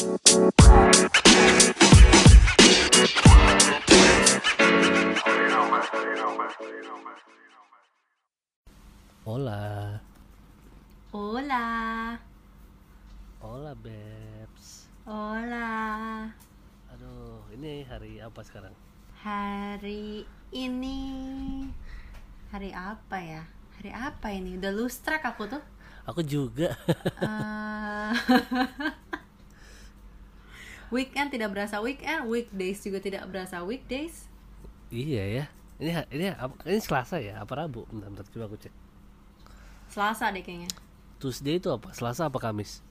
Hola. 0.00 0.16
Hola. 11.12 11.68
Hola, 13.44 13.76
Babs. 13.76 14.88
Hola. 15.04 15.68
Aduh, 16.96 17.44
ini 17.52 17.84
hari 17.84 18.24
apa 18.24 18.40
sekarang? 18.40 18.72
Hari 19.20 20.24
ini 20.48 20.96
hari 22.48 22.72
apa 22.72 23.20
ya? 23.20 23.44
Hari 23.76 23.92
apa 23.92 24.32
ini? 24.32 24.56
Udah 24.56 24.72
lose 24.72 24.96
track 25.04 25.28
aku 25.28 25.44
tuh. 25.44 25.60
Aku 26.08 26.24
juga. 26.24 26.72
Eh, 27.20 28.12
weekend 30.90 31.30
tidak 31.30 31.50
berasa 31.50 31.78
weekend, 31.78 32.26
weekdays 32.26 32.82
juga 32.82 32.98
tidak 32.98 33.26
berasa 33.30 33.62
weekdays. 33.62 34.26
iya 34.90 35.22
ya. 35.26 35.44
Ini 35.80 35.90
ini 36.12 36.24
ini 36.66 36.78
Selasa 36.78 37.16
ya? 37.16 37.40
Apa 37.40 37.64
Rabu? 37.64 37.88
Bentar, 37.88 38.12
bentar 38.12 38.26
coba 38.28 38.44
aku 38.46 38.56
cek. 38.60 38.74
Selasa 39.88 40.28
deh 40.28 40.44
kayaknya. 40.44 40.68
Tuesday 41.16 41.56
itu 41.56 41.72
apa? 41.72 41.88
Selasa 41.90 42.28
apa 42.28 42.36
Kamis? 42.36 42.84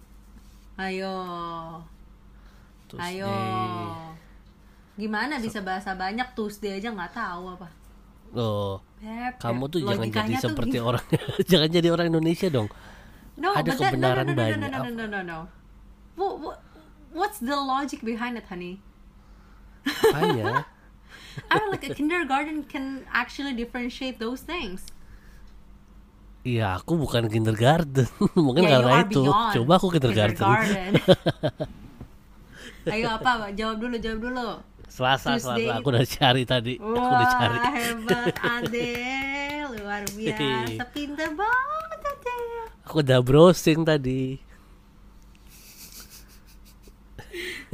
Ayo. 0.75 1.13
Tuesday. 2.89 3.21
Ayo. 3.21 3.29
Gimana 4.97 5.38
bisa 5.38 5.61
bahasa 5.61 5.93
banyak 5.93 6.33
Tuesday 6.33 6.81
aja 6.81 6.89
nggak 6.89 7.13
tahu 7.13 7.55
apa. 7.55 7.67
Loh, 8.29 8.77
Beb, 9.02 9.41
kamu 9.41 9.63
tuh 9.73 9.81
jangan 9.81 10.05
jadi 10.05 10.33
seperti 10.38 10.77
gini. 10.77 10.85
orang 10.85 11.02
jangan 11.49 11.69
jadi 11.71 11.88
orang 11.89 12.07
Indonesia 12.13 12.47
dong. 12.49 12.69
No, 13.39 13.55
Ada 13.55 13.73
that- 13.73 13.79
kebenaran 13.89 14.25
no, 14.27 14.31
no, 14.31 14.35
no, 14.35 14.39
banyak. 14.39 14.57
No, 14.59 14.67
no, 14.69 14.79
no, 14.85 14.91
no, 14.91 15.05
no, 15.07 15.19
no. 15.23 15.39
What, 16.19 16.33
what, 16.43 16.57
what's 17.13 17.39
the 17.39 17.55
logic 17.55 18.01
behind 18.01 18.37
it, 18.37 18.45
honey? 18.49 18.81
Makanya. 19.85 20.65
I 21.51 21.55
mean, 21.59 21.71
like 21.71 21.85
a 21.88 21.93
kindergarten 21.95 22.63
can 22.67 23.05
actually 23.13 23.53
differentiate 23.53 24.19
those 24.19 24.41
things. 24.43 24.83
Iya, 26.43 26.79
aku 26.79 26.95
bukan 26.99 27.27
kindergarten. 27.27 28.07
Mungkin 28.35 28.63
Yeah, 28.67 28.79
karena 28.79 28.91
are 28.91 29.07
itu. 29.07 29.23
Coba 29.27 29.71
aku 29.77 29.88
kindergarten. 29.91 30.39
kindergarten. 30.39 30.91
Ayo 32.95 33.07
apa? 33.11 33.51
Jawab 33.53 33.77
dulu, 33.77 33.95
jawab 33.99 34.19
dulu. 34.23 34.49
Selasa, 34.89 35.38
Tuesday. 35.38 35.67
Selasa. 35.69 35.79
Aku 35.79 35.88
udah 35.94 36.05
cari 36.07 36.44
tadi. 36.44 36.73
aku 36.81 36.89
udah 36.89 37.27
Wah, 37.27 37.33
cari. 37.38 37.57
hebat 37.77 38.35
Adel, 38.41 39.67
luar 39.77 40.03
biasa, 40.09 40.83
pinter 40.89 41.29
banget 41.38 41.99
Adel. 42.01 42.66
Aku 42.88 42.95
udah 43.05 43.19
browsing 43.21 43.85
tadi. 43.85 44.41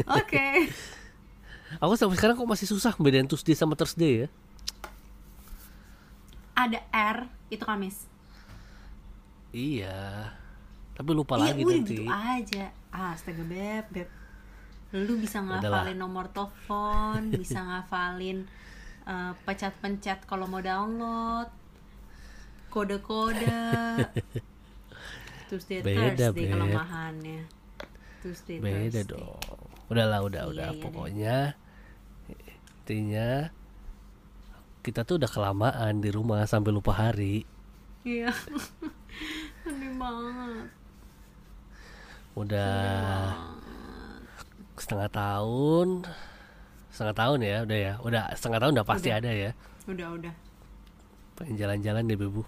Oke. 0.06 0.70
Aku 1.78 1.94
sampai 1.94 2.16
sekarang 2.16 2.36
kok 2.36 2.46
masih 2.46 2.66
susah 2.66 2.96
bedain 2.96 3.26
Tuesday 3.26 3.54
sama 3.54 3.74
Thursday 3.74 4.24
ya. 4.24 4.28
Ada 6.54 6.80
R 6.90 7.18
itu 7.50 7.62
Kamis. 7.62 8.08
Iya. 9.50 10.32
Tapi 10.92 11.10
lupa 11.12 11.36
Iya, 11.36 11.44
lagi 11.46 11.62
udah 11.62 11.76
nanti. 11.78 11.96
gitu 11.96 12.04
aja. 12.08 12.66
Ah, 12.90 13.12
astaga 13.12 13.44
beb, 13.44 13.86
beb. 13.90 14.08
Lu 14.94 15.16
bisa 15.16 15.40
Udahlah. 15.40 15.84
ngafalin 15.84 15.98
nomor 15.98 16.26
telepon, 16.30 17.28
bisa 17.30 17.60
ngafalin 17.68 18.48
eh, 19.04 19.32
pencet-pencet 19.44 20.23
kalau 20.23 20.48
mau 20.48 20.60
download, 20.60 21.52
kode-kode. 22.70 24.00
Tuesday 25.48 25.80
Beda, 25.80 26.32
Thursday 26.32 26.32
Beb. 26.42 26.52
kelemahannya. 26.52 27.42
Tuesday 28.18 28.58
Beda 28.58 28.80
Thursday. 28.96 29.04
dong. 29.06 29.60
Udahlah, 29.86 30.19
udah, 30.22 30.41
Iya, 30.45 30.52
udah. 30.52 30.67
iya 30.67 30.73
deh. 30.73 30.81
Pokoknya 30.81 31.36
intinya 32.86 33.30
kita 34.81 35.02
tuh 35.02 35.17
udah 35.17 35.30
kelamaan 35.30 36.02
di 36.02 36.09
rumah 36.14 36.45
sampai 36.45 36.70
lupa 36.70 36.93
hari. 36.93 37.45
Iya. 38.05 38.30
Sedih 39.65 39.93
banget. 39.98 40.70
Udah 42.36 42.76
setengah 44.76 45.10
tahun. 45.10 45.87
Setengah 46.92 47.15
tahun 47.15 47.39
ya, 47.42 47.58
udah 47.65 47.77
ya. 47.80 47.93
Udah 48.02 48.21
setengah 48.36 48.60
tahun 48.61 48.73
udah 48.77 48.87
pasti 48.87 49.10
Udah. 49.10 49.20
ada 49.20 49.31
ya. 49.31 49.52
Udah, 49.89 50.08
udah. 50.14 50.33
Pengen 51.36 51.55
jalan-jalan 51.58 52.04
deh, 52.05 52.17
Bebu. 52.17 52.43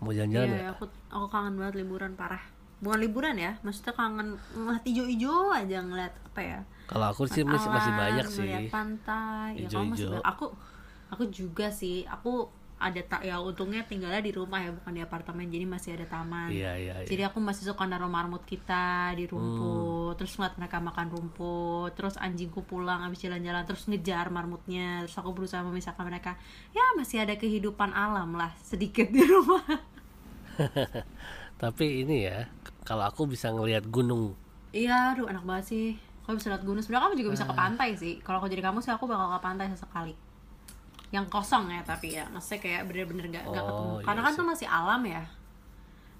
Mau 0.00 0.10
jalan-jalan 0.10 0.48
ya? 0.48 0.58
Iya, 0.64 0.68
aku 0.72 0.84
aku 1.12 1.26
kangen 1.28 1.54
banget 1.60 1.74
liburan 1.84 2.12
parah. 2.16 2.40
Bukan 2.80 2.98
liburan 2.98 3.36
ya, 3.36 3.60
maksudnya 3.60 3.92
kangen 3.92 4.40
ngeliat 4.56 4.84
ijo-ijo 4.88 5.52
aja 5.52 5.78
ngeliat 5.84 6.14
apa 6.16 6.40
ya? 6.40 6.58
Kalau 6.88 7.06
aku 7.12 7.28
sih 7.28 7.44
masih, 7.44 7.68
masih 7.68 7.92
alam, 7.92 8.00
banyak 8.00 8.26
sih. 8.26 8.40
ngeliat 8.40 8.72
pantai. 8.72 9.50
Ya, 9.60 9.68
kamu 9.68 9.86
masih 9.92 10.04
Ijo-ijo. 10.08 10.08
banyak. 10.16 10.24
aku 10.24 10.46
aku 11.12 11.24
juga 11.28 11.66
sih. 11.68 12.08
Aku 12.08 12.48
ada 12.80 12.96
tak 13.04 13.28
ya 13.28 13.36
untungnya 13.36 13.84
tinggalnya 13.84 14.24
di 14.24 14.32
rumah 14.32 14.56
ya 14.64 14.72
bukan 14.72 14.96
di 14.96 15.04
apartemen 15.04 15.52
jadi 15.52 15.68
masih 15.68 16.00
ada 16.00 16.08
taman. 16.08 16.48
Iya, 16.48 16.72
iya, 16.80 16.94
iya. 17.04 17.06
Jadi 17.06 17.22
aku 17.28 17.36
masih 17.36 17.68
suka 17.68 17.84
naruh 17.84 18.08
marmut 18.08 18.40
kita 18.48 19.12
di 19.12 19.28
rumput, 19.28 20.16
terus 20.16 20.32
ngeliat 20.40 20.56
mereka 20.56 20.80
makan 20.80 21.06
rumput, 21.12 21.92
terus 21.92 22.16
anjingku 22.16 22.64
pulang 22.64 23.04
habis 23.04 23.20
jalan-jalan 23.20 23.68
terus 23.68 23.84
ngejar 23.84 24.32
marmutnya, 24.32 25.04
terus 25.04 25.12
aku 25.20 25.36
berusaha 25.36 25.60
memisahkan 25.60 26.08
mereka. 26.08 26.40
Ya 26.72 26.80
masih 26.96 27.20
ada 27.20 27.36
kehidupan 27.36 27.92
alam 27.92 28.32
lah 28.32 28.56
sedikit 28.64 29.12
di 29.12 29.28
rumah. 29.28 29.60
Tapi 31.60 32.02
ini 32.02 32.24
ya, 32.24 32.48
kalau 32.82 33.04
aku 33.04 33.28
bisa 33.28 33.52
ngelihat 33.52 33.84
gunung 33.86 34.32
Iya, 34.70 35.12
aduh 35.12 35.26
enak 35.26 35.42
banget 35.42 35.64
sih. 35.66 35.88
Kalau 36.22 36.38
bisa 36.38 36.46
lihat 36.48 36.62
gunung, 36.62 36.78
sebenarnya 36.78 37.10
kamu 37.10 37.16
juga 37.18 37.30
bisa 37.34 37.44
ke 37.44 37.52
Ah. 37.52 37.58
pantai 37.58 37.90
sih. 37.92 38.22
Kalau 38.22 38.38
aku 38.38 38.46
jadi 38.46 38.62
kamu 38.62 38.78
sih, 38.78 38.88
aku 38.88 39.04
bakal 39.04 39.34
ke 39.34 39.40
pantai 39.42 39.66
sesekali. 39.66 40.14
Yang 41.10 41.26
kosong 41.26 41.66
ya, 41.68 41.82
tapi 41.82 42.14
ya, 42.14 42.22
maksudnya 42.30 42.62
kayak 42.62 42.82
bener-bener 42.86 43.26
gak, 43.34 43.44
Oh, 43.44 43.52
ketemu. 43.52 43.86
iya 43.90 44.04
Karena 44.06 44.20
kan 44.22 44.30
sih. 44.30 44.38
tuh 44.38 44.46
masih 44.46 44.68
alam 44.70 45.02
ya. 45.02 45.22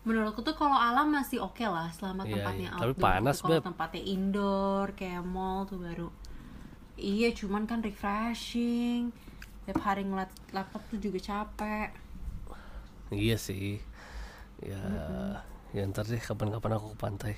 Menurutku 0.03 0.43
tuh 0.43 0.57
kalau 0.59 0.75
alam 0.75 1.15
masih 1.15 1.39
oke 1.39 1.63
lah, 1.63 1.87
selama 1.95 2.27
Iya, 2.27 2.33
tempatnya 2.35 2.69
iya. 2.69 2.75
Tapi 2.75 2.91
outdoor. 2.91 3.07
panas, 3.07 3.37
Kalau 3.39 3.63
tempatnya 3.63 4.03
indoor, 4.03 4.87
kayak 4.93 5.23
mall 5.23 5.63
tuh 5.65 5.79
baru. 5.79 6.09
Iya, 6.99 7.31
cuman 7.31 7.65
kan 7.65 7.79
refreshing. 7.79 9.15
Tiap 9.63 9.79
hari 9.79 10.03
ngeliat 10.03 10.35
laptop 10.51 10.83
tuh 10.91 10.99
juga 10.99 11.23
capek. 11.23 11.95
Iya 13.11 13.39
sih. 13.39 13.79
Ya, 14.61 14.83
ya 15.73 15.83
ntar 15.89 16.05
deh 16.05 16.21
kapan-kapan 16.21 16.77
aku 16.77 16.93
ke 16.93 16.99
pantai. 17.01 17.35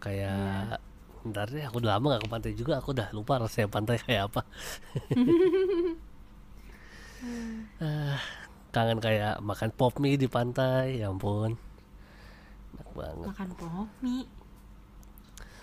Kayak 0.00 0.80
ntar 1.24 1.48
deh 1.48 1.64
aku 1.64 1.80
udah 1.80 1.96
lama 1.96 2.16
gak 2.16 2.28
ke 2.28 2.30
pantai 2.30 2.52
juga, 2.52 2.76
aku 2.76 2.92
udah 2.92 3.08
lupa 3.16 3.40
rasanya 3.40 3.68
pantai 3.72 3.96
kayak 4.00 4.32
apa. 4.32 4.42
Ah, 7.80 8.20
kangen 8.68 9.00
kayak 9.00 9.40
makan 9.40 9.72
pop 9.72 9.96
mie 9.96 10.20
di 10.20 10.28
pantai, 10.28 11.00
ya 11.00 11.08
ampun. 11.08 11.56
Enak 12.76 12.88
banget. 12.92 13.26
Makan 13.32 13.50
pop 13.56 13.88
mie. 14.04 14.28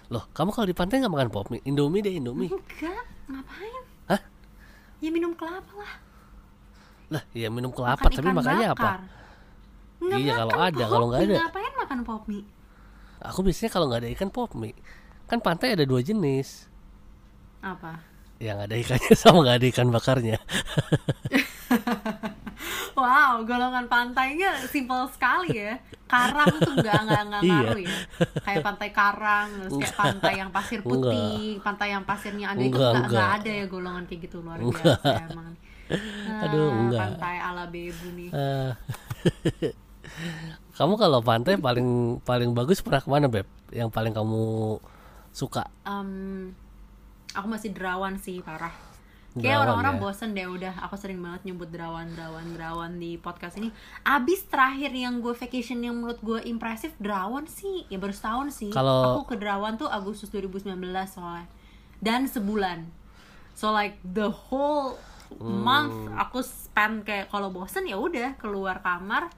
Loh, 0.09 0.25
kamu 0.33 0.49
kalau 0.57 0.65
di 0.65 0.73
pantai 0.73 1.05
nggak 1.05 1.13
makan 1.13 1.29
pop 1.29 1.53
mie? 1.53 1.61
Indomie 1.61 2.01
deh, 2.01 2.17
Indomie. 2.17 2.49
Enggak, 2.49 3.05
ngapain? 3.29 3.83
Hah? 4.09 4.21
Ya 5.05 5.09
minum 5.13 5.37
kelapa 5.37 5.69
lah. 5.77 5.93
Lah, 7.13 7.23
ya 7.37 7.53
minum 7.53 7.69
kelapa, 7.69 8.09
Makan 8.09 8.17
tapi 8.17 8.29
makannya 8.33 8.67
apa? 8.73 8.89
Nggak 10.01 10.17
Iya, 10.19 10.33
kalau 10.35 10.55
ada, 10.57 10.83
kalau 10.87 11.05
nggak 11.07 11.21
ada. 11.23 11.35
Ngapain 11.39 11.73
makan 11.77 11.99
pop 12.01 12.23
mie? 12.25 12.43
Aku 13.21 13.39
biasanya 13.41 13.69
kalau 13.69 13.85
nggak 13.85 14.01
ada 14.01 14.09
ikan 14.11 14.29
pop 14.29 14.51
mie. 14.53 14.73
Kan 15.25 15.39
pantai 15.39 15.71
ada 15.71 15.85
dua 15.85 16.01
jenis. 16.01 16.65
Apa? 17.61 18.01
Yang 18.37 18.57
ada 18.65 18.75
ikannya 18.75 19.13
sama 19.21 19.37
nggak 19.41 19.57
ada 19.57 19.67
ikan 19.69 19.89
bakarnya. 19.89 20.37
Wow, 22.91 23.41
golongan 23.41 23.87
pantainya 23.87 24.53
simpel 24.67 25.07
sekali 25.09 25.57
ya. 25.57 25.79
Karang 26.05 26.51
tuh 26.59 26.75
nggak 26.75 26.99
nggak 27.01 27.21
nggak 27.23 27.41
Iya. 27.41 27.53
ngaruh 27.55 27.79
ya. 27.79 27.97
Kayak 28.43 28.61
pantai 28.61 28.89
Karang, 28.91 29.47
terus 29.57 29.73
kayak 29.79 29.95
pantai 29.95 30.33
yang 30.37 30.51
pasir 30.51 30.79
putih, 30.83 31.57
pantai 31.63 31.87
yang 31.89 32.03
pasirnya 32.03 32.51
ada 32.51 32.61
itu 32.61 32.69
Enggak, 32.69 32.91
nggak 32.91 33.01
nggak 33.01 33.09
enggak. 33.25 33.41
ada 33.41 33.51
ya 33.55 33.65
golongan 33.65 34.03
kayak 34.05 34.21
gitu 34.27 34.37
luar 34.43 34.59
Enggak. 34.59 34.83
biasa 35.01 35.23
emang. 35.25 35.51
Aduh, 36.45 36.61
Ah, 36.61 36.77
enggak. 36.77 36.99
Pantai 37.01 37.35
ala 37.39 37.63
bebu 37.65 38.07
nih. 38.13 38.29
Eh, 38.29 38.69
kamu 40.75 40.93
kalau 40.97 41.19
pantai 41.21 41.57
paling 41.57 42.19
paling 42.21 42.51
bagus 42.51 42.81
pernah 42.81 43.01
ke 43.01 43.09
mana 43.09 43.27
beb? 43.27 43.47
Yang 43.71 43.89
paling 43.91 44.13
kamu 44.13 44.77
suka? 45.31 45.67
Em, 45.83 46.51
aku 47.31 47.47
masih 47.47 47.71
derawan 47.71 48.17
sih 48.17 48.39
parah. 48.39 48.73
Kayak 49.31 49.63
orang-orang 49.63 49.95
ya? 49.95 50.01
bosen 50.03 50.29
deh 50.35 50.43
udah. 50.43 50.75
Aku 50.83 50.99
sering 50.99 51.23
banget 51.23 51.47
nyebut 51.47 51.71
derawan, 51.71 52.03
derawan, 52.19 52.43
derawan 52.51 52.91
di 52.99 53.15
podcast 53.15 53.55
ini. 53.55 53.71
Abis 54.03 54.43
terakhir 54.51 54.91
yang 54.91 55.23
gue 55.23 55.31
vacation 55.31 55.79
yang 55.79 55.95
menurut 55.95 56.19
gue 56.19 56.43
impresif 56.43 56.91
derawan 56.99 57.47
sih, 57.47 57.87
ya 57.87 57.95
baru 57.95 58.11
setahun 58.11 58.51
sih. 58.51 58.75
Kalau- 58.75 59.23
aku 59.23 59.31
ke 59.31 59.35
derawan 59.39 59.79
tuh 59.79 59.87
Agustus 59.87 60.27
2019 60.35 60.75
soalnya. 61.15 61.47
Dan 62.03 62.27
sebulan. 62.27 62.91
So 63.55 63.71
like 63.71 64.03
the 64.03 64.27
whole 64.27 64.99
month 65.39 66.11
Hmm. 66.11 66.19
aku 66.19 66.43
spend 66.43 67.07
kayak 67.07 67.31
kalau 67.31 67.55
bosen 67.55 67.87
ya 67.87 67.95
udah 67.95 68.35
keluar 68.35 68.83
kamar 68.83 69.31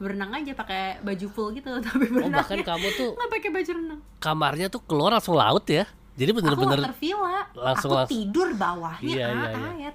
berenang 0.00 0.32
aja 0.32 0.52
pakai 0.52 0.98
baju 0.98 1.26
full 1.28 1.48
gitu 1.52 1.68
tapi 1.84 2.08
Oh 2.08 2.12
berenang 2.16 2.40
bahkan 2.40 2.58
kamu 2.58 2.88
tuh 2.90 3.10
nggak 3.12 3.30
pakai 3.30 3.50
baju 3.52 3.70
renang 3.74 4.00
kamarnya 4.16 4.66
tuh 4.66 4.80
keluar 4.82 5.12
langsung 5.12 5.36
laut 5.36 5.62
ya? 5.66 5.84
Jadi 6.12 6.30
aku 6.30 6.38
bener-bener 6.38 6.92
villa 6.94 7.48
langsung- 7.54 7.92
aku 7.92 7.98
langsung- 7.98 8.08
tidur 8.10 8.48
bawahnya 8.52 9.04
Iya, 9.06 9.26
iya, 9.26 9.48
iya. 9.48 9.68
air 9.86 9.94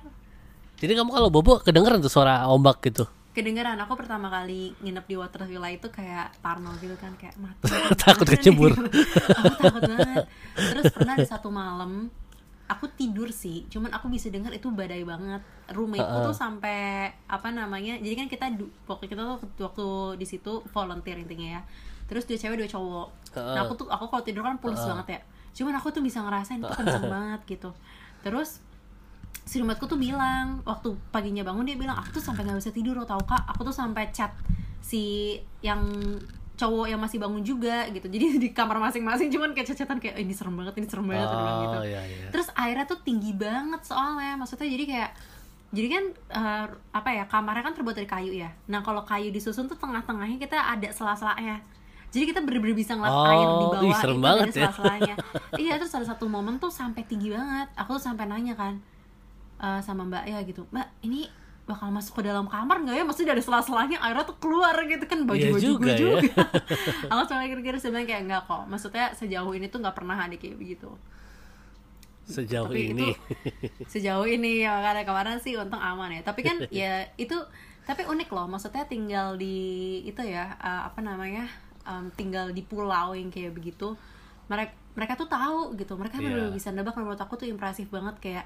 Jadi 0.75 0.91
kamu 0.93 1.09
kalau 1.09 1.29
bobo 1.29 1.57
kedengeran 1.59 1.99
tuh 1.99 2.09
suara 2.09 2.45
ombak 2.45 2.81
gitu. 2.83 3.05
kedengeran 3.31 3.75
aku 3.77 3.93
pertama 3.95 4.29
kali 4.29 4.71
nginep 4.79 5.05
di 5.05 5.15
water 5.15 5.43
villa 5.43 5.67
itu 5.67 5.89
kayak 5.89 6.39
parno 6.39 6.71
gitu 6.77 6.95
kan 6.95 7.11
kayak 7.15 7.35
mati 7.35 7.67
Takut 7.99 8.23
kecebur. 8.25 8.71
aku 8.71 8.87
takut 9.59 9.81
banget 9.83 10.23
terus 10.55 10.85
pernah 10.89 11.15
di 11.15 11.27
satu 11.27 11.49
malam 11.49 12.07
aku 12.65 12.89
tidur 12.97 13.29
sih 13.29 13.69
cuman 13.69 13.93
aku 13.93 14.09
bisa 14.09 14.33
dengar 14.33 14.49
itu 14.49 14.73
badai 14.73 15.05
banget. 15.05 15.41
Roommateku 15.69 16.29
tuh 16.29 16.35
sampai 16.35 17.09
apa 17.29 17.49
namanya 17.49 17.97
jadi 18.01 18.25
kan 18.25 18.27
kita 18.29 18.45
waktu 18.89 19.05
kita 19.09 19.21
tuh 19.21 19.37
waktu 19.61 19.87
di 20.21 20.25
situ 20.25 20.61
volunteer 20.73 21.21
intinya 21.21 21.59
ya. 21.59 21.61
Terus 22.05 22.25
dua 22.29 22.37
cewek 22.37 22.57
dua 22.61 22.69
cowok. 22.69 23.07
Nah 23.37 23.61
aku 23.65 23.73
tuh 23.77 23.87
aku 23.89 24.09
kalau 24.09 24.23
tidur 24.25 24.41
kan 24.45 24.57
pulas 24.57 24.81
banget 24.81 25.17
ya. 25.17 25.21
Cuman 25.61 25.77
aku 25.77 25.93
tuh 25.93 26.01
bisa 26.01 26.21
ngerasain 26.25 26.61
itu 26.61 26.73
kenceng 26.73 27.05
banget 27.05 27.41
gitu. 27.45 27.69
Terus 28.25 28.61
si 29.45 29.61
roommateku 29.61 29.85
tuh 29.85 30.01
bilang 30.01 30.65
waktu 30.65 30.97
paginya 31.13 31.45
bangun 31.45 31.69
dia 31.69 31.77
bilang 31.77 31.97
aku 32.01 32.17
tuh 32.17 32.23
sampai 32.25 32.49
nggak 32.49 32.61
bisa 32.61 32.73
tidur 32.73 32.97
lo 32.97 33.05
tau 33.05 33.21
kak. 33.21 33.45
Aku 33.53 33.61
tuh 33.61 33.73
sampai 33.73 34.09
chat 34.09 34.33
si 34.81 35.37
yang 35.61 35.81
cowok 36.55 36.87
yang 36.87 36.99
masih 36.99 37.19
bangun 37.19 37.43
juga 37.43 37.87
gitu. 37.91 38.07
Jadi 38.07 38.25
di 38.43 38.49
kamar 38.51 38.79
masing-masing 38.79 39.27
cuman 39.27 39.51
kayak 39.51 39.67
chat-chatan 39.69 39.99
kayak 39.99 40.15
"Eh, 40.15 40.23
ini 40.23 40.31
serem 40.31 40.55
banget 40.55 40.73
ini 40.79 40.87
serem 40.87 41.05
banget 41.05 41.27
gitu. 41.27 41.77
Oh 41.77 41.85
iya 41.85 42.01
iya. 42.03 42.27
terus 42.31 42.47
airnya 42.55 42.85
tuh 42.85 42.99
tinggi 42.99 43.31
banget 43.31 43.81
soalnya. 43.83 44.35
Maksudnya 44.35 44.67
jadi 44.67 44.85
kayak 44.85 45.11
jadi 45.69 45.87
kan 45.91 46.03
eh, 46.31 46.65
apa 46.91 47.09
ya 47.11 47.23
kamarnya 47.27 47.63
kan 47.63 47.73
terbuat 47.75 47.95
dari 47.95 48.07
kayu 48.07 48.31
ya. 48.31 48.49
Nah 48.67 48.79
kalau 48.79 49.03
kayu 49.03 49.29
disusun 49.29 49.67
tuh 49.67 49.75
tengah-tengahnya 49.75 50.37
kita 50.37 50.55
ada 50.55 50.87
sela-selanya. 50.89 51.59
Jadi 52.09 52.31
kita 52.31 52.39
bener-bener 52.39 52.71
bisa 52.73 52.95
ngeliat 52.95 53.11
Oh, 53.11 53.27
air 53.27 53.43
di 53.43 53.65
bawah 53.67 53.83
ih, 53.83 53.95
serem 53.99 54.15
itu 54.15 54.23
banget 54.23 54.45
ada 54.45 54.47
ya. 54.47 54.55
sela-selanya. 54.55 55.15
Iya 55.67 55.73
terus 55.75 55.91
ada 55.91 56.05
satu 56.05 56.25
momen 56.25 56.55
tuh 56.57 56.71
sampai 56.71 57.03
tinggi 57.03 57.27
banget. 57.27 57.67
Aku 57.75 57.99
tuh 57.99 58.03
sampai 58.07 58.23
nanya 58.23 58.55
kan 58.55 58.79
eh, 59.59 59.79
sama 59.83 60.07
mbak 60.07 60.23
ya 60.23 60.39
gitu 60.43 60.63
mbak 60.69 60.87
ini 61.01 61.27
bakal 61.65 61.89
masuk 61.89 62.21
ke 62.21 62.29
dalam 62.29 62.45
kamar 62.45 62.77
nggak 62.81 62.95
ya? 62.95 63.03
Maksudnya 63.03 63.33
dari 63.33 63.41
sela-selanya 63.41 63.97
airnya 63.99 64.23
tuh 64.23 64.37
keluar 64.37 64.77
gitu 64.85 65.01
kan 65.03 65.25
baju 65.25 65.41
Iya 65.41 65.49
baju 65.51 65.61
juga 65.65 65.81
gue 65.81 65.91
ya. 65.91 65.97
juga. 65.97 66.41
Aku 67.11 67.21
cuma 67.25 67.41
kira-kira 67.43 67.77
sebenarnya 67.77 68.07
kayak 68.07 68.21
enggak 68.29 68.41
kok. 68.45 68.63
Maksudnya 68.65 69.05
sejauh 69.13 69.51
ini 69.51 69.65
tuh 69.67 69.79
nggak 69.81 69.95
pernah 69.97 70.17
ada 70.17 70.35
kayak 70.35 70.55
begitu. 70.55 70.89
Sejauh 72.25 72.69
Tapi 72.69 72.93
ini. 72.93 73.09
sejauh 73.93 74.25
ini 74.25 74.61
ya 74.61 74.81
karena 74.81 75.05
kemarin 75.05 75.37
sih 75.37 75.53
untung 75.57 75.77
aman 75.77 76.09
ya. 76.09 76.21
Tapi 76.21 76.41
kan 76.41 76.57
ya 76.69 77.05
itu 77.23 77.37
tapi 77.85 78.01
unik 78.01 78.29
loh. 78.29 78.45
Maksudnya 78.45 78.85
tinggal 78.85 79.37
di 79.37 79.57
itu 80.03 80.21
ya 80.21 80.57
eh, 80.57 80.81
apa 80.85 81.01
namanya 81.01 81.45
em, 81.85 82.09
tinggal 82.13 82.49
di 82.49 82.61
pulau 82.61 83.13
yang 83.13 83.29
kayak 83.29 83.53
begitu. 83.53 83.93
Mereka 84.49 84.73
mereka 84.93 85.13
tuh 85.13 85.25
tahu 85.25 85.73
gitu. 85.77 85.93
Mereka 85.93 86.17
Iya. 86.17 86.25
benar 86.29 86.49
bisa 86.49 86.69
nebak. 86.69 86.93
Menurut 86.93 87.17
aku 87.17 87.37
tuh 87.37 87.45
impresif 87.45 87.89
banget. 87.89 88.17
Kayak 88.17 88.45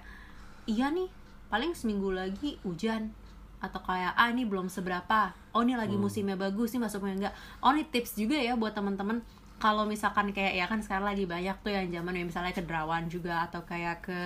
iya 0.67 0.91
nih 0.91 1.07
paling 1.49 1.73
seminggu 1.75 2.13
lagi 2.13 2.57
hujan. 2.63 3.11
Atau 3.59 3.83
kayak 3.83 4.15
ah 4.15 4.31
ini 4.31 4.47
belum 4.47 4.71
seberapa. 4.71 5.35
Oh 5.51 5.65
ini 5.67 5.75
lagi 5.75 5.99
musimnya 5.99 6.39
bagus 6.39 6.71
nih 6.71 6.79
masuknya 6.79 7.13
enggak. 7.19 7.33
Oh 7.59 7.75
ini 7.75 7.83
tips 7.83 8.15
juga 8.15 8.39
ya 8.39 8.55
buat 8.55 8.71
teman-teman. 8.71 9.19
Kalau 9.59 9.83
misalkan 9.83 10.31
kayak 10.31 10.55
ya 10.55 10.65
kan 10.71 10.79
sekarang 10.79 11.11
lagi 11.11 11.27
banyak 11.27 11.59
tuh 11.59 11.75
yang 11.75 11.91
zaman 11.91 12.15
ya 12.15 12.23
misalnya 12.23 12.55
ke 12.55 12.63
Derawan 12.63 13.11
juga 13.11 13.43
atau 13.51 13.67
kayak 13.67 14.07
ke 14.07 14.17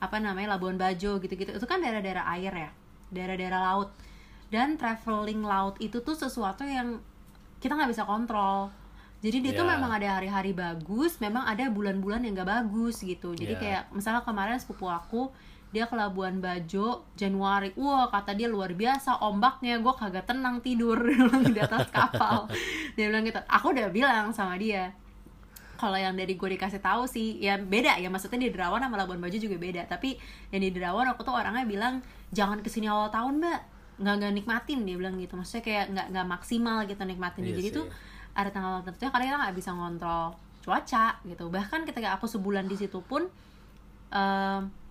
apa 0.00 0.16
namanya 0.16 0.56
Labuan 0.56 0.80
Bajo 0.80 1.20
gitu-gitu. 1.20 1.52
Itu 1.52 1.66
kan 1.68 1.84
daerah-daerah 1.84 2.24
air 2.32 2.52
ya 2.56 2.70
daerah-daerah 3.12 3.60
laut. 3.60 3.92
Dan 4.48 4.80
traveling 4.80 5.44
laut 5.44 5.76
itu 5.76 6.00
tuh 6.00 6.16
sesuatu 6.16 6.64
yang 6.64 7.04
kita 7.60 7.76
nggak 7.76 7.92
bisa 7.92 8.08
kontrol. 8.08 8.72
Jadi 9.22 9.38
dia 9.38 9.52
tuh 9.54 9.68
Ya. 9.68 9.78
memang 9.78 9.92
ada 9.94 10.18
hari-hari 10.18 10.50
bagus 10.50 11.22
memang 11.22 11.46
ada 11.46 11.70
bulan-bulan 11.70 12.26
yang 12.26 12.34
gak 12.34 12.50
bagus 12.50 12.98
gitu. 13.06 13.38
Jadi 13.38 13.54
Ya. 13.54 13.60
kayak 13.60 13.82
misalnya 13.94 14.26
kemarin 14.26 14.58
sepupu 14.58 14.90
aku 14.90 15.30
dia 15.72 15.88
ke 15.88 15.96
Labuan 15.96 16.38
Bajo 16.38 17.08
Januari. 17.16 17.72
Wah 17.80 18.12
kata 18.12 18.36
dia 18.36 18.46
luar 18.46 18.76
biasa 18.76 19.24
ombaknya. 19.24 19.80
Gue 19.80 19.96
kagak 19.96 20.28
tenang 20.28 20.60
tidur 20.60 21.00
di 21.56 21.58
atas 21.58 21.88
kapal. 21.88 22.44
Dia 22.94 23.08
bilang 23.08 23.24
gitu. 23.24 23.40
Aku 23.48 23.72
udah 23.72 23.88
bilang 23.88 24.30
sama 24.36 24.60
dia 24.60 24.92
kalau 25.82 25.98
yang 25.98 26.14
dari 26.14 26.38
gue 26.38 26.48
dikasih 26.54 26.78
tahu 26.78 27.10
sih 27.10 27.42
ya 27.42 27.58
beda 27.58 27.98
ya. 27.98 28.06
Maksudnya 28.06 28.46
di 28.46 28.54
Derawan 28.54 28.78
sama 28.84 29.00
Labuan 29.00 29.18
Bajo 29.18 29.34
juga 29.34 29.58
beda. 29.58 29.88
Tapi 29.88 30.14
yang 30.54 30.62
di 30.62 30.70
Derawan 30.70 31.10
aku 31.10 31.26
tuh 31.26 31.34
orangnya 31.34 31.66
bilang 31.66 32.04
jangan 32.30 32.62
ke 32.62 32.70
sini 32.70 32.86
awal 32.86 33.10
tahun 33.10 33.42
mbak. 33.42 33.60
Nggak 33.98 34.14
nggak 34.22 34.32
nikmatin 34.38 34.78
dia 34.86 34.94
bilang 34.94 35.18
gitu. 35.18 35.34
Maksudnya 35.34 35.64
kayak 35.66 35.84
nggak 35.90 36.06
nggak 36.14 36.26
maksimal 36.28 36.84
gitu 36.84 37.02
nikmatin. 37.02 37.42
Iya 37.48 37.58
jadi 37.58 37.68
sih. 37.72 37.78
tuh 37.80 37.86
ada 38.36 38.48
tanggal 38.54 38.84
tertentu 38.86 39.10
karena 39.10 39.24
kita 39.26 39.38
nggak 39.42 39.56
bisa 39.56 39.70
ngontrol 39.72 40.24
cuaca 40.62 41.06
gitu. 41.26 41.44
Bahkan 41.50 41.80
ketika 41.88 42.08
aku 42.14 42.30
sebulan 42.30 42.70
di 42.70 42.76
situ 42.78 43.02
pun 43.02 43.26
em, 44.14 44.81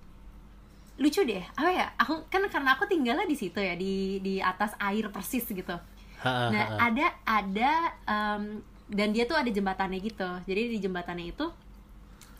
lucu 1.01 1.25
deh 1.25 1.41
apa 1.57 1.69
ya 1.73 1.87
aku 1.97 2.29
kan 2.29 2.45
karena 2.47 2.77
aku 2.77 2.85
tinggalnya 2.85 3.25
di 3.25 3.33
situ 3.33 3.57
ya 3.57 3.73
di 3.73 4.21
di 4.21 4.37
atas 4.37 4.77
air 4.77 5.09
persis 5.09 5.43
gitu 5.49 5.73
Nah, 6.21 6.77
ada 6.77 7.07
ada 7.25 7.71
em, 8.05 8.61
dan 8.91 9.09
dia 9.09 9.25
tuh 9.25 9.37
ada 9.39 9.49
jembatannya 9.49 9.97
gitu. 10.03 10.29
Jadi 10.45 10.61
di 10.69 10.79
jembatannya 10.83 11.33
itu 11.33 11.49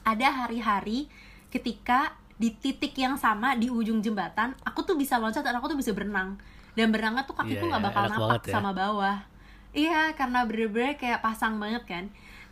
ada 0.05 0.27
hari-hari 0.45 1.09
ketika 1.49 2.13
di 2.37 2.53
titik 2.57 2.93
yang 2.97 3.17
sama 3.17 3.53
di 3.57 3.69
ujung 3.69 4.01
jembatan, 4.01 4.53
aku 4.65 4.85
tuh 4.85 4.97
bisa 4.97 5.17
loncat 5.17 5.41
dan 5.45 5.57
aku 5.57 5.73
tuh 5.73 5.77
bisa 5.77 5.93
berenang. 5.93 6.37
Dan 6.77 6.89
berenangnya 6.93 7.25
tuh 7.25 7.37
kakiku 7.37 7.67
Iya, 7.67 7.69
nggak 7.77 7.81
iya, 7.81 7.89
bakal 7.89 8.03
napak 8.09 8.41
ya. 8.45 8.53
sama 8.53 8.71
bawah. 8.71 9.17
Iya, 9.71 10.01
karena 10.17 10.43
bener-bener 10.45 10.95
kayak 10.99 11.23
pasang 11.23 11.57
banget 11.57 11.83
kan. 11.87 12.05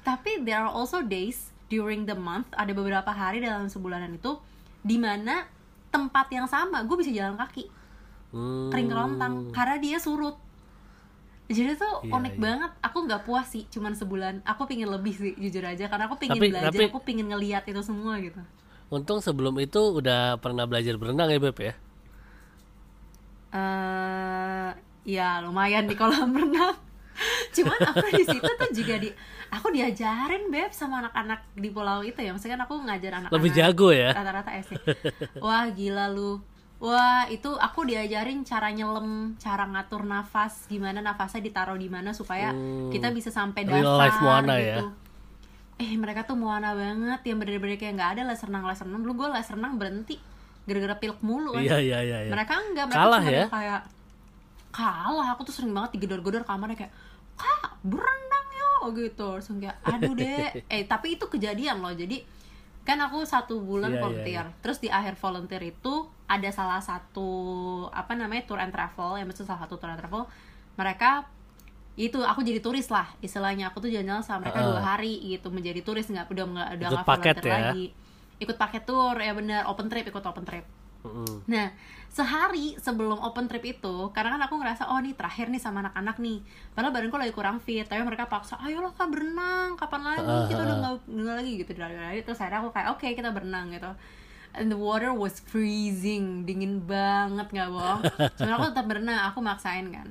Tapi 0.05 0.45
there 0.45 0.61
are 0.61 0.71
also 0.71 1.03
days 1.03 1.51
during 1.67 2.07
the 2.09 2.15
month, 2.15 2.49
ada 2.55 2.71
beberapa 2.73 3.11
hari 3.11 3.43
dalam 3.43 3.67
sebulanan 3.67 4.15
itu 4.17 4.39
di 4.81 4.95
mana 4.95 5.45
tempat 5.89 6.29
yang 6.29 6.45
sama 6.45 6.81
gue 6.81 6.95
bisa 6.95 7.09
jalan 7.09 7.35
kaki. 7.35 7.65
Hmm. 8.29 8.69
kering 8.69 8.87
kerontang 8.87 9.33
karena 9.49 9.75
dia 9.77 9.97
surut. 9.97 10.37
Jadi 11.45 11.73
tuh 11.75 12.05
Iya, 12.05 12.13
unik 12.13 12.35
iya. 12.35 12.39
banget. 12.39 12.71
Aku 12.79 12.97
nggak 13.03 13.25
puas 13.25 13.49
sih 13.49 13.65
cuman 13.67 13.91
sebulan. 13.91 14.45
Aku 14.45 14.63
pingin 14.63 14.85
lebih 14.85 15.11
sih 15.11 15.33
jujur 15.35 15.65
aja. 15.65 15.89
Karena 15.89 16.05
aku 16.05 16.15
pingin 16.15 16.37
Tapi- 16.37 16.53
belajar 16.53 16.69
tapi- 16.69 16.87
aku 16.87 17.01
pingin 17.01 17.25
ngeliat 17.25 17.65
itu 17.65 17.81
semua 17.81 18.21
gitu. 18.21 18.37
Untung 18.87 19.17
sebelum 19.17 19.57
itu 19.57 19.81
udah 19.81 20.37
pernah 20.37 20.65
belajar 20.65 20.93
berenang 20.95 21.25
ya 21.27 21.37
Beb 21.37 21.57
ya. 21.59 21.73
eh 23.49 24.69
ya 25.07 25.41
lumayan 25.41 25.89
di 25.89 25.97
kolam 25.97 26.29
renang 26.37 26.77
cuman 27.49 27.79
aku 27.81 28.07
di 28.13 28.23
situ 28.23 28.45
tuh 28.45 28.69
juga 28.71 29.01
di 29.01 29.09
aku 29.49 29.67
diajarin 29.69 30.47
beb 30.47 30.69
sama 30.69 31.01
anak-anak 31.01 31.41
di 31.53 31.69
pulau 31.69 32.01
itu 32.01 32.15
ya 32.15 32.29
maksudnya 32.29 32.53
kan 32.53 32.63
aku 32.63 32.75
ngajar 32.81 33.11
anak-anak 33.15 33.35
Lebih 33.35 33.51
jago 33.51 33.89
ya. 33.89 34.09
rata-rata 34.11 34.51
SD 34.55 34.73
wah 35.39 35.65
gila 35.69 36.05
lu 36.07 36.37
wah 36.77 37.27
itu 37.27 37.49
aku 37.51 37.83
diajarin 37.83 38.41
cara 38.41 38.69
nyelem 38.69 39.09
cara 39.35 39.65
ngatur 39.65 40.01
nafas 40.03 40.63
gimana 40.65 40.99
nafasnya 40.99 41.43
ditaruh 41.43 41.75
di 41.75 41.87
mana 41.87 42.11
supaya 42.11 42.49
Hmm. 42.49 42.87
kita 42.87 43.09
bisa 43.09 43.29
sampai 43.29 43.63
Real 43.63 43.83
dasar 43.83 43.99
life 43.99 44.19
Moana 44.19 44.53
gitu 44.55 44.63
ya. 44.63 44.77
eh 45.79 45.93
mereka 45.93 46.21
tuh 46.23 46.35
Moana 46.35 46.71
banget 46.71 47.21
yang 47.25 47.37
bener-bener 47.37 47.75
kayak 47.75 47.93
nggak 47.95 48.09
ada 48.13 48.21
les 48.25 48.39
renang 48.39 48.63
les 48.63 48.77
renang 48.77 49.01
dulu 49.01 49.13
gue 49.17 49.29
les 49.29 49.47
renang 49.49 49.73
berhenti 49.75 50.15
gara-gara 50.61 50.95
pilek 50.95 51.19
mulu 51.19 51.51
kan 51.51 51.61
Iya 51.61 51.77
iya 51.79 51.99
iya. 52.01 52.17
iya. 52.21 52.29
mereka 52.29 52.53
enggak 52.61 52.85
mereka 52.85 53.01
Kalah 53.01 53.23
ya? 53.23 53.45
kayak 53.47 53.81
kalah 54.69 55.27
aku 55.33 55.41
tuh 55.43 55.53
sering 55.53 55.73
banget 55.73 55.97
digedor-gedor 55.97 56.43
kamarnya 56.43 56.77
kayak 56.77 56.93
kak 57.39 57.79
berenang 57.87 58.47
yo 58.51 58.71
gitu. 58.91 59.39
Langsung 59.39 59.63
kayak 59.63 59.79
aduh 59.87 60.11
deh. 60.13 60.51
Eh 60.75 60.83
tapi 60.83 61.15
itu 61.15 61.25
kejadian 61.31 61.79
loh. 61.79 61.95
Jadi 61.95 62.21
kan 62.83 62.99
aku 62.99 63.21
satu 63.23 63.61
bulan 63.63 63.93
Iya, 63.93 63.95
iya, 63.95 64.03
volunteer. 64.03 64.45
terus 64.65 64.77
di 64.81 64.89
akhir 64.89 65.13
volunteer 65.15 65.61
itu 65.63 66.09
ada 66.25 66.49
salah 66.51 66.81
satu 66.81 67.29
apa 67.95 68.13
namanya 68.19 68.43
tour 68.43 68.59
and 68.59 68.75
travel. 68.75 69.15
Yang 69.15 69.27
maksud 69.31 69.45
salah 69.47 69.63
satu 69.63 69.79
tour 69.79 69.89
and 69.89 69.99
travel 69.99 70.27
mereka 70.75 71.23
itu 71.99 72.15
aku 72.23 72.43
jadi 72.43 72.59
turis 72.59 72.87
lah 72.91 73.07
istilahnya. 73.23 73.71
Aku 73.71 73.79
tuh 73.79 73.87
jalan-jalan 73.91 74.23
sama 74.23 74.47
mereka 74.47 74.59
Heeh. 74.59 74.69
dua 74.69 74.81
hari 74.83 75.13
gitu 75.23 75.47
menjadi 75.51 75.79
turis. 75.83 76.07
Nggak 76.07 76.27
udah 76.31 76.45
nggak 76.45 76.69
udah 76.79 76.87
nggak 76.91 77.07
paket 77.07 77.35
volunteer 77.39 77.51
ya? 77.51 77.59
lagi. 77.71 77.85
Ikut 78.39 78.55
paket 78.55 78.83
tour 78.87 79.15
ya 79.19 79.31
benar 79.35 79.67
open 79.67 79.87
trip 79.87 80.07
ikut 80.07 80.23
open 80.23 80.43
trip 80.47 80.63
Mm-mm. 80.99 81.47
Nah, 81.47 81.71
sehari 82.11 82.75
sebelum 82.75 83.23
open 83.23 83.47
trip 83.47 83.63
itu, 83.63 83.95
karena 84.11 84.35
kan 84.35 84.41
aku 84.43 84.59
ngerasa, 84.59 84.91
oh 84.91 84.99
nih 84.99 85.15
terakhir 85.15 85.47
nih 85.47 85.61
sama 85.61 85.79
anak-anak 85.79 86.19
nih. 86.19 86.43
Padahal 86.75 86.91
badanku 86.91 87.15
lagi 87.15 87.31
kurang 87.31 87.63
fit, 87.63 87.87
tapi 87.87 88.03
mereka 88.03 88.27
paksa, 88.27 88.59
ayolah 88.59 88.91
kak 88.91 89.07
berenang, 89.07 89.79
kapan 89.79 90.01
lagi? 90.03 90.51
Kita 90.51 90.61
udah 90.61 90.75
nggak 90.75 90.93
nggak 91.07 91.35
lagi 91.39 91.51
gitu, 91.63 91.71
lari 91.79 92.19
Terus 92.19 92.39
akhirnya 92.43 92.59
aku 92.59 92.69
kayak, 92.75 92.87
oke 92.91 93.07
kita 93.07 93.29
berenang 93.31 93.71
gitu. 93.71 93.91
And 94.49 94.67
the 94.67 94.75
water 94.75 95.13
was 95.13 95.39
freezing, 95.39 96.43
dingin 96.43 96.83
banget 96.83 97.47
nggak 97.47 97.69
bohong. 97.69 98.01
Cuman 98.35 98.53
aku 98.57 98.65
tetap 98.73 98.85
berenang, 98.89 99.31
aku 99.31 99.39
maksain 99.39 99.87
kan. 99.87 100.09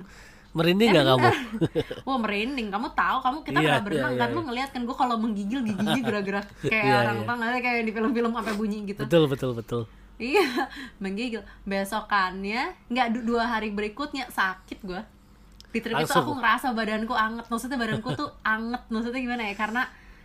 Merinding 0.57 0.89
nggak 0.97 1.05
kamu? 1.05 1.29
Wah 2.09 2.17
merinding, 2.17 2.73
kamu 2.73 2.89
tahu, 2.97 3.17
kamu 3.21 3.37
kita 3.45 3.59
Iya, 3.61 3.67
pernah 3.69 3.83
berenang 3.85 4.13
iya, 4.17 4.21
kan? 4.25 4.29
iya. 4.33 4.37
Lu 4.39 4.43
ngeliat 4.49 4.71
kan 4.73 4.81
gue 4.89 4.97
kalau 4.97 5.17
menggigil 5.21 5.61
giginya 5.61 6.01
gerak-gerak 6.09 6.47
kayak 6.65 6.85
Iya, 6.89 6.97
orang 7.05 7.17
iya. 7.21 7.27
tau 7.29 7.35
nggak 7.37 7.51
sih? 7.53 7.61
kayak 7.61 7.81
di 7.85 7.93
film-film 7.93 8.31
sampai 8.33 8.55
bunyi 8.57 8.79
gitu. 8.89 9.01
betul 9.05 9.25
betul 9.29 9.51
betul. 9.53 9.83
Iya, 10.19 10.67
menggigil. 11.03 11.41
Besokannya, 11.63 12.75
nggak 12.91 13.07
du- 13.15 13.25
dua 13.25 13.47
hari 13.47 13.71
berikutnya 13.71 14.27
sakit 14.29 14.83
gue. 14.83 15.01
Di 15.71 15.79
trip 15.79 15.95
itu 15.95 16.05
Langsung. 16.11 16.27
aku 16.27 16.33
ngerasa 16.43 16.67
badanku 16.75 17.15
anget. 17.15 17.47
Maksudnya 17.47 17.79
badanku 17.79 18.13
tuh 18.19 18.31
anget. 18.59 18.83
Maksudnya 18.91 19.21
gimana 19.23 19.43
ya? 19.47 19.55
Karena 19.55 19.83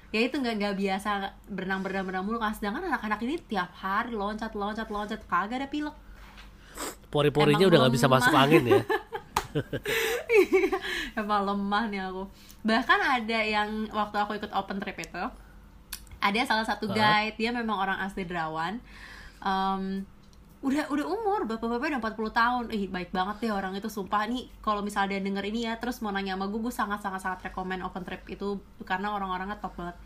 ya 0.10 0.22
itu 0.22 0.38
nggak 0.38 0.56
nggak 0.62 0.76
biasa 0.78 1.10
berenang 1.50 1.82
berenang 1.82 2.06
berenang 2.06 2.26
mulu 2.30 2.38
kan 2.38 2.54
sedangkan 2.54 2.86
anak-anak 2.86 3.18
ini 3.26 3.34
tiap 3.50 3.74
hari 3.74 4.14
loncat 4.14 4.54
loncat 4.54 4.86
loncat 4.94 5.18
kagak 5.26 5.58
ada 5.58 5.66
pilek 5.66 5.98
Pori-porinya 7.10 7.66
udah 7.66 7.80
nggak 7.82 7.94
bisa 7.98 8.06
masuk 8.06 8.30
angin 8.30 8.62
ya. 8.62 8.82
emang 11.20 11.46
lemah 11.46 11.84
nih 11.90 12.02
aku 12.10 12.24
bahkan 12.62 13.02
ada 13.02 13.40
yang 13.42 13.90
waktu 13.90 14.18
aku 14.18 14.38
ikut 14.38 14.52
open 14.54 14.78
trip 14.82 14.98
itu 15.02 15.24
ada 16.22 16.40
salah 16.46 16.66
satu 16.66 16.90
guide 16.90 17.36
dia 17.36 17.50
memang 17.50 17.76
orang 17.76 17.98
asli 18.02 18.24
Derawan 18.24 18.80
Em, 19.44 20.08
udah 20.64 20.88
udah 20.88 21.06
umur 21.12 21.44
bapak-bapaknya 21.44 22.00
udah 22.00 22.16
40 22.16 22.32
tahun. 22.40 22.64
Ih 22.72 22.88
baik 22.88 23.12
banget 23.12 23.36
deh 23.44 23.52
orang 23.52 23.76
itu 23.76 23.92
sumpah. 23.92 24.24
Nih 24.32 24.48
kalau 24.64 24.80
misalnya 24.80 25.20
dia 25.20 25.22
denger 25.28 25.44
ini 25.44 25.68
ya 25.68 25.76
terus 25.76 26.00
mau 26.00 26.16
nanya 26.16 26.40
sama 26.40 26.48
gue 26.48 26.60
gue 26.64 26.74
sangat 26.74 27.00
sangat 27.04 27.20
sangat 27.20 27.52
rekomend 27.52 27.84
open 27.84 28.08
trip 28.08 28.24
itu 28.32 28.58
karena 28.88 29.12
orang-orangnya 29.12 29.60
top 29.60 29.76
banget. 29.76 30.00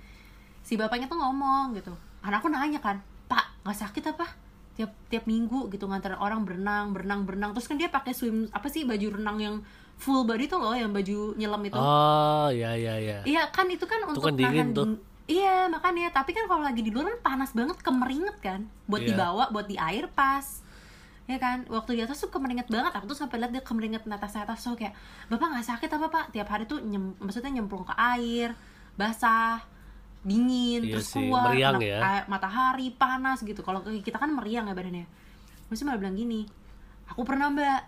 Si 0.65 0.73
bapaknya 0.73 1.05
tuh 1.05 1.21
ngomong 1.21 1.77
gitu. 1.77 1.93
Anakku 2.25 2.49
nanya 2.49 2.81
kan 2.81 2.97
pak 3.29 3.61
nggak 3.61 3.77
sakit 3.77 4.03
apa? 4.17 4.27
Tiap 4.73 4.91
tiap 5.13 5.29
minggu 5.29 5.69
gitu 5.69 5.85
nganterin 5.85 6.17
orang 6.17 6.41
berenang 6.41 6.89
berenang 6.97 7.21
berenang. 7.29 7.53
Terus 7.53 7.69
kan 7.69 7.77
dia 7.77 7.93
pakai 7.93 8.17
swim 8.17 8.49
apa 8.49 8.65
sih 8.73 8.81
baju 8.81 9.21
renang 9.21 9.37
yang 9.37 9.55
full 9.97 10.25
body 10.25 10.45
tuh 10.49 10.57
loh 10.57 10.73
yang 10.73 10.89
baju 10.89 11.37
nyelam 11.37 11.61
itu. 11.65 11.77
Oh, 11.77 12.49
ya 12.49 12.73
ya 12.73 12.97
ya. 12.97 13.21
iya 13.25 13.49
kan 13.49 13.65
itu 13.69 13.85
kan 13.85 14.05
untuk 14.09 14.25
kan 14.25 14.33
dingin 14.33 14.73
nahan 14.73 14.77
tuh. 14.77 14.85
Iya 15.27 15.67
makanya. 15.67 16.09
Tapi 16.09 16.31
kan 16.31 16.47
kalau 16.47 16.63
lagi 16.63 16.79
di 16.79 16.89
luar 16.89 17.11
kan 17.13 17.35
panas 17.35 17.51
banget 17.51 17.77
kemeringet 17.79 18.37
kan. 18.39 18.65
Buat 18.85 19.03
Iya. 19.03 19.09
dibawa 19.13 19.43
buat 19.49 19.67
di 19.67 19.75
air 19.75 20.07
pas. 20.09 20.63
Ya 21.27 21.35
kan? 21.37 21.67
Waktu 21.67 21.99
di 21.99 22.01
atas 22.01 22.17
tuh 22.17 22.31
kemeringet 22.31 22.67
banget. 22.67 22.95
Aku 22.95 23.05
tuh 23.05 23.19
sampai 23.19 23.37
lihat 23.37 23.51
dia 23.51 23.59
kemeringet 23.59 24.07
atas 24.07 24.33
atas. 24.33 24.63
So 24.63 24.73
kayak 24.73 24.95
bapak 25.27 25.47
nggak 25.51 25.67
sakit 25.67 25.89
apa 25.91 26.07
pak? 26.07 26.25
Tiap 26.31 26.47
hari 26.47 26.63
tuh 26.63 26.79
nyem, 26.79 27.19
maksudnya 27.19 27.51
nyemplung 27.51 27.83
ke 27.83 27.91
air 27.93 28.55
basah 28.95 29.61
dingin 30.23 30.81
Iya 30.83 30.97
terus 30.97 31.13
sih, 31.13 31.23
keluar 31.23 31.53
meriang 31.53 31.77
kena 31.77 31.87
ya. 31.87 31.99
air- 32.01 32.27
matahari 32.27 32.87
panas 32.89 33.43
gitu. 33.43 33.61
Kalau 33.61 33.79
kita 33.83 34.17
kan 34.17 34.31
meriang 34.31 34.65
ya 34.65 34.73
badannya. 34.73 35.05
Terus 35.67 35.83
malah 35.83 35.99
bilang 35.99 36.15
gini 36.15 36.47
aku 37.05 37.21
pernah 37.21 37.51
mbak. 37.51 37.81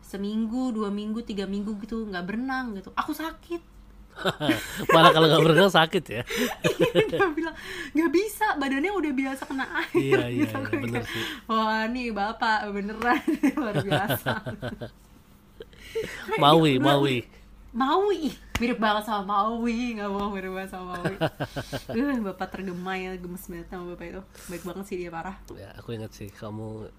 Seminggu 0.00 0.74
dua 0.74 0.90
minggu 0.90 1.22
tiga 1.22 1.46
minggu 1.46 1.78
gitu 1.78 2.02
nggak 2.04 2.26
berenang 2.26 2.74
gitu. 2.74 2.90
Aku 2.98 3.14
sakit 3.14 3.62
Malah 4.94 5.10
kalau 5.10 5.26
nggak 5.26 5.42
berenang 5.42 5.68
sakit 5.68 6.04
ya. 6.06 6.22
dia 7.06 7.28
bilang 7.30 7.54
nggak 7.90 8.10
bisa 8.10 8.46
badannya 8.54 8.90
udah 8.90 9.12
biasa 9.12 9.42
kena 9.44 9.66
air 9.80 9.90
Iya, 9.94 10.20
iya, 10.26 10.44
Gitu. 10.44 10.56
iya, 10.56 10.80
bener 10.80 11.02
sih. 11.04 11.24
wah 11.46 11.82
nih 11.86 12.08
bapak 12.10 12.58
beneran 12.70 13.20
luar 13.58 13.76
biasa 13.78 14.32
Maui, 16.38 16.78
Maui. 16.78 17.26
Maui 17.70 18.30
Ih, 18.30 18.34
mirip 18.58 18.78
banget 18.78 19.06
sama 19.06 19.22
Maui 19.46 19.94
nggak 19.94 20.06
mau 20.06 20.26
mirip 20.28 20.50
banget 20.50 20.70
sama 20.70 20.94
Maui 20.96 21.14
uh, 21.14 22.20
bapak 22.26 22.48
tergema 22.50 22.94
ya 22.94 23.14
gemes 23.14 23.46
banget 23.46 23.68
sama 23.68 23.94
bapak 23.94 24.06
itu 24.08 24.20
baik 24.46 24.62
banget 24.64 24.84
sih 24.86 24.96
dia 24.98 25.10
parah 25.10 25.36
Ya, 25.52 25.70
aku 25.74 25.94
ingat 25.94 26.10
sih 26.10 26.30
kamu 26.30 26.90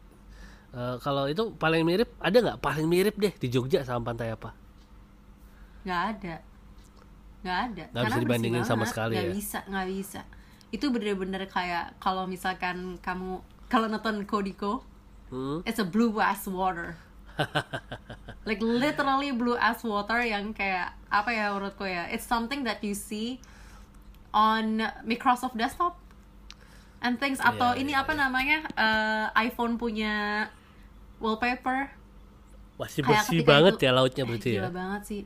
eh, 0.71 0.95
kalau 0.99 1.27
itu 1.27 1.51
paling 1.53 1.83
mirip 1.83 2.15
ada 2.17 2.37
nggak 2.39 2.59
paling 2.59 2.87
mirip 2.87 3.15
deh 3.15 3.33
di 3.33 3.47
Jogja 3.47 3.83
sama 3.83 4.07
pantai 4.07 4.31
apa? 4.31 4.55
nggak 5.81 6.01
ada 6.15 6.35
nggak 7.41 7.59
ada. 7.67 7.83
Nggak 7.89 8.03
bisa 8.05 8.19
dibandingin 8.19 8.63
sama 8.63 8.85
sekali 8.85 9.13
nggak 9.13 9.27
ya? 9.27 9.33
bisa 9.33 9.59
nggak 9.65 9.87
bisa. 9.87 10.21
Itu 10.69 10.85
bener-bener 10.89 11.43
kayak 11.45 11.97
kalau 11.97 12.25
misalkan 12.25 12.97
kamu 12.99 13.41
kalau 13.67 13.87
nonton 13.87 14.23
Kodiko 14.23 14.85
Hmm? 15.27 15.63
it's 15.63 15.79
a 15.79 15.87
blue 15.87 16.11
ass 16.19 16.43
water. 16.43 16.99
Like 18.43 18.59
literally 18.59 19.31
blue 19.31 19.55
ass 19.55 19.79
water 19.81 20.19
yang 20.19 20.51
kayak 20.51 20.91
apa 21.07 21.31
ya 21.31 21.49
menurutku 21.49 21.83
ya? 21.83 22.03
It's 22.07 22.27
something 22.27 22.63
that 22.63 22.83
you 22.83 22.91
see 22.91 23.39
on 24.31 24.79
Microsoft 25.01 25.55
desktop 25.55 25.95
and 26.99 27.15
things. 27.15 27.39
Atau 27.39 27.73
Iya, 27.73 27.79
ini 27.79 27.91
iya, 27.93 28.03
apa 28.03 28.11
namanya? 28.11 28.59
Eh, 28.75 29.47
iPhone 29.47 29.79
punya 29.79 30.47
wallpaper. 31.17 31.95
Masih 32.75 32.99
bersih 33.01 33.39
banget 33.41 33.77
itu- 33.77 33.85
ya 33.85 33.91
lautnya 33.93 34.23
eh, 34.23 34.27
berarti 34.27 34.49
ya. 34.51 34.61
gila 34.61 34.71
banget 34.73 35.01
sih 35.05 35.21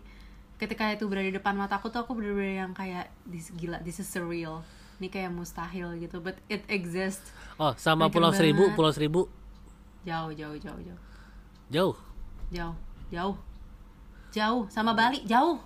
ketika 0.56 0.88
itu 0.92 1.06
berada 1.08 1.28
di 1.28 1.36
depan 1.36 1.56
mataku 1.56 1.92
tuh 1.92 2.04
aku 2.04 2.16
bener-bener 2.16 2.64
yang 2.64 2.72
kayak 2.72 3.12
this 3.28 3.52
gila 3.56 3.80
this 3.84 4.00
is 4.00 4.08
surreal. 4.08 4.64
Ini 5.00 5.12
kayak 5.12 5.32
mustahil 5.36 6.00
gitu. 6.00 6.24
But 6.24 6.40
it 6.48 6.64
exists. 6.72 7.28
Oh, 7.60 7.76
sama 7.76 8.08
Bagus 8.08 8.16
Pulau 8.16 8.32
Seribu, 8.32 8.64
banget. 8.64 8.76
Pulau 8.80 8.92
Seribu? 8.96 9.22
Jauh 10.08 10.32
jauh 10.32 10.56
jauh 10.56 10.80
jauh. 10.80 11.02
Jauh, 11.68 11.96
jauh 12.54 12.76
jauh. 13.12 13.36
Jauh 14.32 14.64
sama 14.72 14.96
Bali 14.96 15.24
jauh. 15.28 15.60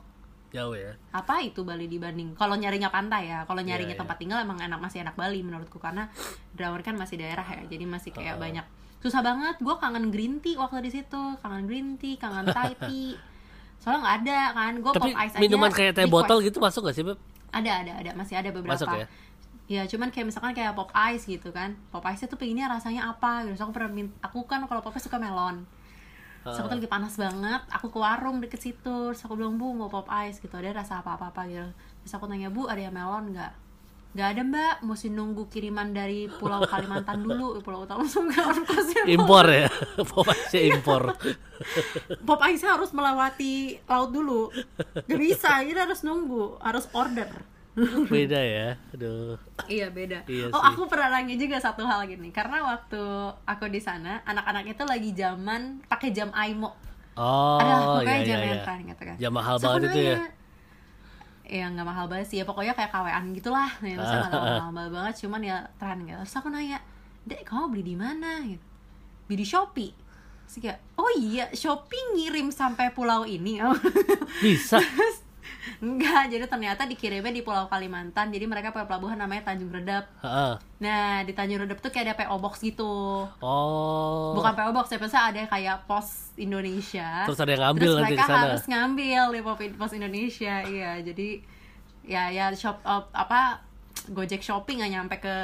Jauh 0.49 0.73
ya. 0.73 0.97
apa 1.13 1.45
itu 1.45 1.61
Bali 1.61 1.85
dibanding? 1.85 2.33
Kalau 2.33 2.57
nyarinya 2.57 2.89
pantai 2.89 3.29
ya 3.29 3.45
kalau 3.45 3.61
nyarinya 3.61 3.93
Iya, 3.93 4.01
tempat 4.01 4.17
tinggal 4.17 4.41
emang 4.41 4.57
enak 4.57 4.81
masih 4.81 5.05
enak 5.05 5.13
Bali 5.13 5.45
menurutku 5.45 5.77
karena 5.77 6.09
Drawer 6.57 6.81
kan 6.81 6.97
masih 6.97 7.21
daerah 7.21 7.45
ya 7.45 7.69
jadi 7.69 7.85
masih 7.85 8.09
kayak 8.09 8.41
banyak. 8.41 8.65
Susah 8.97 9.21
banget 9.21 9.61
gue 9.61 9.75
kangen 9.77 10.09
green 10.09 10.41
tea 10.41 10.57
waktu 10.57 10.81
di 10.81 10.89
situ. 10.89 11.37
Kangen 11.45 11.69
green 11.69 12.01
tea 12.01 12.17
kangen 12.17 12.49
Thai 12.49 12.73
tea 12.81 13.13
soalnya 13.79 13.99
nggak 14.03 14.15
ada 14.23 14.39
kan? 14.53 14.73
Gue 14.83 14.91
pop 14.93 15.09
ice 15.09 15.33
aja 15.35 15.41
minuman 15.41 15.71
kayak 15.71 15.91
teh 15.95 16.05
request. 16.05 16.13
botol 16.13 16.37
gitu 16.43 16.57
masuk 16.59 16.81
gak 16.85 16.95
sih, 16.95 17.03
Beb? 17.07 17.17
ada 17.49 17.71
ada 17.81 17.91
ada. 17.97 18.11
Masih 18.13 18.35
ada 18.37 18.49
beberapa. 18.53 18.75
Masuk 18.75 18.87
ya? 18.93 19.07
ya 19.69 19.81
cuman 19.85 20.09
kayak 20.09 20.25
misalkan 20.33 20.51
kayak 20.53 20.73
pop 20.75 20.89
ice 20.93 21.23
gitu 21.25 21.49
kan. 21.49 21.73
Pop 21.89 22.03
ice 22.09 22.25
itu 22.25 22.35
pengennya 22.37 22.69
rasanya 22.69 23.09
apa 23.09 23.47
gitu. 23.47 23.57
Terus 23.57 23.63
aku 23.65 23.73
pernah 23.73 23.91
min- 23.93 24.15
aku 24.21 24.45
kan 24.45 24.61
kalau 24.67 24.81
pop 24.83 24.93
ice 24.93 25.05
suka 25.07 25.17
melon. 25.17 25.63
Terus 26.39 26.55
aku 26.59 26.67
tuh 26.71 26.77
lagi 26.81 26.89
panas 26.89 27.13
banget. 27.19 27.61
Aku 27.77 27.87
ke 27.93 27.97
warung 27.99 28.41
deket 28.41 28.61
situ. 28.61 29.13
Terus 29.13 29.21
aku 29.23 29.37
bilang 29.37 29.55
bu 29.55 29.73
mau 29.73 29.87
pop 29.87 30.07
ice 30.25 30.41
gitu. 30.41 30.53
Ada 30.53 30.73
rasa 30.85 30.99
apa 31.01 31.15
apa 31.15 31.31
apa 31.31 31.45
gitu. 31.47 31.69
Terus 32.03 32.13
aku 32.17 32.25
tanya 32.25 32.49
bu 32.49 32.65
ada 32.65 32.81
yang 32.81 32.93
melon 32.95 33.31
nggak 33.31 33.68
nggak 34.09 34.27
ada 34.33 34.41
mbak 34.41 34.75
mesti 34.81 35.13
nunggu 35.13 35.45
kiriman 35.53 35.93
dari 35.93 36.25
pulau 36.25 36.65
Kalimantan 36.65 37.21
dulu 37.25 37.61
pulau 37.61 37.85
utara 37.85 38.01
langsung 38.01 38.25
ke 38.25 38.41
Impor 39.05 39.45
ya. 39.45 39.69
Pokoknya 40.09 40.59
impor. 40.73 41.13
pop 42.23 42.39
ice 42.49 42.65
harus 42.65 42.89
melewati 42.95 43.77
laut 43.83 44.09
dulu 44.15 44.47
gak 44.95 45.19
bisa 45.19 45.59
ini 45.61 45.75
harus 45.75 46.01
nunggu 46.07 46.55
harus 46.63 46.87
order 46.95 47.27
Beda 48.09 48.39
ya. 48.39 48.75
Aduh. 48.91 49.39
Iya 49.69 49.87
beda. 49.93 50.25
Iya 50.27 50.51
oh 50.51 50.59
sih. 50.59 50.67
aku 50.73 50.81
pernah 50.89 51.15
nanya 51.15 51.35
juga 51.39 51.61
satu 51.61 51.85
hal 51.87 52.03
gini 52.09 52.33
karena 52.33 52.65
waktu 52.65 52.99
aku 53.45 53.71
di 53.71 53.79
sana 53.79 54.19
anak-anak 54.27 54.67
itu 54.67 54.83
lagi 54.83 55.11
zaman 55.15 55.79
pakai 55.87 56.09
jam 56.11 56.33
aimo. 56.35 56.75
Oh, 57.19 57.59
Ada 57.59 58.03
iya 58.03 58.15
iya 58.23 58.37
iya. 58.39 58.57
keren 58.63 58.87
gitu 58.87 59.03
kan. 59.03 59.15
Jam 59.19 59.31
mahal 59.35 59.55
aku 59.59 59.63
banget 59.67 59.91
itu 59.91 59.99
ya. 60.01 60.17
Ya 61.49 61.65
nggak 61.73 61.87
mahal 61.87 62.05
banget 62.05 62.27
sih 62.29 62.37
ya 62.41 62.45
pokoknya 62.45 62.77
kayak 62.77 62.93
kawean 62.93 63.33
gitulah. 63.33 63.69
Ya, 63.81 63.97
maksudnya 63.97 64.29
nggak 64.29 64.43
mahal, 64.45 64.69
mahal 64.77 64.89
banget 64.93 65.13
cuman 65.25 65.41
ya 65.41 65.57
tren 65.81 65.97
gitu. 66.05 66.21
Terus 66.21 66.37
aku 66.37 66.47
nanya, 66.53 66.77
dek 67.25 67.41
kamu 67.41 67.73
beli 67.73 67.83
di 67.83 67.95
mana? 67.97 68.45
Gitu. 68.45 68.65
Beli 69.25 69.37
di 69.41 69.47
Shopee. 69.49 69.91
Terus 70.45 70.55
kayak, 70.61 70.79
oh 70.97 71.11
iya 71.17 71.49
Shopee 71.53 72.13
ngirim 72.13 72.53
sampai 72.53 72.93
pulau 72.93 73.25
ini. 73.25 73.57
Bisa. 74.45 74.77
Enggak, 75.79 76.27
jadi 76.27 76.45
ternyata 76.45 76.83
dikirimnya 76.83 77.29
di 77.29 77.39
Pulau 77.39 77.67
Kalimantan. 77.67 78.29
Jadi 78.29 78.45
mereka 78.45 78.69
punya 78.69 78.85
pelabuhan 78.85 79.15
namanya 79.15 79.43
Tanjung 79.45 79.69
Redap. 79.69 80.07
Heeh. 80.19 80.53
Nah, 80.79 81.21
di 81.21 81.31
Tanjung 81.31 81.59
Redep 81.59 81.77
tuh 81.77 81.89
kayak 81.89 82.05
ada 82.05 82.15
PO 82.17 82.35
Box 82.37 82.59
gitu. 82.59 83.27
Oh. 83.39 84.31
Bukan 84.33 84.53
PO 84.53 84.71
Box, 84.71 84.87
ya, 84.89 84.97
biasanya 84.97 85.25
ada 85.25 85.39
kayak 85.45 85.77
pos 85.83 86.07
Indonesia. 86.35 87.27
Terus 87.27 87.39
ada 87.39 87.51
yang 87.51 87.63
ngambil 87.65 87.81
Terus 87.81 87.95
nanti 87.97 88.07
mereka 88.09 88.21
di 88.21 88.29
sana. 88.29 88.41
harus 88.45 88.63
ngambil 88.65 89.21
di 89.29 89.41
pos- 89.75 89.93
Indonesia. 89.93 90.55
Iya, 90.63 90.91
jadi 91.03 91.29
ya 92.01 92.23
ya 92.29 92.45
shop 92.51 92.79
uh, 92.81 93.03
apa 93.11 93.59
Gojek 94.07 94.39
Shopping 94.39 94.79
nggak 94.79 94.91
nyampe 94.91 95.15
ke 95.19 95.35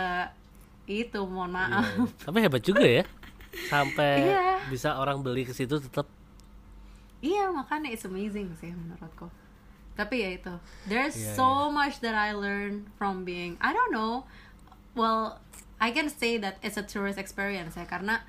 itu, 0.88 1.20
mohon 1.22 1.52
maaf. 1.52 1.84
Tapi 2.22 2.40
hebat 2.40 2.62
juga 2.62 2.82
ya. 2.82 3.04
Sampai 3.68 4.24
Iya. 4.32 4.64
bisa 4.68 4.96
orang 4.96 5.20
beli 5.20 5.44
ke 5.44 5.52
situ 5.52 5.76
tetap 5.76 6.08
Iya, 7.20 7.50
makanya 7.50 7.90
it's 7.90 8.06
amazing 8.06 8.54
sih 8.56 8.70
menurutku. 8.70 9.28
Tapi 9.96 10.16
ya 10.20 10.30
itu, 10.36 10.54
there's 10.92 11.16
Iya, 11.16 11.40
so 11.40 11.72
much 11.72 12.04
that 12.04 12.12
I 12.12 12.36
learned 12.36 12.92
from 13.00 13.24
being, 13.24 13.56
I 13.64 13.72
don't 13.72 13.96
know, 13.96 14.28
well, 14.92 15.40
I 15.80 15.96
can 15.96 16.12
say 16.12 16.36
that 16.44 16.60
it's 16.60 16.76
a 16.76 16.84
tourist 16.84 17.16
experience 17.16 17.80
ya, 17.80 17.88
karena 17.88 18.20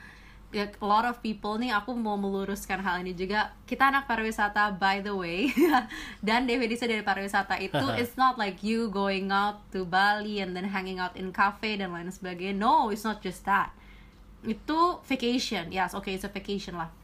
ya, 0.55 0.71
a 0.71 0.87
lot 0.87 1.03
of 1.03 1.19
people 1.27 1.59
nih, 1.59 1.75
aku 1.75 1.91
mau 1.99 2.15
meluruskan 2.15 2.79
hal 2.87 3.03
ini 3.03 3.19
juga, 3.19 3.51
kita 3.67 3.91
anak 3.91 4.07
pariwisata 4.07 4.79
by 4.79 5.03
the 5.03 5.11
way, 5.11 5.51
dan 6.27 6.47
definisi 6.47 6.87
dari 6.87 7.03
pariwisata 7.03 7.59
itu, 7.59 7.83
it's 8.01 8.15
not 8.15 8.39
like 8.39 8.63
you 8.63 8.87
going 8.87 9.35
out 9.35 9.67
to 9.75 9.83
Bali 9.83 10.39
and 10.39 10.55
then 10.55 10.71
hanging 10.71 11.03
out 11.03 11.19
in 11.19 11.35
cafe 11.35 11.75
dan 11.75 11.91
lain 11.91 12.15
sebagainya, 12.15 12.55
no, 12.55 12.95
it's 12.95 13.03
not 13.03 13.19
just 13.19 13.43
that. 13.43 13.75
Itu 14.47 15.03
vacation, 15.03 15.75
yes, 15.75 15.99
okay, 15.99 16.15
it's 16.15 16.23
a 16.23 16.31
vacation 16.31 16.79
lah. 16.79 16.95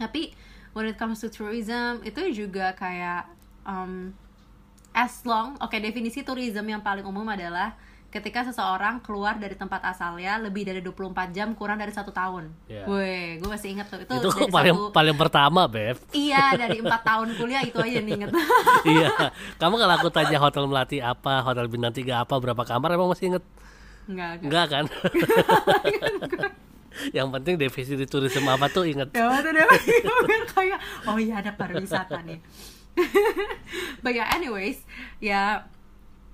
Tapi 0.00 0.32
when 0.72 0.88
it 0.88 0.96
comes 0.96 1.20
to 1.20 1.28
tourism 1.28 2.00
itu 2.00 2.32
juga 2.32 2.72
kayak 2.72 3.28
um, 3.64 4.10
as 4.92 5.22
long 5.22 5.56
oke 5.56 5.72
definisi 5.74 6.20
tourism 6.20 6.64
yang 6.64 6.80
paling 6.80 7.02
umum 7.02 7.24
adalah 7.24 7.72
ketika 8.08 8.44
seseorang 8.44 9.00
keluar 9.00 9.34
dari 9.34 9.56
tempat 9.56 9.80
asalnya 9.82 10.36
lebih 10.36 10.68
dari 10.68 10.84
24 10.84 11.00
jam 11.32 11.56
kurang 11.56 11.80
dari 11.80 11.88
satu 11.88 12.12
tahun. 12.12 12.52
Iya. 12.68 12.84
Weh, 12.84 13.40
gue 13.40 13.48
masih 13.48 13.72
inget 13.72 13.88
tuh 13.88 14.04
itu, 14.04 14.12
itu 14.12 14.28
dari 14.28 14.52
paling 14.60 14.76
satu- 14.76 14.92
paling 14.92 15.16
pertama 15.16 15.64
beb 15.64 15.96
Iya 16.12 16.52
dari 16.54 16.84
empat 16.84 17.00
tahun 17.08 17.28
kuliah 17.34 17.64
itu 17.64 17.80
aja 17.80 17.98
nih 17.98 18.12
inget. 18.12 18.30
iya 18.92 19.08
kamu 19.56 19.80
kalau 19.80 19.94
aku 19.96 20.08
tanya 20.12 20.36
hotel 20.36 20.68
melati 20.68 21.00
apa 21.00 21.40
hotel 21.40 21.64
bintang 21.66 21.96
tiga 21.96 22.20
apa 22.20 22.36
berapa 22.36 22.60
kamar 22.62 22.92
emang 22.92 23.08
masih 23.08 23.32
inget 23.32 23.44
Enggak, 24.04 24.44
enggak. 24.44 24.66
kan 24.68 24.84
yang 27.16 27.32
penting 27.32 27.56
definisi 27.56 28.04
turisme 28.04 28.44
apa 28.44 28.68
tuh 28.68 28.84
inget 28.84 29.08
Ya 29.08 29.24
kayak 30.44 30.78
oh 31.08 31.16
iya 31.16 31.40
ada 31.40 31.56
pariwisata 31.56 32.20
nih. 32.20 32.44
But 34.04 34.12
yeah, 34.12 34.28
anyways, 34.32 34.84
ya 35.22 35.64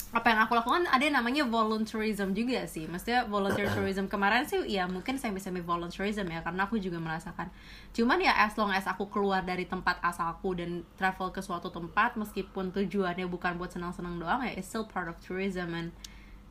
apa 0.08 0.32
yang 0.32 0.40
aku 0.40 0.56
lakukan 0.56 0.88
ada 0.88 1.04
yang 1.04 1.20
namanya 1.20 1.44
volunteerism 1.44 2.32
juga 2.32 2.64
sih. 2.64 2.88
Maksudnya 2.88 3.28
volunteer 3.28 3.68
tourism 3.68 4.08
kemarin 4.12 4.48
sih 4.48 4.64
ya 4.64 4.88
mungkin 4.88 5.20
semi 5.20 5.36
semi 5.36 5.60
volunteerism 5.60 6.24
ya 6.32 6.40
karena 6.40 6.64
aku 6.64 6.80
juga 6.80 6.96
merasakan. 6.96 7.52
Cuman 7.92 8.16
ya 8.16 8.32
as 8.32 8.56
long 8.56 8.72
as 8.72 8.88
aku 8.88 9.12
keluar 9.12 9.44
dari 9.44 9.68
tempat 9.68 10.00
asalku 10.00 10.56
dan 10.56 10.88
travel 10.96 11.28
ke 11.28 11.44
suatu 11.44 11.68
tempat 11.68 12.16
meskipun 12.16 12.72
tujuannya 12.72 13.28
bukan 13.28 13.60
buat 13.60 13.76
senang-senang 13.76 14.16
doang 14.16 14.40
ya 14.48 14.56
it's 14.56 14.72
still 14.72 14.88
part 14.88 15.12
of 15.12 15.16
tourism 15.20 15.76
and 15.76 15.92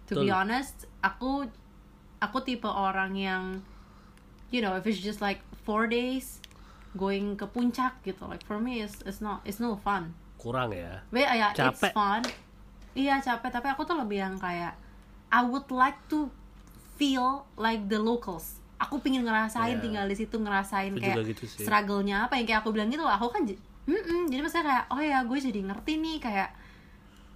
to 0.05 0.13
be 0.21 0.29
Betul. 0.29 0.37
honest 0.37 0.85
aku 1.01 1.49
aku 2.21 2.37
tipe 2.45 2.69
orang 2.69 3.17
yang 3.17 3.43
you 4.53 4.61
know 4.61 4.77
if 4.77 4.85
it's 4.85 5.01
just 5.01 5.17
like 5.17 5.41
four 5.65 5.89
days 5.89 6.39
going 6.97 7.33
ke 7.33 7.45
puncak 7.45 8.01
gitu. 8.01 8.25
Like 8.25 8.41
for 8.41 8.57
me 8.57 8.81
it's 8.81 8.99
it's 9.03 9.19
not 9.19 9.39
it's 9.43 9.57
no 9.57 9.77
fun. 9.77 10.11
Kurang 10.35 10.69
ya? 10.69 11.05
But 11.07 11.23
yeah 11.23 11.53
it's 11.53 11.81
fun. 11.87 12.25
Iya 12.91 13.21
capek. 13.21 13.49
Tapi 13.51 13.67
aku 13.69 13.81
tuh 13.83 13.95
lebih 13.95 14.17
yang 14.19 14.35
kayak 14.35 14.73
I 15.29 15.41
would 15.41 15.69
like 15.69 16.01
to 16.07 16.33
feel 16.95 17.45
like 17.53 17.85
the 17.85 17.97
locals. 17.97 18.57
Aku 18.77 18.97
pingin 18.97 19.21
ngerasain 19.21 19.71
Yeah. 19.71 19.81
tinggal 19.81 20.05
di 20.05 20.15
situ 20.15 20.35
ngerasain 20.35 20.91
Aku 20.91 20.99
kayak 20.99 21.25
gitu 21.27 21.45
sih. 21.45 21.61
struggle-nya 21.61 22.25
apa. 22.25 22.35
Yang 22.35 22.45
kayak 22.47 22.59
aku 22.61 22.69
bilang 22.71 22.89
gitu 22.89 23.01
aku 23.01 23.29
kan 23.29 23.41
j- 23.43 23.57
Mm-mm, 23.85 24.27
jadi 24.27 24.41
maksudnya 24.41 24.65
kayak 24.67 24.85
oh 24.89 24.99
ya 24.99 25.17
gue 25.23 25.39
jadi 25.39 25.59
ngerti 25.63 25.93
nih 25.95 26.17
kayak 26.19 26.49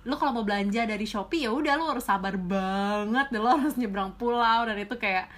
lu 0.02 0.18
kalau 0.18 0.34
mau 0.34 0.42
belanja 0.42 0.84
dari 0.84 1.06
Shopee 1.06 1.46
ya 1.46 1.50
udah 1.50 1.74
lu 1.76 1.86
harus 1.88 2.04
sabar 2.04 2.34
banget 2.36 3.30
dan 3.30 3.40
lu 3.40 3.50
harus 3.50 3.74
nyebrang 3.76 4.12
pulau. 4.14 4.66
Dan 4.66 4.76
itu 4.76 4.96
kayak 4.96 5.30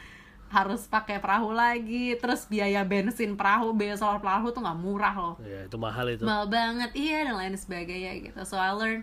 harus 0.54 0.86
pakai 0.86 1.18
perahu 1.18 1.50
lagi 1.50 2.14
terus 2.22 2.46
biaya 2.46 2.86
bensin 2.86 3.34
perahu 3.34 3.74
biaya 3.74 3.98
solar 3.98 4.22
perahu 4.22 4.54
tuh 4.54 4.62
nggak 4.62 4.80
murah 4.80 5.16
loh. 5.18 5.36
Ya 5.42 5.66
itu 5.66 5.78
mahal 5.82 6.14
itu. 6.14 6.22
Mahal 6.22 6.46
banget 6.46 6.94
iya 6.94 7.26
dan 7.26 7.42
lain 7.42 7.58
sebagainya 7.58 8.22
gitu. 8.22 8.42
So 8.46 8.62
I 8.62 8.70
learn 8.70 9.02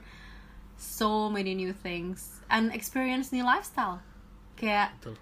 so 0.78 1.26
many 1.26 1.58
new 1.58 1.74
things. 1.74 2.38
And 2.46 2.70
experience 2.70 3.34
new 3.34 3.42
lifestyle. 3.42 3.98
Kayak 4.54 4.94
Betul. 5.02 5.18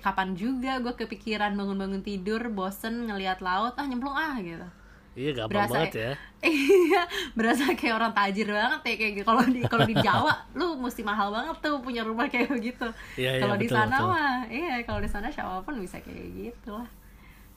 kapan 0.00 0.32
juga 0.32 0.80
gue 0.80 0.96
kepikiran 0.96 1.52
bangun-bangun 1.52 2.00
tidur 2.00 2.40
bosen 2.48 3.12
ngelihat 3.12 3.44
laut 3.44 3.76
ah 3.76 3.84
nyemplung 3.84 4.16
ah 4.16 4.40
gitu 4.40 4.79
iya 5.18 5.30
gampang 5.34 5.66
berasa 5.66 5.74
banget 5.74 5.94
ya. 5.94 6.12
Iya 6.50 7.02
berasa 7.36 7.64
kayak 7.76 7.94
orang 8.00 8.12
tajir 8.16 8.48
banget 8.48 8.80
ya 8.86 8.94
kayak 8.96 9.12
gitu. 9.20 9.26
kalau 9.28 9.44
di 9.44 9.60
kalau 9.68 9.84
di 9.84 9.92
Jawa 9.98 10.32
lu 10.58 10.78
mesti 10.80 11.02
mahal 11.04 11.28
banget 11.34 11.56
tuh 11.60 11.76
punya 11.84 12.00
rumah 12.06 12.30
kayak 12.32 12.48
begitu. 12.48 12.88
Iya, 13.18 13.36
iya, 13.36 13.40
kalau 13.42 13.56
di 13.60 13.68
betul, 13.68 13.76
sana 13.76 13.96
betul. 14.00 14.08
mah 14.14 14.36
iya 14.48 14.74
kalau 14.86 15.00
di 15.02 15.10
sana 15.10 15.28
siapa 15.28 15.60
pun 15.66 15.76
bisa 15.82 16.00
kayak 16.00 16.26
gitu 16.32 16.72
lah 16.78 16.88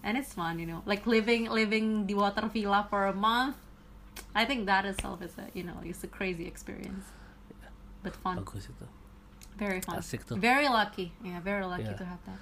and 0.04 0.20
it's 0.20 0.36
fun 0.36 0.60
you 0.60 0.68
know. 0.68 0.84
Like 0.84 1.08
living 1.08 1.48
living 1.48 2.10
di 2.10 2.12
water 2.18 2.50
villa 2.52 2.84
for 2.92 3.08
a 3.08 3.16
month 3.16 3.56
I 4.36 4.44
think 4.46 4.66
that 4.68 4.84
itself 4.84 5.22
is 5.22 5.34
a 5.40 5.48
you 5.56 5.64
know 5.64 5.78
it's 5.86 6.04
a 6.04 6.10
crazy 6.12 6.44
experience. 6.50 7.08
But 8.04 8.20
fun. 8.20 8.36
Bagus 8.44 8.68
itu. 8.68 8.86
Very 9.56 9.80
fun. 9.80 10.02
Asik 10.02 10.28
tuh. 10.28 10.36
very 10.36 10.68
lucky. 10.68 11.14
Yeah 11.24 11.40
very 11.40 11.64
lucky 11.64 11.88
Yeah. 11.88 12.02
to 12.02 12.06
have 12.10 12.20
that. 12.28 12.40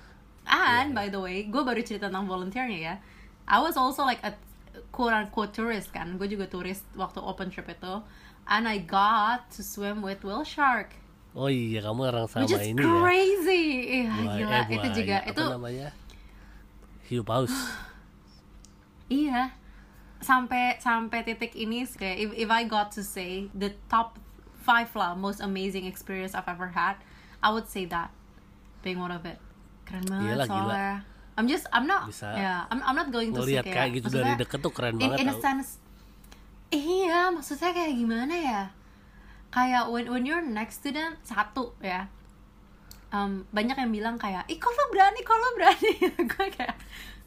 And 0.49 0.97
by 0.97 1.13
the 1.13 1.21
way 1.21 1.45
gue 1.45 1.61
baru 1.61 1.85
cerita 1.85 2.09
tentang 2.09 2.25
volunteernya 2.25 2.79
ya. 2.81 2.95
I 3.45 3.61
was 3.61 3.77
also 3.77 4.01
like 4.01 4.23
a 4.25 4.33
quote 4.91 5.13
unquote 5.13 5.51
tourist 5.53 5.91
kan. 5.91 6.17
Gue 6.17 6.27
juga 6.27 6.47
turis 6.47 6.83
waktu 6.95 7.19
open 7.19 7.49
trip 7.49 7.67
itu. 7.69 8.01
And 8.49 8.67
I 8.67 8.81
got 8.81 9.47
to 9.55 9.61
swim 9.63 10.01
with 10.01 10.25
whale 10.25 10.43
shark. 10.43 10.97
Oh 11.31 11.47
iya 11.47 11.79
kamu 11.79 12.11
orang 12.11 12.27
sama 12.27 12.43
which 12.43 12.51
is 12.59 12.75
ini 12.75 12.83
ya? 12.83 12.91
crazy. 12.99 13.65
Iya, 14.03 14.11
Buaya- 14.11 14.35
gila. 14.35 14.59
Eh, 14.59 14.75
itu 14.75 14.87
juga 15.03 15.15
apa 15.23 15.29
itu 15.31 15.43
namanya? 15.47 15.87
Hiu 17.07 17.21
paus 17.23 17.53
Iya. 19.11 19.55
Sampai 20.21 20.77
sampai 20.77 21.23
titik 21.23 21.55
ini 21.55 21.87
kayak 21.87 22.17
if, 22.19 22.29
if 22.35 22.49
I 22.51 22.67
got 22.67 22.91
to 22.93 23.01
say 23.01 23.47
the 23.55 23.73
top 23.87 24.19
five 24.61 24.91
lah 24.93 25.17
most 25.17 25.41
amazing 25.41 25.87
experience 25.89 26.35
I've 26.37 26.47
ever 26.51 26.75
had, 26.77 26.99
I 27.41 27.49
would 27.49 27.65
say 27.71 27.87
that. 27.89 28.11
Being 28.81 28.97
one 28.97 29.13
of 29.13 29.23
it. 29.29 29.37
Keren 29.85 30.05
banget 30.09 30.25
Iyalah, 30.41 30.47
gila. 30.49 30.87
I'm 31.39 31.47
just 31.47 31.65
I'm 31.71 31.87
not 31.87 32.11
Bisa 32.11 32.27
yeah, 32.35 32.67
I'm 32.67 32.83
I'm 32.83 32.97
not 32.97 33.09
going 33.09 33.31
to 33.31 33.39
ngelihat 33.39 33.63
kayak, 33.63 33.75
kayak 33.75 33.89
gitu 33.99 34.07
dari 34.11 34.33
deket 34.35 34.59
tuh 34.59 34.73
keren 34.73 34.99
in, 34.99 35.07
banget 35.07 35.17
in 35.23 35.27
a 35.31 35.35
sense 35.39 35.79
iya 36.71 37.27
maksudnya 37.31 37.75
kayak 37.75 37.93
gimana 37.99 38.35
ya? 38.35 38.61
Kayak 39.51 39.91
when 39.91 40.07
when 40.07 40.23
you're 40.23 40.43
next 40.43 40.79
to 40.83 40.89
them 40.95 41.19
satu 41.23 41.75
ya. 41.83 42.07
Um, 43.11 43.43
banyak 43.51 43.75
yang 43.75 43.91
bilang 43.91 44.15
kayak 44.15 44.47
ih 44.47 44.55
lo 44.55 44.83
berani 44.87 45.19
lo 45.19 45.49
berani? 45.59 45.91
Gue 46.31 46.47
kayak 46.47 46.79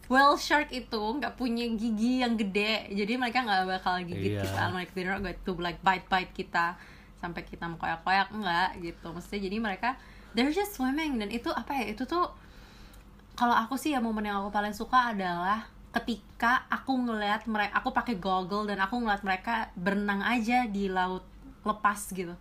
well 0.09 0.37
shark 0.41 0.73
itu 0.73 0.97
nggak 0.97 1.37
punya 1.37 1.69
gigi 1.77 2.25
yang 2.25 2.37
gede 2.37 2.93
jadi 2.93 3.17
mereka 3.17 3.45
nggak 3.45 3.65
bakal 3.69 4.01
gigit 4.05 4.37
Iya. 4.37 4.45
kita 4.45 4.63
they're 4.93 5.13
not 5.13 5.21
going 5.25 5.37
to 5.37 5.53
like 5.61 5.81
bite 5.85 6.05
bite 6.09 6.33
kita 6.33 6.77
sampai 7.21 7.41
kita 7.45 7.65
mau 7.69 7.81
koyak 7.81 8.05
koyak 8.05 8.29
enggak 8.33 8.71
gitu. 8.85 9.07
Maksudnya 9.13 9.41
jadi 9.49 9.57
mereka 9.61 9.91
they're 10.37 10.53
just 10.53 10.77
swimming 10.77 11.17
dan 11.17 11.33
itu 11.33 11.49
apa 11.49 11.73
ya 11.85 11.97
itu 11.97 12.05
tuh 12.05 12.29
kalau 13.35 13.55
aku 13.55 13.75
sih 13.75 13.93
ya 13.93 14.01
momen 14.01 14.27
yang 14.27 14.43
aku 14.43 14.51
paling 14.51 14.75
suka 14.75 15.11
adalah 15.11 15.67
ketika 15.91 16.67
aku 16.67 17.07
ngeliat 17.07 17.47
mereka 17.47 17.79
aku 17.79 17.95
pakai 17.95 18.19
goggle 18.19 18.67
dan 18.67 18.83
aku 18.83 18.99
ngeliat 18.99 19.23
mereka 19.23 19.71
berenang 19.79 20.23
aja 20.23 20.67
di 20.67 20.91
laut 20.91 21.23
lepas 21.63 22.11
gitu. 22.11 22.35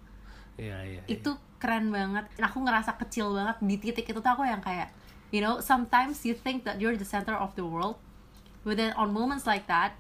Iya 0.58 0.78
iya 0.86 1.02
iya. 1.02 1.04
itu 1.10 1.34
keren 1.58 1.90
banget. 1.90 2.26
Dan 2.38 2.44
aku 2.46 2.62
ngerasa 2.62 2.98
kecil 2.98 3.34
banget 3.34 3.58
di 3.62 3.76
titik 3.78 4.06
itu 4.06 4.20
tuh 4.22 4.32
aku 4.34 4.46
yang 4.46 4.62
kayak 4.62 4.90
you 5.34 5.42
know 5.42 5.58
sometimes 5.58 6.22
you 6.26 6.34
think 6.34 6.62
that 6.62 6.78
you're 6.78 6.94
the 6.94 7.06
center 7.08 7.34
of 7.34 7.50
the 7.58 7.66
world 7.66 7.98
but 8.62 8.78
then 8.78 8.94
on 8.94 9.10
moments 9.10 9.50
like 9.50 9.66
that 9.66 9.98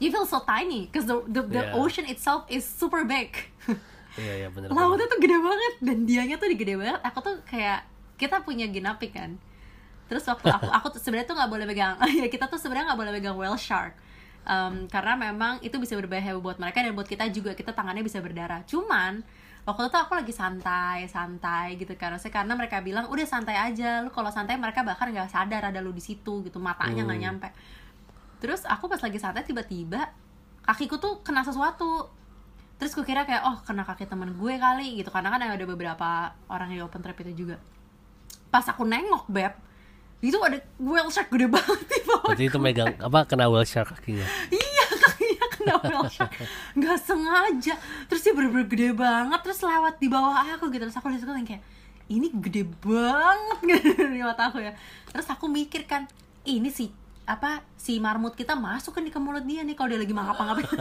you 0.00 0.08
feel 0.08 0.24
so 0.24 0.40
tiny 0.48 0.88
because 0.88 1.04
the 1.04 1.20
the, 1.28 1.44
the 1.44 1.62
Yeah. 1.68 1.76
ocean 1.76 2.08
itself 2.08 2.48
is 2.48 2.64
super 2.64 3.04
big. 3.04 3.36
Iya 4.16 4.44
iya 4.44 4.48
bener 4.48 4.72
lautnya 4.76 5.04
tuh 5.04 5.20
gede 5.20 5.36
banget 5.36 5.74
dan 5.84 5.98
dianya 6.08 6.36
tuh 6.40 6.48
gede 6.52 6.74
banget. 6.80 7.00
Aku 7.04 7.20
tuh 7.20 7.36
kayak 7.44 7.84
kita 8.16 8.40
punya 8.40 8.64
ginapi 8.68 9.12
kan 9.12 9.36
terus 10.10 10.26
waktu 10.26 10.50
aku 10.50 10.66
aku 10.66 10.86
sebenarnya 10.98 11.30
tuh 11.30 11.36
nggak 11.38 11.50
boleh 11.54 11.66
pegang 11.70 11.94
ya 12.20 12.26
kita 12.26 12.50
tuh 12.50 12.58
sebenarnya 12.58 12.90
nggak 12.90 13.00
boleh 13.00 13.12
pegang 13.14 13.38
whale 13.38 13.54
shark. 13.54 13.94
Em, 14.40 14.88
karena 14.90 15.14
memang 15.14 15.62
itu 15.62 15.76
bisa 15.78 15.94
berbahaya 15.94 16.34
buat 16.34 16.58
mereka 16.58 16.82
dan 16.82 16.96
buat 16.98 17.06
kita 17.06 17.30
juga 17.30 17.54
kita 17.54 17.70
tangannya 17.70 18.02
bisa 18.02 18.18
berdarah. 18.18 18.66
Cuman 18.66 19.22
waktu 19.68 19.86
itu 19.86 19.98
aku 20.00 20.12
lagi 20.16 20.32
santai 20.34 21.06
santai 21.06 21.78
gitu 21.78 21.92
kan. 21.94 22.16
Maksudnya 22.16 22.34
karena 22.42 22.52
mereka 22.58 22.82
bilang 22.82 23.06
udah 23.06 23.26
santai 23.28 23.54
aja 23.54 24.00
lu 24.02 24.10
kalau 24.10 24.32
santai 24.34 24.58
mereka 24.58 24.82
bahkan 24.82 25.12
nggak 25.14 25.30
sadar 25.30 25.70
ada 25.70 25.78
lu 25.78 25.92
di 25.94 26.02
situ 26.02 26.42
gitu. 26.42 26.58
Matanya 26.58 27.04
nggak 27.06 27.18
Hmm. 27.20 27.26
nyampe. 27.30 27.48
Terus 28.40 28.64
aku 28.64 28.88
pas 28.88 28.98
lagi 28.98 29.20
santai 29.20 29.44
tiba-tiba 29.44 30.08
kakiku 30.64 30.96
tuh 30.98 31.20
kena 31.22 31.44
sesuatu. 31.44 32.08
Terus 32.80 32.96
gue 32.96 33.04
kira 33.04 33.28
kayak 33.28 33.44
oh 33.44 33.60
kena 33.60 33.84
kaki 33.84 34.08
temen 34.08 34.32
gue 34.34 34.54
kali 34.56 35.04
gitu. 35.04 35.12
Karena 35.12 35.28
kan 35.28 35.44
ada 35.44 35.66
beberapa 35.68 36.32
orang 36.48 36.72
yang 36.72 36.88
open 36.88 37.04
trip 37.04 37.20
itu 37.22 37.44
juga. 37.44 37.60
Pas 38.48 38.64
aku 38.64 38.88
nengok 38.88 39.28
beb 39.28 39.52
itu 40.20 40.36
ada 40.36 40.60
whale 40.76 41.08
shark 41.08 41.32
gede 41.32 41.48
banget 41.48 41.80
di 41.88 42.00
bawah 42.04 42.28
berarti 42.28 42.44
itu 42.52 42.58
megang 42.60 42.92
apa 43.00 43.24
kena 43.24 43.48
whale 43.48 43.64
shark 43.64 43.88
kakinya? 43.96 44.28
Iya 44.52 44.84
kakinya 45.00 45.46
kena 45.48 45.74
whale 45.80 46.12
shark. 46.12 46.32
Nggak 46.76 46.98
sengaja. 47.00 47.74
Terus 48.04 48.20
dia 48.20 48.32
bener-bener 48.36 48.68
gede 48.68 48.88
banget 48.92 49.40
terus 49.40 49.64
lewat 49.64 49.96
di 49.96 50.12
bawah 50.12 50.44
aku 50.44 50.68
gitu. 50.68 50.84
Terus 50.84 50.96
aku 51.00 51.08
lihat 51.08 51.24
aku 51.24 51.32
kayak 51.40 51.64
ini 52.12 52.28
gede 52.36 52.68
banget 52.84 53.58
gitu 53.80 54.12
di 54.12 54.20
mata 54.20 54.52
aku 54.52 54.60
ya. 54.60 54.76
Terus 55.08 55.24
aku 55.24 55.48
mikir 55.48 55.88
kan 55.88 56.04
ini 56.44 56.68
si 56.68 56.92
apa 57.24 57.64
si 57.80 57.96
marmut 57.96 58.36
kita 58.36 58.52
masuk 58.52 59.00
kan 59.00 59.06
di 59.06 59.08
ke 59.08 59.16
mulut 59.16 59.48
dia 59.48 59.64
nih 59.64 59.72
kalau 59.72 59.88
dia 59.88 60.04
lagi 60.04 60.12
mangap-mangapin. 60.12 60.68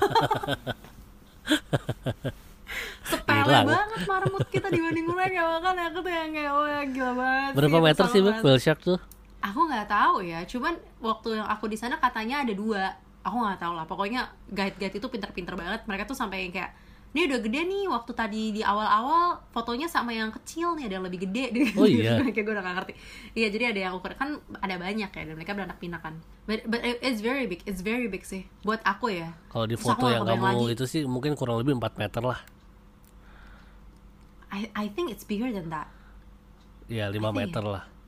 Sepele 3.08 3.56
banget 3.63 4.02
marmut 4.04 4.45
kita 4.52 4.67
dibanding 4.67 5.08
mereka. 5.08 5.63
Makanya 5.63 5.95
aku 5.95 6.04
tuh 6.04 6.12
yang 6.12 6.32
kayak 6.36 6.52
wah 6.52 6.84
gila 6.91 7.12
banget 7.15 7.52
berapa 7.56 7.71
sih, 7.71 7.82
meter 7.88 8.06
sih 8.12 8.19
banget. 8.19 8.43
whale 8.43 8.60
shark 8.60 8.84
tuh 8.84 8.99
aku 9.39 9.60
nggak 9.71 9.88
tahu 9.88 10.19
ya 10.23 10.43
cuman 10.43 10.75
waktu 10.99 11.39
yang 11.39 11.47
aku 11.47 11.71
di 11.71 11.78
sana 11.80 11.95
katanya 11.97 12.43
ada 12.43 12.54
dua. 12.54 12.95
Aku 13.19 13.36
nggak 13.36 13.60
tahu 13.60 13.73
lah 13.75 13.86
pokoknya 13.88 14.32
guide 14.47 14.80
guide 14.80 14.95
itu 14.95 15.08
pinter-pinter 15.08 15.56
banget. 15.56 15.84
Mereka 15.88 16.08
tuh 16.08 16.15
sampai 16.15 16.47
yang 16.47 16.54
kayak 16.56 16.71
ini 17.10 17.25
udah 17.25 17.39
gede 17.41 17.62
nih 17.65 17.84
waktu 17.89 18.12
tadi 18.13 18.43
di 18.54 18.62
awal-awal 18.62 19.41
fotonya 19.49 19.89
sama 19.89 20.13
yang 20.13 20.30
kecil 20.30 20.78
nih 20.78 20.86
ada 20.86 21.02
yang 21.02 21.06
lebih 21.10 21.25
gede. 21.25 21.73
Oh 21.73 21.89
iya? 21.89 22.21
kayak 22.21 22.45
gue 22.45 22.54
udah 22.54 22.63
gak 22.63 22.75
ngerti. 22.84 22.93
Iya 23.34 23.47
jadi 23.49 23.63
ada 23.73 23.80
yang 23.89 23.93
ukuran 23.97 24.17
kan 24.19 24.30
ada 24.62 24.75
banyak 24.78 25.10
ya 25.10 25.21
dan 25.25 25.36
mereka 25.36 25.52
beranak 25.58 25.82
pinak 25.82 26.02
kan. 26.06 26.21
But, 26.45 26.69
but 26.69 26.80
it's 26.84 27.19
very 27.19 27.49
big 27.49 27.65
it's 27.65 27.82
very 27.82 28.06
big 28.08 28.23
sih 28.23 28.45
buat 28.62 28.80
aku 28.86 29.10
ya. 29.10 29.34
Kalau 29.49 29.65
di 29.65 29.75
foto 29.75 30.06
yang 30.08 30.23
kamu 30.23 30.69
lagi. 30.69 30.78
itu 30.78 30.86
sih 30.86 31.02
mungkin 31.10 31.34
kurang 31.34 31.60
lebih 31.60 31.75
4 31.82 31.97
meter 31.97 32.23
lah. 32.23 32.39
I 34.49 34.69
I 34.73 34.86
think 34.93 35.10
it's 35.10 35.25
bigger 35.25 35.49
than 35.49 35.73
that. 35.73 35.89
Ya 36.88 37.10
5 37.10 37.17
think. 37.17 37.36
meter 37.36 37.63
lah 37.65 37.98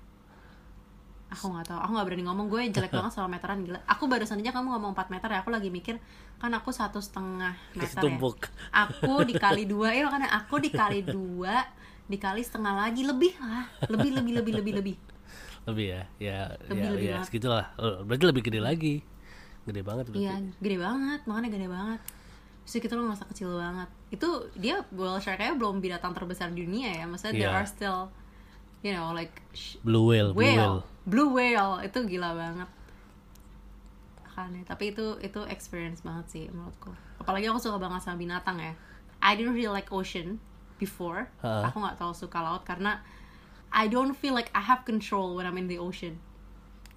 aku 1.32 1.48
nggak 1.48 1.66
tahu. 1.66 1.80
Aku 1.80 1.92
nggak 1.96 2.06
berani 2.06 2.24
ngomong. 2.28 2.46
Gue 2.46 2.62
jelek 2.68 2.92
banget 3.00 3.12
soal 3.12 3.32
meteran 3.32 3.64
gila. 3.64 3.80
Aku 3.88 4.06
barusan 4.06 4.38
aja 4.38 4.52
kamu 4.52 4.68
ngomong 4.76 4.92
4 4.94 5.08
meter 5.10 5.30
ya 5.32 5.40
aku 5.40 5.50
lagi 5.50 5.72
mikir 5.72 5.96
kan 6.38 6.52
aku 6.52 6.70
satu 6.70 7.00
setengah 7.00 7.56
meter 7.74 7.88
ya. 7.88 7.98
Ketumpuk. 7.98 8.38
aku 8.70 9.14
dikali 9.30 9.64
dua 9.66 9.94
ya 9.94 10.06
makanya 10.06 10.30
aku 10.36 10.60
dikali 10.60 11.02
dua 11.02 11.64
dikali 12.06 12.44
setengah 12.44 12.74
lagi 12.76 13.02
lebih 13.02 13.32
lah. 13.40 13.66
Lebih 13.88 14.12
lebih 14.20 14.34
lebih 14.38 14.54
lebih 14.60 14.74
lebih. 14.76 14.96
Lebih 15.62 15.86
ya 15.88 16.02
ya 16.18 16.40
Lebih, 16.68 16.82
ya, 16.84 16.90
lebih 16.92 17.06
ya 17.06 17.14
banget. 17.16 17.28
segitulah. 17.32 17.66
Berarti 18.04 18.26
lebih 18.28 18.44
gede 18.44 18.60
lagi. 18.60 18.96
Gede 19.64 19.82
banget 19.82 20.04
berarti. 20.10 20.26
Iya 20.26 20.36
gede 20.60 20.78
banget. 20.78 21.20
Makanya 21.24 21.50
gede 21.50 21.68
banget. 21.70 22.02
Terus 22.62 22.78
kita 22.82 22.94
lo 22.94 23.06
masa 23.06 23.24
kecil 23.26 23.54
banget. 23.54 23.90
Itu 24.10 24.30
dia 24.58 24.82
whale 24.92 25.18
shark 25.18 25.38
kayaknya 25.38 25.58
belum 25.58 25.80
binatang 25.80 26.12
terbesar 26.12 26.50
di 26.50 26.66
dunia 26.66 26.90
ya. 26.92 27.06
Maksudnya 27.06 27.34
there 27.38 27.54
Iya. 27.54 27.58
are 27.58 27.70
still 27.70 28.00
you 28.82 28.94
know 28.94 29.14
like 29.14 29.34
sh- 29.54 29.78
blue 29.86 30.06
whale 30.10 30.34
blue 30.34 30.46
whale. 30.46 30.58
whale. 30.58 30.80
Blue 31.06 31.30
whale. 31.34 31.82
Itu 31.82 32.06
gila 32.06 32.34
banget. 32.38 32.70
Kan 34.32 34.54
ya. 34.54 34.64
Tapi 34.66 34.94
itu 34.94 35.18
itu 35.22 35.40
experience 35.50 36.02
banget 36.06 36.26
sih 36.30 36.44
menurutku. 36.50 36.94
Apalagi 37.22 37.50
aku 37.50 37.62
suka 37.62 37.78
banget 37.82 38.02
sama 38.06 38.18
binatang 38.22 38.58
ya. 38.62 38.74
I 39.22 39.38
didn't 39.38 39.54
really 39.54 39.70
like 39.70 39.90
ocean 39.94 40.42
before. 40.82 41.30
Ha. 41.46 41.70
aku 41.70 41.78
nggak 41.78 42.02
terlalu 42.02 42.18
suka 42.18 42.42
laut 42.42 42.66
karena 42.66 43.06
I 43.72 43.86
don't 43.88 44.18
feel 44.18 44.34
like 44.34 44.50
I 44.52 44.66
have 44.66 44.84
control 44.84 45.38
when 45.38 45.46
I'm 45.46 45.56
in 45.62 45.70
the 45.70 45.78
ocean. 45.78 46.18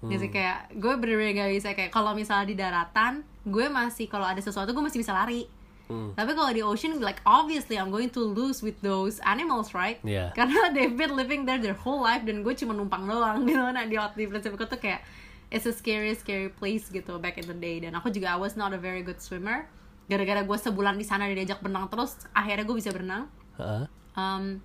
Jadi 0.05 0.29
kayak 0.29 0.77
gue 0.77 0.93
bener-bener 1.01 1.33
gak 1.33 1.49
bisa 1.49 1.69
kayak 1.73 1.89
kalau 1.89 2.13
misalnya 2.13 2.45
di 2.45 2.53
daratan 2.53 3.25
gue 3.41 3.65
masih 3.73 4.05
kalau 4.05 4.27
ada 4.29 4.37
sesuatu 4.37 4.69
gue 4.69 4.83
masih 4.85 5.01
bisa 5.01 5.09
lari 5.09 5.49
Hmm. 5.85 6.17
tapi 6.17 6.33
kalau 6.33 6.49
di 6.49 6.65
ocean 6.65 6.97
like 6.97 7.21
obviously 7.29 7.77
I'm 7.77 7.93
going 7.93 8.09
to 8.17 8.21
lose 8.25 8.65
with 8.65 8.81
those 8.81 9.21
animals 9.21 9.77
right? 9.77 10.01
Iya. 10.01 10.33
karena 10.37 10.73
they've 10.73 10.97
been 10.97 11.13
living 11.13 11.45
there 11.45 11.61
their 11.61 11.77
whole 11.77 12.01
life 12.01 12.25
dan 12.25 12.41
gue 12.41 12.53
cuma 12.57 12.73
numpang 12.73 13.05
doang 13.05 13.45
gitu 13.45 13.61
nah 13.75 13.85
di 13.85 13.93
di 13.93 14.25
Pacific 14.25 14.57
tuh 14.65 14.81
kayak 14.81 15.05
it's 15.53 15.69
a 15.69 15.73
scary 15.73 16.17
scary 16.17 16.49
place 16.49 16.89
gitu 16.89 17.21
back 17.21 17.37
in 17.37 17.45
the 17.45 17.53
day. 17.53 17.77
Dan 17.77 17.93
aku 17.93 18.09
juga 18.09 18.33
I 18.33 18.37
was 18.41 18.57
not 18.57 18.73
a 18.73 18.81
very 18.81 19.05
good 19.05 19.21
swimmer. 19.21 19.69
Gara-gara 20.09 20.41
gue 20.41 20.57
sebulan 20.57 20.97
di 20.97 21.05
sana 21.05 21.29
diajak 21.29 21.61
berenang 21.61 21.85
terus 21.89 22.17
akhirnya 22.33 22.65
gue 22.65 22.77
bisa 22.77 22.89
berenang. 22.89 23.29
Heeh. 23.61 23.85
um, 24.17 24.59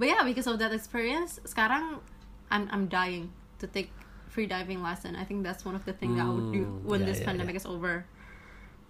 but 0.00 0.08
yeah 0.08 0.24
because 0.24 0.48
of 0.48 0.56
that 0.56 0.72
experience 0.72 1.36
sekarang 1.44 2.00
I'm 2.48 2.66
I'm 2.72 2.88
dying 2.88 3.30
to 3.60 3.68
take 3.68 3.92
free 4.32 4.48
diving 4.48 4.80
lesson. 4.80 5.14
I 5.20 5.28
think 5.28 5.44
that's 5.44 5.68
one 5.68 5.76
of 5.76 5.84
the 5.84 5.92
things 5.92 6.16
that 6.16 6.26
I 6.26 6.32
would 6.32 6.50
do 6.54 6.64
Hmm, 6.64 6.86
when 6.86 7.00
yeah, 7.04 7.12
this 7.12 7.18
yeah, 7.20 7.28
pandemic 7.28 7.54
is 7.54 7.66
over 7.68 8.06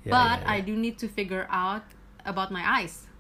Ya, 0.01 0.17
but 0.17 0.41
ya, 0.41 0.49
I 0.49 0.57
ya. 0.61 0.67
do 0.69 0.75
need 0.81 0.97
to 1.01 1.07
figure 1.13 1.45
out 1.53 1.85
about 2.25 2.49
my 2.49 2.65
eyes 2.65 3.11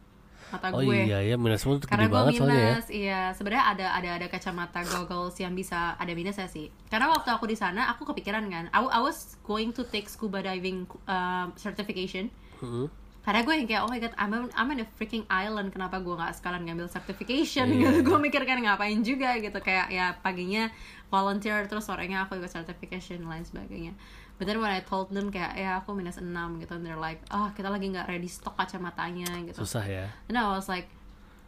mata 0.50 0.74
oh 0.74 0.82
gue. 0.82 1.06
iya 1.06 1.22
ya 1.22 1.34
minusmu 1.38 1.78
tuh 1.78 1.86
karena 1.86 2.10
gede 2.10 2.12
gue 2.12 2.18
banget 2.18 2.32
soalnya 2.36 2.58
ya. 2.58 2.66
minus 2.66 2.88
iya. 2.90 3.20
Sebenarnya 3.32 3.64
ada 3.70 3.86
ada 3.94 4.10
ada 4.18 4.26
kacamata 4.26 4.80
goggles 4.82 5.38
yang 5.38 5.54
bisa 5.54 5.94
ada 5.96 6.12
minusnya 6.12 6.50
sih. 6.50 6.68
Karena 6.90 7.06
waktu 7.14 7.30
aku 7.30 7.46
di 7.46 7.56
sana 7.56 7.86
aku 7.94 8.02
kepikiran 8.10 8.50
kan. 8.50 8.66
I, 8.74 8.78
I 8.82 9.00
was 9.00 9.38
going 9.46 9.70
to 9.78 9.86
take 9.86 10.10
scuba 10.10 10.42
diving 10.42 10.90
uh, 11.06 11.54
certification. 11.54 12.28
Mm-mm. 12.60 12.90
karena 13.20 13.44
gue 13.44 13.52
yang 13.52 13.68
kayak 13.68 13.82
oh 13.84 13.90
my 13.92 14.00
god 14.00 14.16
I'm, 14.16 14.48
I'm 14.56 14.68
in 14.72 14.80
a 14.82 14.88
freaking 14.96 15.28
island. 15.28 15.70
Kenapa 15.70 16.00
gue 16.00 16.12
nggak 16.16 16.40
sekalian 16.40 16.66
ngambil 16.66 16.88
certification? 16.90 17.68
Iya. 17.70 18.00
gitu. 18.00 18.10
gue 18.10 18.18
mikir 18.18 18.42
kan 18.48 18.58
ngapain 18.58 19.00
juga 19.04 19.36
gitu. 19.38 19.60
Kayak 19.60 19.86
ya 19.92 20.16
paginya 20.18 20.72
volunteer 21.12 21.66
terus 21.68 21.84
sorenya 21.84 22.24
aku 22.24 22.38
ikut 22.38 22.48
certification 22.48 23.26
lain 23.26 23.42
sebagainya 23.42 23.92
but 24.40 24.48
then 24.48 24.56
when 24.56 24.72
I 24.72 24.80
told 24.80 25.12
them 25.12 25.28
kayak 25.28 25.52
ya 25.54 25.84
aku 25.84 25.92
minus 25.92 26.16
6 26.16 26.24
gitu 26.58 26.72
and 26.72 26.82
they're 26.82 26.96
like 26.96 27.20
oh 27.28 27.52
kita 27.52 27.68
lagi 27.68 27.92
nggak 27.92 28.08
ready 28.08 28.24
stock 28.26 28.56
kacamatanya 28.56 29.28
gitu 29.44 29.60
susah 29.60 29.84
ya 29.84 30.08
And 30.26 30.40
I 30.40 30.48
was 30.48 30.64
like, 30.64 30.88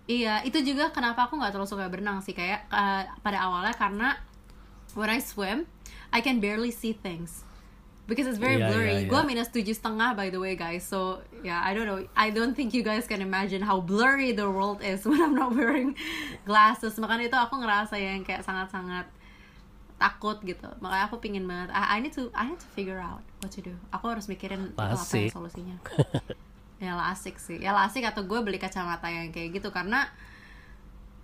iya 0.05 0.45
itu 0.45 0.61
juga 0.61 0.93
kenapa 0.93 1.25
aku 1.25 1.41
nggak 1.41 1.57
terlalu 1.57 1.71
suka 1.73 1.89
berenang 1.89 2.21
sih 2.21 2.37
kayak 2.37 2.69
uh, 2.69 3.09
pada 3.25 3.41
awalnya 3.41 3.73
karena 3.73 4.21
when 4.93 5.09
I 5.09 5.25
swim, 5.25 5.65
I 6.13 6.21
can 6.21 6.37
barely 6.37 6.69
see 6.69 6.93
things 6.93 7.49
because 8.05 8.29
it's 8.29 8.37
very 8.37 8.61
Iya, 8.61 8.69
blurry. 8.69 8.97
iya, 8.99 9.09
Gue 9.09 9.25
iya. 9.25 9.25
minus 9.25 9.49
tujuh 9.49 9.73
setengah 9.73 10.13
by 10.13 10.29
the 10.29 10.37
way 10.37 10.53
guys, 10.53 10.85
so 10.85 11.23
yeah 11.41 11.65
I 11.65 11.73
don't 11.73 11.89
know. 11.89 12.03
I 12.13 12.29
don't 12.29 12.53
think 12.53 12.77
you 12.77 12.85
guys 12.85 13.09
can 13.09 13.25
imagine 13.25 13.65
how 13.65 13.81
blurry 13.81 14.37
the 14.37 14.45
world 14.45 14.85
is 14.85 15.01
when 15.09 15.17
I'm 15.17 15.33
not 15.33 15.57
wearing 15.57 15.97
glasses. 16.45 16.99
Makanya 17.01 17.33
itu 17.33 17.39
aku 17.39 17.57
ngerasa 17.57 17.97
yang 17.97 18.21
kayak 18.21 18.45
sangat-sangat 18.45 19.09
takut 20.03 20.43
gitu. 20.43 20.67
Makanya 20.83 21.07
aku 21.07 21.23
pingin 21.23 21.47
banget 21.47 21.71
I, 21.71 21.95
I 21.95 22.03
need 22.03 22.11
to 22.13 22.27
I 22.35 22.51
need 22.51 22.59
to 22.59 22.67
figure 22.75 22.99
out 22.99 23.23
what 23.39 23.55
to 23.55 23.63
do. 23.63 23.79
Aku 23.95 24.11
harus 24.11 24.27
mikirin 24.27 24.75
apa 24.75 24.99
yang 25.15 25.31
solusinya. 25.31 25.79
Ya 26.83 26.99
lah 26.99 27.15
asik 27.15 27.39
sih. 27.39 27.63
Ya 27.63 27.71
lah 27.71 27.87
asik 27.87 28.03
atau 28.03 28.27
gue 28.27 28.43
beli 28.43 28.59
kacamata 28.59 29.07
yang 29.07 29.31
kayak 29.31 29.63
gitu 29.63 29.71
karena 29.71 30.11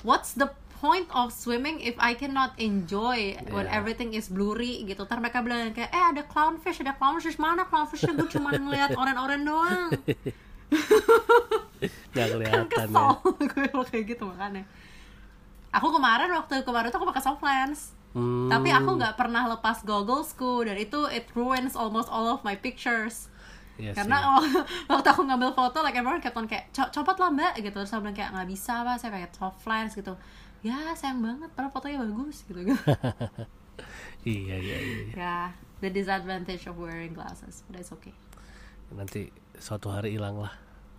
what's 0.07 0.39
the 0.39 0.47
point 0.79 1.11
of 1.11 1.35
swimming 1.35 1.83
if 1.83 1.99
I 1.99 2.15
cannot 2.15 2.55
enjoy 2.55 3.35
when 3.51 3.67
Yeah. 3.67 3.75
everything 3.75 4.15
is 4.15 4.31
blurry 4.31 4.87
gitu? 4.87 5.03
Ntar 5.03 5.19
mereka 5.19 5.43
bilang 5.43 5.75
kayak 5.75 5.91
eh 5.91 6.05
ada 6.15 6.23
clownfish 6.23 6.79
ada 6.79 6.95
clownfish. 6.95 7.35
Mana 7.43 7.67
clownfishnya? 7.67 8.15
Gue 8.15 8.31
cuma 8.31 8.55
ngeliat 8.55 8.95
oren-oren 8.95 9.43
doang. 9.43 9.91
Nggak 12.15 12.15
kan 12.15 12.35
kelihatan 12.39 12.63
ya. 12.63 12.71
kesel 12.71 13.09
gue 13.51 13.65
kalau 13.67 13.87
kayak 13.87 14.05
gitu 14.07 14.23
makanya. 14.27 14.63
Aku 15.69 15.91
kemarin 15.91 16.31
waktu 16.33 16.63
kemarin 16.63 16.89
tuh 16.89 16.99
aku 17.03 17.09
pakai 17.11 17.25
soft 17.27 17.43
lens 17.43 17.93
Hmm, 18.19 18.49
tapi 18.49 18.69
aku 18.69 18.91
nggak 18.95 19.15
pernah 19.15 19.47
lepas 19.47 19.81
gogglesku 19.83 20.63
dan 20.63 20.75
itu 20.75 21.07
it 21.07 21.31
ruins 21.33 21.73
almost 21.73 22.07
all 22.07 22.27
of 22.29 22.43
my 22.43 22.55
pictures. 22.55 23.31
Iya 23.75 23.95
karena 23.95 24.17
sih. 24.17 24.27
wak- 24.27 24.67
waktu 24.91 25.09
aku 25.09 25.23
ngambil 25.23 25.51
foto 25.53 25.79
like 25.81 25.95
everyone 25.95 26.19
kept 26.19 26.35
on 26.35 26.45
kayak 26.45 26.67
"Co- 26.71 26.91
copot 26.91 27.15
lah 27.15 27.31
mbak 27.31 27.55
gitu. 27.57 27.73
Terus 27.73 27.91
aku 27.91 28.03
bilang 28.03 28.17
kayak 28.17 28.31
nggak 28.33 28.49
bisa 28.49 28.83
pak 28.83 28.97
saya 28.97 29.11
pakai 29.13 29.31
soft 29.31 29.63
lens 29.65 29.95
gitu. 29.95 30.15
Ya 30.59 30.75
sayang 30.93 31.23
banget 31.23 31.47
padahal 31.53 31.71
fotonya 31.71 31.99
bagus 32.01 32.43
gitu. 32.43 32.59
Iya 34.21 34.57
iya 34.59 34.77
iya 34.77 34.99
ya 35.15 35.37
the 35.79 35.89
disadvantage 35.89 36.67
of 36.67 36.75
wearing 36.77 37.15
glasses 37.15 37.63
but 37.65 37.79
it's 37.79 37.95
okay. 37.95 38.11
Nanti 38.91 39.31
suatu 39.55 39.89
hari 39.89 40.19
hilang 40.19 40.35
lah 40.37 40.51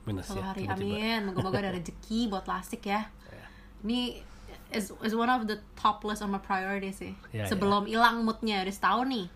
minusnya 0.06 0.40
Suatu 0.40 0.48
hari 0.48 0.64
tiba-tiba. 0.64 0.96
amin. 0.96 1.20
Moga-moga 1.28 1.60
ada 1.60 1.72
rezeki 1.78 2.32
buat 2.32 2.48
plastik 2.48 2.88
ya. 2.88 3.12
Ya. 3.28 3.46
ini 3.84 4.24
is 4.70 4.94
is 5.02 5.14
one 5.18 5.30
of 5.30 5.50
the 5.50 5.58
top 5.78 6.06
list 6.06 6.22
on 6.22 6.34
my 6.34 6.42
priority 6.42 6.94
sih. 6.94 7.14
Ya, 7.34 7.46
ya. 7.46 7.46
sebelum 7.50 7.90
hilang 7.90 8.26
moodnya 8.26 8.62
udah 8.66 8.76
setahun 8.76 9.08
nih. 9.10 9.28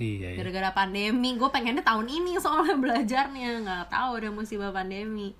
Iya 0.00 0.28
iya 0.32 0.38
gara-gara 0.40 0.70
pandemi. 0.72 1.36
Gue 1.36 1.52
pengennya 1.52 1.84
tahun 1.84 2.08
ini 2.08 2.40
soalnya 2.40 2.76
belajarnya. 2.80 3.66
Nggak 3.66 3.84
tahu 3.92 4.10
ada 4.16 4.28
musibah 4.32 4.72
pandemi. 4.72 5.36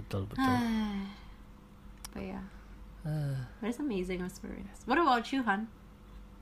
Betul 0.00 0.24
betul. 0.30 0.42
But 2.12 2.24
yeah 2.24 2.44
Ah, 3.02 3.50
but 3.58 3.66
it's 3.66 3.82
amazing 3.82 4.22
experience? 4.22 4.86
What 4.86 4.94
about 4.94 5.26
you 5.34 5.42
Han? 5.42 5.66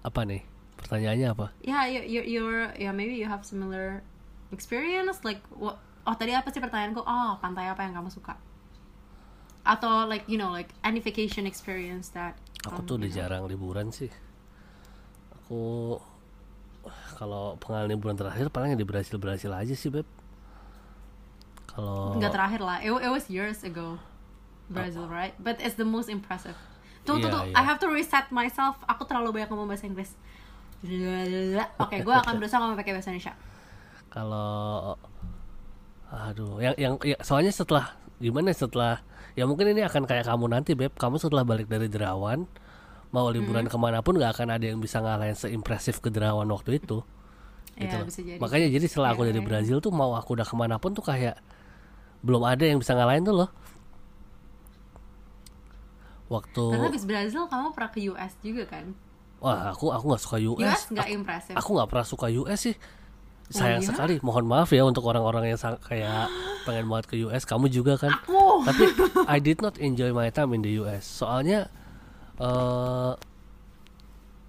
Apa 0.05 0.29
nih? 0.29 0.45
Pertanyaannya 0.77 1.29
apa? 1.33 1.47
Yeah 1.65 1.89
you 1.89 2.01
you 2.05 2.21
you're 2.25 2.69
yeah 2.77 2.93
maybe 2.93 3.17
you 3.17 3.25
have 3.25 3.49
similar 3.49 4.05
experience. 4.53 5.25
Like 5.25 5.41
what 5.49 5.81
oh 6.05 6.17
tadi 6.17 6.37
apa 6.37 6.53
sih 6.53 6.61
pertanyaanku? 6.61 7.01
Oh 7.01 7.41
pantai 7.41 7.73
apa 7.73 7.81
yang 7.85 7.97
kamu 7.97 8.13
suka 8.13 8.37
atau 9.65 10.09
like 10.09 10.25
you 10.25 10.41
know 10.41 10.49
like 10.49 10.73
any 10.81 10.99
vacation 10.99 11.45
experience 11.45 12.09
that 12.17 12.37
aku 12.65 12.81
um, 12.81 12.87
tuh 12.89 12.95
udah 12.97 13.11
know. 13.11 13.19
jarang 13.19 13.43
liburan 13.45 13.93
sih. 13.93 14.09
Aku 15.37 15.97
kalau 17.21 17.61
pengalaman 17.61 17.93
liburan 17.93 18.17
terakhir 18.17 18.49
paling 18.49 18.73
di 18.77 18.87
Brasil 18.89 19.21
Brasil 19.21 19.53
aja 19.53 19.75
sih 19.77 19.93
beb. 19.93 20.09
Kalau 21.69 22.17
nggak 22.17 22.33
terakhir 22.33 22.61
lah. 22.65 22.79
It, 22.81 22.91
it 22.91 23.11
was 23.13 23.29
years 23.29 23.61
ago 23.63 24.01
Brazil 24.71 25.11
right? 25.11 25.35
But 25.37 25.61
it's 25.61 25.77
the 25.77 25.87
most 25.87 26.09
impressive. 26.09 26.57
Tuh 27.05 27.19
tuh 27.19 27.29
Iya, 27.29 27.35
tuh. 27.35 27.43
iya. 27.51 27.55
I 27.59 27.63
have 27.67 27.81
to 27.83 27.89
reset 27.91 28.31
myself. 28.33 28.81
Aku 28.87 29.05
terlalu 29.05 29.41
banyak 29.41 29.49
ngomong 29.53 29.69
bahasa 29.69 29.85
Inggris. 29.85 30.15
Oke 31.83 32.01
gue 32.01 32.15
akan 32.15 32.41
berusaha 32.41 32.59
ngomong 32.63 32.79
pakai 32.79 32.93
bahasa 32.97 33.13
Indonesia. 33.13 33.35
Kalau 34.09 34.97
aduh 36.11 36.59
yang 36.59 36.75
yang 36.75 36.95
ya, 37.07 37.15
soalnya 37.23 37.55
setelah 37.55 37.95
gimana 38.19 38.51
ya, 38.51 38.67
setelah 38.67 38.99
ya 39.41 39.49
mungkin 39.49 39.73
ini 39.73 39.81
akan 39.81 40.05
kayak 40.05 40.29
kamu 40.29 40.53
nanti 40.53 40.77
beb 40.77 40.93
kamu 40.93 41.17
setelah 41.17 41.49
balik 41.49 41.65
dari 41.65 41.89
Derawan 41.89 42.45
mau 43.09 43.33
liburan 43.33 43.65
Hmm. 43.65 43.73
ke 43.73 43.79
mana 43.81 44.05
pun 44.05 44.21
nggak 44.21 44.37
akan 44.37 44.49
ada 44.53 44.69
yang 44.69 44.79
bisa 44.79 45.01
ngalahin 45.01 45.33
seimpresif 45.33 45.99
ke 45.99 46.13
Derawan 46.13 46.45
waktu 46.47 46.77
itu 46.77 47.01
ya 47.75 47.89
gitu 47.89 47.97
bisa 48.05 48.21
jadi 48.21 48.37
makanya 48.37 48.69
jadi 48.69 48.85
setelah 48.85 49.17
aku 49.17 49.25
Iya, 49.25 49.29
dari 49.33 49.41
iya. 49.41 49.49
Brazil 49.49 49.77
tuh 49.81 49.89
mau 49.91 50.13
aku 50.13 50.37
udah 50.37 50.45
ke 50.45 50.53
mana 50.53 50.77
pun 50.77 50.93
tuh 50.93 51.01
kayak 51.01 51.41
belum 52.21 52.45
ada 52.45 52.69
yang 52.69 52.77
bisa 52.77 52.93
ngalahin 52.93 53.25
tuh 53.25 53.33
loh 53.35 53.51
waktu 56.31 56.63
Karena 56.71 56.87
habis 56.87 57.05
Brazil 57.05 57.43
kamu 57.51 57.75
pernah 57.75 57.91
ke 57.91 58.01
US 58.07 58.33
juga 58.39 58.65
kan? 58.69 58.87
wah 59.41 59.73
aku 59.73 59.89
aku 59.89 60.05
nggak 60.05 60.21
suka 60.23 60.37
US, 60.39 60.61
US 60.61 60.83
nggak 60.93 61.09
aku, 61.09 61.17
impressive. 61.17 61.57
aku 61.57 61.69
nggak 61.73 61.89
pernah 61.89 62.07
suka 62.07 62.27
US 62.31 62.61
sih 62.61 62.77
sayang 63.51 63.83
iya? 63.83 63.89
sekali 63.91 64.15
mohon 64.23 64.47
maaf 64.47 64.71
ya 64.71 64.87
untuk 64.87 65.03
orang-orang 65.11 65.51
yang 65.51 65.59
kayak 65.83 66.31
pengen 66.67 66.87
banget 66.87 67.07
ke 67.11 67.15
US 67.27 67.43
kamu 67.43 67.67
juga 67.67 67.99
kan? 67.99 68.15
Aku. 68.23 68.63
tapi 68.69 68.85
I 69.27 69.43
did 69.43 69.59
not 69.59 69.77
enjoy 69.83 70.15
my 70.15 70.31
time 70.31 70.55
in 70.55 70.63
the 70.63 70.79
US 70.83 71.03
soalnya 71.03 71.67
eh 72.41 73.13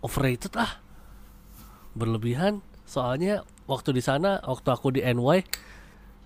overrated 0.02 0.54
ah 0.58 0.82
berlebihan. 1.94 2.64
Soalnya 2.88 3.48
waktu 3.70 3.96
di 3.96 4.04
sana 4.04 4.42
waktu 4.44 4.68
aku 4.68 4.88
di 4.92 5.02
NY 5.06 5.48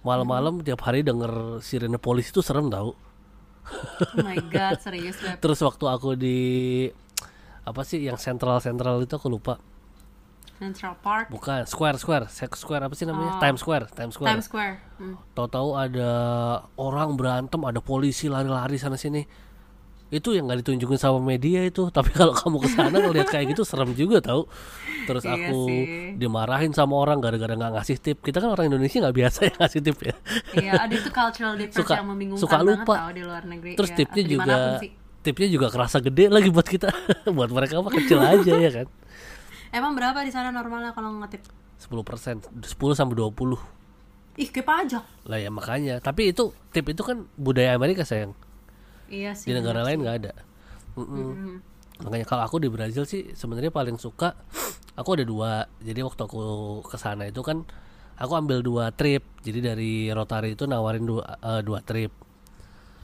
malam-malam 0.05 0.61
tiap 0.61 0.85
hari 0.85 1.01
denger 1.01 1.61
sirene 1.61 1.97
polisi 2.01 2.33
itu 2.33 2.41
serem 2.41 2.69
tau. 2.69 2.93
Oh 2.95 4.21
my 4.21 4.38
god, 4.49 4.77
serius 4.81 5.17
terus 5.43 5.59
waktu 5.61 5.85
aku 5.89 6.13
di 6.13 6.38
apa 7.65 7.81
sih 7.81 8.05
yang 8.05 8.17
sentral 8.17 8.61
sentral 8.61 9.01
itu 9.01 9.17
aku 9.17 9.25
lupa 9.25 9.57
Central 10.56 10.96
Park 10.98 11.28
bukan 11.28 11.63
square 11.63 11.96
square 11.96 12.26
square 12.30 12.82
apa 12.82 12.94
sih 12.94 13.04
namanya 13.04 13.36
Oh. 13.36 13.39
Times 13.39 13.60
Square 13.60 13.86
Times 13.89 14.13
Square 14.13 14.30
Times 14.32 14.46
Square 14.46 14.76
Hmm. 14.96 15.20
tahu-tahu 15.32 15.70
ada 15.74 16.10
orang 16.76 17.13
berantem 17.13 17.60
ada 17.62 17.80
polisi 17.80 18.26
lari-lari 18.26 18.76
sana 18.76 18.96
sini 18.96 19.28
itu 20.08 20.32
yang 20.32 20.46
nggak 20.46 20.62
ditunjukin 20.62 20.96
sama 20.96 21.18
media 21.18 21.60
itu 21.62 21.89
tapi 21.91 22.10
kalau 22.10 22.32
kamu 22.32 22.58
ke 22.58 22.70
sana 22.70 22.96
ngeliat 22.96 23.28
kayak 23.28 23.52
gitu 23.52 23.62
serem 23.62 23.91
juga 23.91 24.22
tahu 24.22 24.48
terus 25.04 25.22
Iya 25.22 25.36
aku 25.44 25.58
sih. 25.65 25.84
dimarahin 26.15 26.72
sama 26.72 26.96
orang 26.96 27.20
gara-gara 27.20 27.52
nggak 27.52 27.74
ngasih 27.74 27.98
tip 27.98 28.18
kita 28.20 28.38
kan 28.38 28.50
orang 28.50 28.70
Indonesia 28.70 29.02
nggak 29.02 29.18
biasa 29.18 29.39
ya 29.41 29.54
ngasih 29.60 29.80
tip 29.82 29.98
ya 30.00 30.15
Iya, 30.56 30.72
ada 30.80 30.94
itu 30.94 31.10
cultural 31.10 31.54
difference 31.60 31.84
Suka- 31.84 31.98
yang 31.98 32.08
membingungkan 32.08 32.41
suka 32.41 32.56
banget 32.58 32.78
lupa. 32.80 32.94
tau 32.96 33.12
di 33.12 33.22
luar 33.22 33.44
negeri. 33.44 33.72
terus 33.76 33.89
ya. 33.89 33.98
tipnya 33.98 34.24
juga 34.26 34.56
tipnya 35.20 35.48
juga 35.50 35.68
kerasa 35.68 35.98
gede 36.00 36.26
lagi 36.30 36.48
buat 36.48 36.63
kita 36.65 36.89
buat 37.36 37.50
mereka 37.50 37.82
mah 37.82 37.91
kecil 37.91 38.22
aja 38.22 38.54
ya 38.56 38.72
kan 38.72 38.88
Emang 39.75 39.91
berapa 39.91 40.23
di 40.23 40.31
sana 40.31 40.49
normalnya 40.49 40.95
kalau 40.95 41.11
ngetip? 41.19 41.43
10 41.75 41.91
persen 42.01 42.39
10 42.39 42.63
sampai 42.95 43.13
20 43.13 43.59
Ih, 44.35 44.47
kayak 44.47 44.63
pajak. 44.65 45.03
lah 45.27 45.35
ya 45.35 45.47
makanya 45.47 45.99
tapi 45.99 46.31
itu 46.31 46.51
tip 46.69 46.83
itu 46.85 47.03
kan 47.03 47.27
budaya 47.35 47.71
Amerika 47.71 48.03
sayang 48.03 48.31
Iya 49.05 49.31
sih. 49.31 49.47
di 49.47 49.53
negara 49.53 49.79
lain 49.81 49.99
nggak 49.99 50.17
ada 50.17 50.33
Mm-mm. 50.95 51.11
Mm-mm. 51.13 51.55
makanya 51.99 52.25
kalau 52.25 52.43
aku 52.43 52.57
di 52.57 52.67
Brazil 52.67 53.03
sih 53.03 53.31
sebenarnya 53.31 53.69
paling 53.69 53.95
suka 53.95 54.39
aku 54.93 55.19
ada 55.19 55.23
dua 55.23 55.51
jadi 55.77 55.99
waktu 56.01 56.21
aku 56.21 56.39
ke 56.83 56.95
sana 56.95 57.27
itu 57.27 57.39
kan 57.39 57.63
aku 58.15 58.33
ambil 58.33 58.59
dua 58.59 58.91
trip 58.91 59.23
jadi 59.39 59.71
dari 59.71 60.07
Rotary 60.09 60.55
itu 60.55 60.63
nawarin 60.63 61.03
dua 61.03 61.23
eh, 61.35 61.61
dua 61.61 61.79
trip 61.79 62.11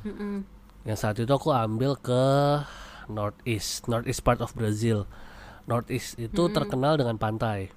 Mm-mm. 0.03 0.47
yang 0.83 0.95
saat 0.95 1.15
itu 1.15 1.27
aku 1.27 1.51
ambil 1.51 1.95
ke 1.95 2.23
northeast 3.07 3.87
northeast 3.87 4.19
part 4.21 4.39
of 4.39 4.51
Brazil 4.51 5.03
northeast 5.69 6.17
itu 6.17 6.41
terkenal 6.53 6.97
dengan 6.97 7.17
pantai 7.17 7.69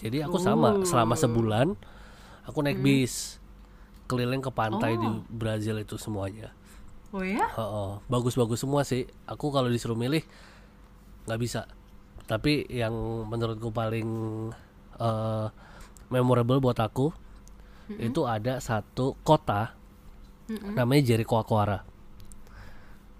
jadi 0.00 0.26
aku 0.26 0.40
sama 0.40 0.82
selama 0.82 1.14
sebulan 1.14 1.76
aku 2.48 2.58
naik 2.64 2.80
bis 2.80 3.38
keliling 4.08 4.42
ke 4.42 4.50
pantai 4.50 4.96
di 4.96 5.08
Brazil 5.30 5.78
itu 5.78 5.94
semuanya 6.00 6.50
Oh 7.10 7.26
ya? 7.26 7.50
Bagus-bagus 8.06 8.62
semua 8.62 8.86
sih. 8.86 9.02
Aku 9.26 9.50
kalau 9.50 9.66
disuruh 9.66 9.98
milih 9.98 10.22
nggak 11.26 11.40
bisa. 11.42 11.66
Tapi 12.30 12.70
yang 12.70 12.94
menurutku 13.26 13.74
paling 13.74 14.06
eh, 14.94 15.46
memorable 16.10 16.62
buat 16.62 16.78
aku 16.78 17.10
itu 17.98 18.22
ada 18.22 18.62
satu 18.62 19.18
kota 19.26 19.74
namanya 20.78 21.02
Jericoacoara. 21.14 21.82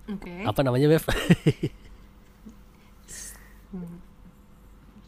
Oke. 0.06 0.46
Apa 0.46 0.62
namanya 0.62 0.86
Bev? 0.86 1.02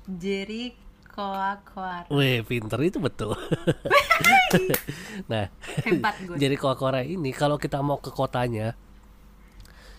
Jerry 0.09 0.75
Koakoar. 1.13 2.09
Wih, 2.09 2.41
pinter 2.43 2.81
itu 2.81 2.97
betul. 2.97 3.37
nah, 5.31 5.53
Hebat 5.85 6.17
gue. 6.25 6.37
Jericoacoara 6.41 7.05
ini 7.05 7.37
kalau 7.37 7.61
kita 7.61 7.85
mau 7.85 8.01
ke 8.01 8.09
kotanya 8.09 8.73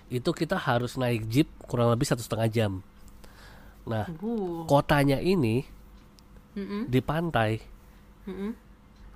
itu 0.09 0.29
kita 0.33 0.57
harus 0.57 0.97
naik 0.97 1.29
jeep 1.29 1.49
kurang 1.69 1.93
lebih 1.93 2.09
satu 2.09 2.25
setengah 2.25 2.49
jam. 2.49 2.71
Nah, 3.85 4.09
Uh. 4.09 4.65
kotanya 4.65 5.21
ini 5.21 5.69
Mm-mm. 6.57 6.89
di 6.89 6.99
pantai. 7.01 7.61
Mm-mm. 8.25 8.57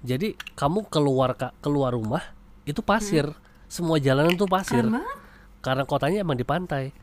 Jadi 0.06 0.38
kamu 0.54 0.86
keluar 0.94 1.34
keluar 1.58 1.98
rumah 1.98 2.22
itu 2.70 2.86
pasir, 2.86 3.26
semua 3.66 3.98
jalanan 3.98 4.38
tuh 4.38 4.46
pasir. 4.46 4.86
Banget. 4.86 5.18
Karena 5.66 5.84
kotanya 5.90 6.22
emang 6.22 6.38
di 6.38 6.46
pantai. 6.46 6.94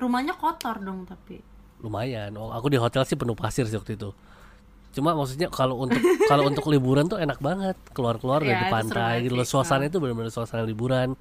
Rumahnya 0.00 0.32
kotor 0.40 0.80
dong 0.80 1.04
tapi. 1.04 1.49
Lumayan. 1.80 2.30
Oh, 2.36 2.52
aku 2.52 2.68
di 2.68 2.76
hotel 2.76 3.02
sih 3.04 3.16
penuh 3.16 3.34
pasir 3.34 3.64
sih 3.64 3.76
waktu 3.76 3.96
itu. 3.96 4.12
Cuma 4.90 5.14
maksudnya 5.14 5.48
kalau 5.48 5.80
untuk 5.86 6.00
kalau 6.30 6.44
untuk 6.46 6.66
liburan 6.68 7.06
tuh 7.06 7.16
enak 7.16 7.38
banget 7.38 7.76
keluar-keluar 7.94 8.42
Ya, 8.42 8.58
dari 8.58 8.64
pantai 8.68 9.14
gitu 9.24 9.38
loh. 9.38 9.46
Suasana 9.46 9.86
itu 9.86 9.96
benar-benar 10.02 10.32
suasana 10.34 10.66
liburan. 10.66 11.14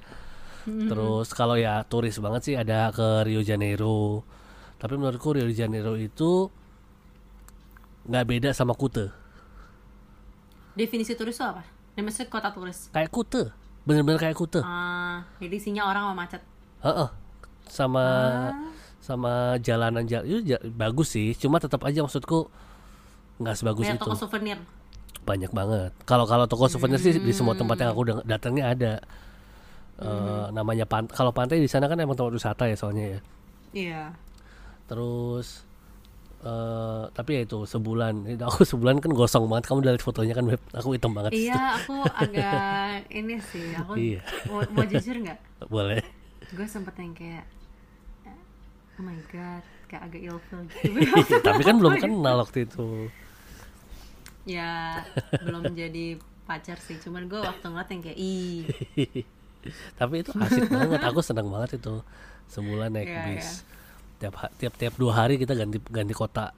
Terus 0.65 1.33
kalau 1.33 1.55
ya 1.57 1.81
turis 1.87 2.19
banget 2.19 2.41
sih 2.45 2.55
ada 2.57 2.91
ke 2.91 3.25
Rio 3.25 3.41
Janeiro. 3.41 4.21
Tapi 4.77 4.93
menurutku 4.95 5.33
Rio 5.33 5.47
Janeiro 5.49 5.95
itu 5.95 6.51
nggak 8.05 8.25
beda 8.25 8.49
sama 8.51 8.73
Kute. 8.73 9.09
Definisi 10.73 11.13
turis 11.17 11.35
itu 11.35 11.43
apa? 11.43 11.63
Ini 11.95 12.01
maksudnya 12.05 12.29
kota 12.31 12.49
turis. 12.53 12.87
Kayak 12.89 13.11
Kute, 13.11 13.43
bener-bener 13.83 14.17
kayak 14.17 14.37
Kute. 14.37 14.61
Ah, 14.63 15.25
jadi 15.37 15.55
isinya 15.57 15.83
orang 15.85 16.03
sama 16.07 16.15
macet. 16.15 16.41
Heeh. 16.79 17.09
Sama 17.67 18.05
Ah. 18.05 18.53
Sama 18.99 19.33
jalanan 19.57 20.03
jalan 20.03 20.25
itu 20.25 20.39
ja- 20.49 20.63
bagus 20.65 21.11
sih, 21.11 21.33
cuma 21.33 21.57
tetap 21.57 21.81
aja 21.81 21.99
maksudku 21.99 22.51
nggak 23.37 23.55
sebagus 23.55 23.83
Kayak 23.83 23.97
itu. 23.97 24.05
toko 24.05 24.15
souvenir. 24.17 24.59
Banyak 25.21 25.51
banget. 25.51 25.91
Kalau 26.03 26.23
kalau 26.23 26.45
toko 26.45 26.67
souvenir 26.67 26.97
sih 26.97 27.13
di 27.13 27.31
semua 27.31 27.53
tempat 27.53 27.75
Hmm. 27.75 27.83
yang 27.83 27.91
aku 27.91 28.01
datangnya 28.23 28.65
ada. 28.67 28.93
Eh, 29.97 30.45
namanya 30.51 30.83
pan 30.83 31.05
kalau 31.05 31.29
pantai 31.29 31.59
di 31.59 31.67
sana 31.67 31.85
kan 31.85 31.95
emang 31.95 32.15
tempat 32.15 32.31
wisata 32.31 32.63
ya 32.65 32.75
soalnya 32.75 33.05
ya. 33.05 33.19
Iya. 33.71 34.03
Terus 34.85 35.67
eh 36.39 37.03
tapi 37.11 37.35
ya 37.35 37.41
itu 37.43 37.63
sebulan. 37.63 38.23
Aku 38.41 38.63
sebulan 38.71 38.99
kan 38.99 39.11
gosong 39.11 39.45
banget. 39.45 39.67
Kamu 39.67 39.83
udah 39.83 39.91
lihat 39.91 40.01
fotonya 40.01 40.31
kan, 40.31 40.45
Beb? 40.45 40.61
Aku 40.71 40.95
hitam 40.95 41.11
banget. 41.11 41.35
Iya, 41.35 41.55
aku 41.77 41.99
agak 42.05 43.11
ini 43.11 43.35
sih. 43.43 43.75
Aku 43.75 43.91
Iya. 43.95 44.23
mau, 44.47 44.63
mau 44.71 44.83
jujur 44.83 45.15
nggak? 45.19 45.39
Boleh. 45.67 45.99
Gue 46.49 46.63
sempet 46.65 46.95
yang 46.95 47.11
kayak, 47.11 47.43
oh 48.99 49.03
my 49.03 49.15
god, 49.31 49.63
kayak 49.87 50.03
agak 50.05 50.21
ilfil 50.27 50.59
gitu. 50.67 50.99
tapi 51.47 51.61
kan 51.63 51.75
belum 51.79 51.95
kenal 51.97 52.35
waktu 52.43 52.67
itu. 52.67 53.07
ya, 54.43 55.03
belum 55.39 55.71
jadi 55.81 56.19
pacar 56.43 56.77
sih. 56.77 56.99
Cuman 56.99 57.25
gue 57.25 57.39
waktu 57.39 57.63
ngeliat 57.63 57.89
yang 57.89 58.01
kayak, 58.03 58.19
ih, 58.19 58.65
tapi 59.99 60.23
itu 60.23 60.31
asik 60.35 60.67
banget 60.67 61.01
aku 61.03 61.19
senang 61.19 61.47
banget 61.47 61.79
itu 61.79 61.99
sebulan 62.47 62.89
naik 62.95 63.11
Iya, 63.11 63.23
bis 63.27 63.49
tiap 64.19 64.35
ha- 64.39 64.51
tiap 64.55 64.73
tiap 64.75 64.93
dua 64.95 65.15
hari 65.15 65.35
kita 65.39 65.55
ganti 65.55 65.79
ganti 65.91 66.15
kota 66.15 66.51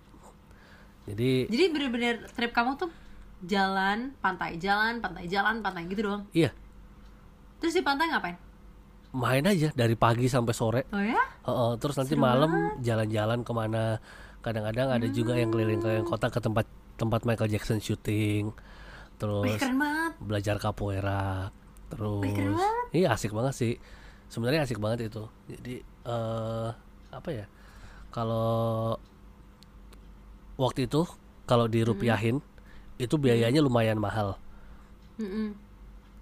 jadi 1.09 1.49
jadi 1.49 1.63
bener-bener 1.73 2.15
trip 2.33 2.53
kamu 2.53 2.77
tuh 2.77 2.89
jalan 3.41 4.13
pantai, 4.21 4.61
jalan 4.61 5.01
pantai, 5.01 5.25
jalan 5.25 5.65
pantai 5.65 5.89
gitu 5.89 6.05
doang. 6.05 6.23
iya 6.31 6.53
Terus 7.57 7.73
di 7.73 7.81
pantai 7.81 8.09
ngapain? 8.09 8.37
Main 9.11 9.43
aja 9.43 9.69
dari 9.75 9.95
pagi 9.99 10.31
sampai 10.31 10.53
sore. 10.55 10.81
Oh 10.91 11.03
ya? 11.03 11.19
Heeh, 11.47 11.71
terus 11.77 11.95
nanti 11.99 12.15
malam 12.15 12.79
jalan-jalan 12.79 13.43
ke 13.43 13.51
mana. 13.51 13.99
Kadang-kadang 14.41 14.87
ada 14.89 15.07
juga 15.11 15.37
yang 15.37 15.51
keliling-keliling 15.53 16.07
kota 16.07 16.31
ke 16.31 16.39
tempat 16.41 16.65
tempat 16.97 17.25
Michael 17.25 17.49
Jackson 17.49 17.81
syuting 17.81 18.53
Wih, 18.53 19.17
terus 19.17 19.57
banget. 19.77 20.11
belajar 20.17 20.55
capoeira. 20.57 21.53
Terus 21.93 22.25
Wih, 22.25 23.03
iya 23.03 23.13
asik 23.13 23.35
banget 23.35 23.53
sih. 23.53 23.73
Sebenarnya 24.31 24.65
asik 24.65 24.81
banget 24.81 25.13
itu. 25.13 25.23
Jadi 25.49 25.75
eh 25.85 26.69
apa 27.11 27.29
ya? 27.29 27.45
Kalau 28.09 28.95
waktu 30.57 30.85
itu 30.89 31.05
kalau 31.45 31.67
dirupiahin 31.67 32.39
itu 33.01 33.15
biayanya 33.17 33.59
lumayan 33.65 33.97
mahal. 33.97 34.37
Mm-mm. 35.21 35.53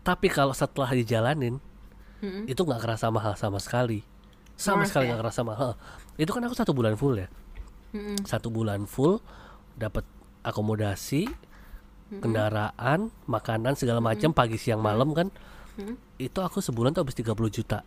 tapi 0.04 0.28
kalau 0.28 0.52
setelah 0.52 0.92
dijalanin 0.92 1.62
Mm-mm. 2.20 2.44
itu 2.46 2.60
nggak 2.60 2.80
kerasa 2.80 3.08
mahal 3.08 3.34
sama 3.34 3.58
sekali 3.58 4.04
sama 4.54 4.84
Worth 4.84 4.92
sekali 4.92 5.04
it. 5.04 5.10
nggak 5.10 5.22
kerasa 5.22 5.42
mahal 5.42 5.72
itu 6.16 6.30
kan 6.30 6.42
aku 6.42 6.54
satu 6.54 6.72
bulan 6.72 6.94
full 6.94 7.16
ya 7.16 7.28
Mm-mm. 7.92 8.22
satu 8.24 8.48
bulan 8.48 8.84
full 8.84 9.24
dapat 9.74 10.04
akomodasi 10.42 11.26
kendaraan 12.12 13.00
makanan 13.26 13.74
segala 13.74 14.00
macam 14.00 14.30
pagi 14.30 14.58
siang 14.58 14.80
malam 14.80 15.12
kan 15.12 15.30
Mm-mm. 15.76 15.96
itu 16.18 16.40
aku 16.40 16.60
sebulan 16.60 16.92
tuh 16.92 17.04
habis 17.04 17.16
30 17.16 17.30
juta 17.50 17.80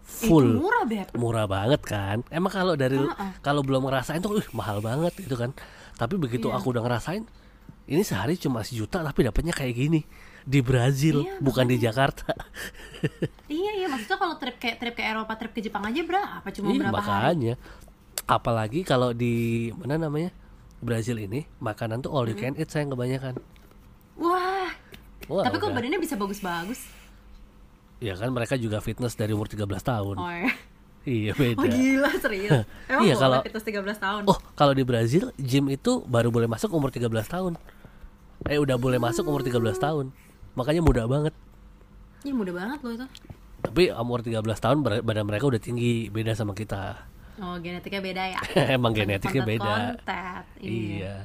Itu 0.00 0.26
full 0.26 0.58
murah 0.58 0.84
beb. 0.84 1.08
murah 1.14 1.46
banget 1.46 1.80
kan 1.82 2.22
emang 2.28 2.50
kalau 2.50 2.74
dari 2.74 2.98
Heeh. 2.98 3.30
kalau 3.40 3.62
belum 3.62 3.82
ngerasain 3.82 4.18
tuh 4.18 4.36
"Ih, 4.36 4.48
mahal 4.52 4.78
banget 4.80 5.14
itu 5.16 5.32
kan 5.32 5.54
tapi 5.94 6.14
begitu 6.16 6.46
Iya. 6.46 6.56
aku 6.56 6.70
udah 6.70 6.82
ngerasain 6.82 7.22
ini 7.86 8.02
sehari 8.02 8.34
cuma 8.34 8.60
sejuta 8.60 9.00
tapi 9.00 9.22
dapatnya 9.22 9.50
kayak 9.50 9.72
gini 9.72 10.00
di 10.42 10.60
Brazil 10.60 11.22
Iya, 11.22 11.36
bukan 11.38 11.64
di 11.64 11.76
Jakarta 11.76 12.32
Iya 13.46 13.72
iya 13.74 13.86
maksudnya 13.86 14.16
kalau 14.16 14.36
trip 14.36 14.56
kayak 14.56 14.76
trip 14.76 14.94
ke 14.94 15.02
Eropa, 15.02 15.32
trip 15.34 15.50
ke 15.50 15.60
Jepang 15.60 15.82
aja 15.82 16.00
berapa? 16.00 16.46
Cuma 16.50 16.68
iya 16.68 16.80
berapa 16.82 16.96
hari? 16.96 17.08
makanya 17.08 17.54
apalagi 18.24 18.80
kalau 18.82 19.10
di 19.10 19.34
mana 19.74 19.96
namanya 20.00 20.30
Brazil 20.78 21.18
ini 21.18 21.44
makanan 21.58 22.00
tuh 22.00 22.10
all 22.10 22.24
you 22.24 22.34
can 22.34 22.54
eat 22.54 22.68
sayang 22.68 22.88
kebanyakan 22.88 23.36
Wah. 24.14 24.68
Wah, 25.26 25.44
Tapi 25.44 25.56
kok 25.56 25.70
badannya 25.70 25.96
bisa 25.96 26.14
bagus-bagus. 26.14 26.84
ya 27.98 28.14
kan 28.14 28.28
mereka 28.28 28.56
juga 28.56 28.80
fitness 28.80 29.12
dari 29.12 29.30
umur 29.30 29.44
13 29.44 29.64
tahun 29.80 30.16
Oh, 30.16 30.24
ya. 30.26 30.50
iya 31.02 31.30
oh 31.30 31.36
beda 31.36 31.64
gila 31.66 32.10
serius. 32.16 32.50
Emang 32.84 33.02
Iya, 33.02 33.14
kalau- 33.16 33.40
fitness 33.40 33.64
13 33.64 33.96
tahun. 33.98 34.22
Oh, 34.26 34.36
kalau 34.54 34.72
di 34.72 34.82
Brazil 34.82 35.32
gym 35.34 35.68
itu 35.68 36.00
baru 36.04 36.28
boleh 36.28 36.44
masuk 36.44 36.68
umur 36.70 36.88
13 36.88 37.08
tahun. 37.26 37.56
Eh 38.44 38.56
udah 38.56 38.76
boleh 38.76 38.96
masuk 38.96 39.24
umur 39.24 39.40
13 39.40 39.76
tahun. 39.76 40.12
Makanya 40.54 40.82
muda 40.82 41.02
banget. 41.06 41.34
Ih 42.26 42.34
mudah 42.34 42.54
banget 42.54 42.78
loh 42.84 42.92
itu. 42.94 43.06
Tapi 43.60 43.92
umur 43.92 44.24
13 44.24 44.40
tahun 44.40 44.78
badan 44.82 45.24
mereka 45.28 45.44
udah 45.48 45.60
tinggi, 45.60 46.08
beda 46.08 46.32
sama 46.32 46.56
kita. 46.56 47.10
Oh, 47.40 47.56
genetiknya 47.56 48.00
beda 48.04 48.22
ya. 48.36 48.40
Emang 48.76 48.92
genetiknya 48.92 49.42
beda. 49.44 49.74
Kontet. 49.96 50.44
Iya. 50.60 50.68
Iya. 50.68 51.16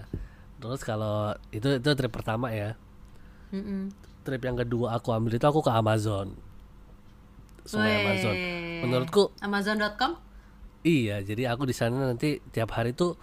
Terus 0.59 0.81
kalau 0.83 1.35
itu 1.51 1.67
itu 1.79 1.89
trip 1.95 2.11
pertama 2.11 2.51
ya. 2.55 2.79
Mm-mm. 3.51 3.91
Trip 4.23 4.41
yang 4.41 4.57
kedua 4.57 4.95
aku 4.95 5.11
ambil 5.11 5.35
itu 5.35 5.45
aku 5.47 5.59
ke 5.59 5.71
Amazon. 5.71 6.35
Sungai. 7.67 8.03
Amazon. 8.03 8.35
Menurutku 8.85 9.23
Amazon.com 9.41 10.25
iya, 10.85 11.17
jadi 11.25 11.49
aku 11.49 11.65
di 11.65 11.73
sana 11.73 12.13
nanti 12.13 12.38
tiap 12.53 12.77
hari 12.77 12.93
tuh 12.93 13.17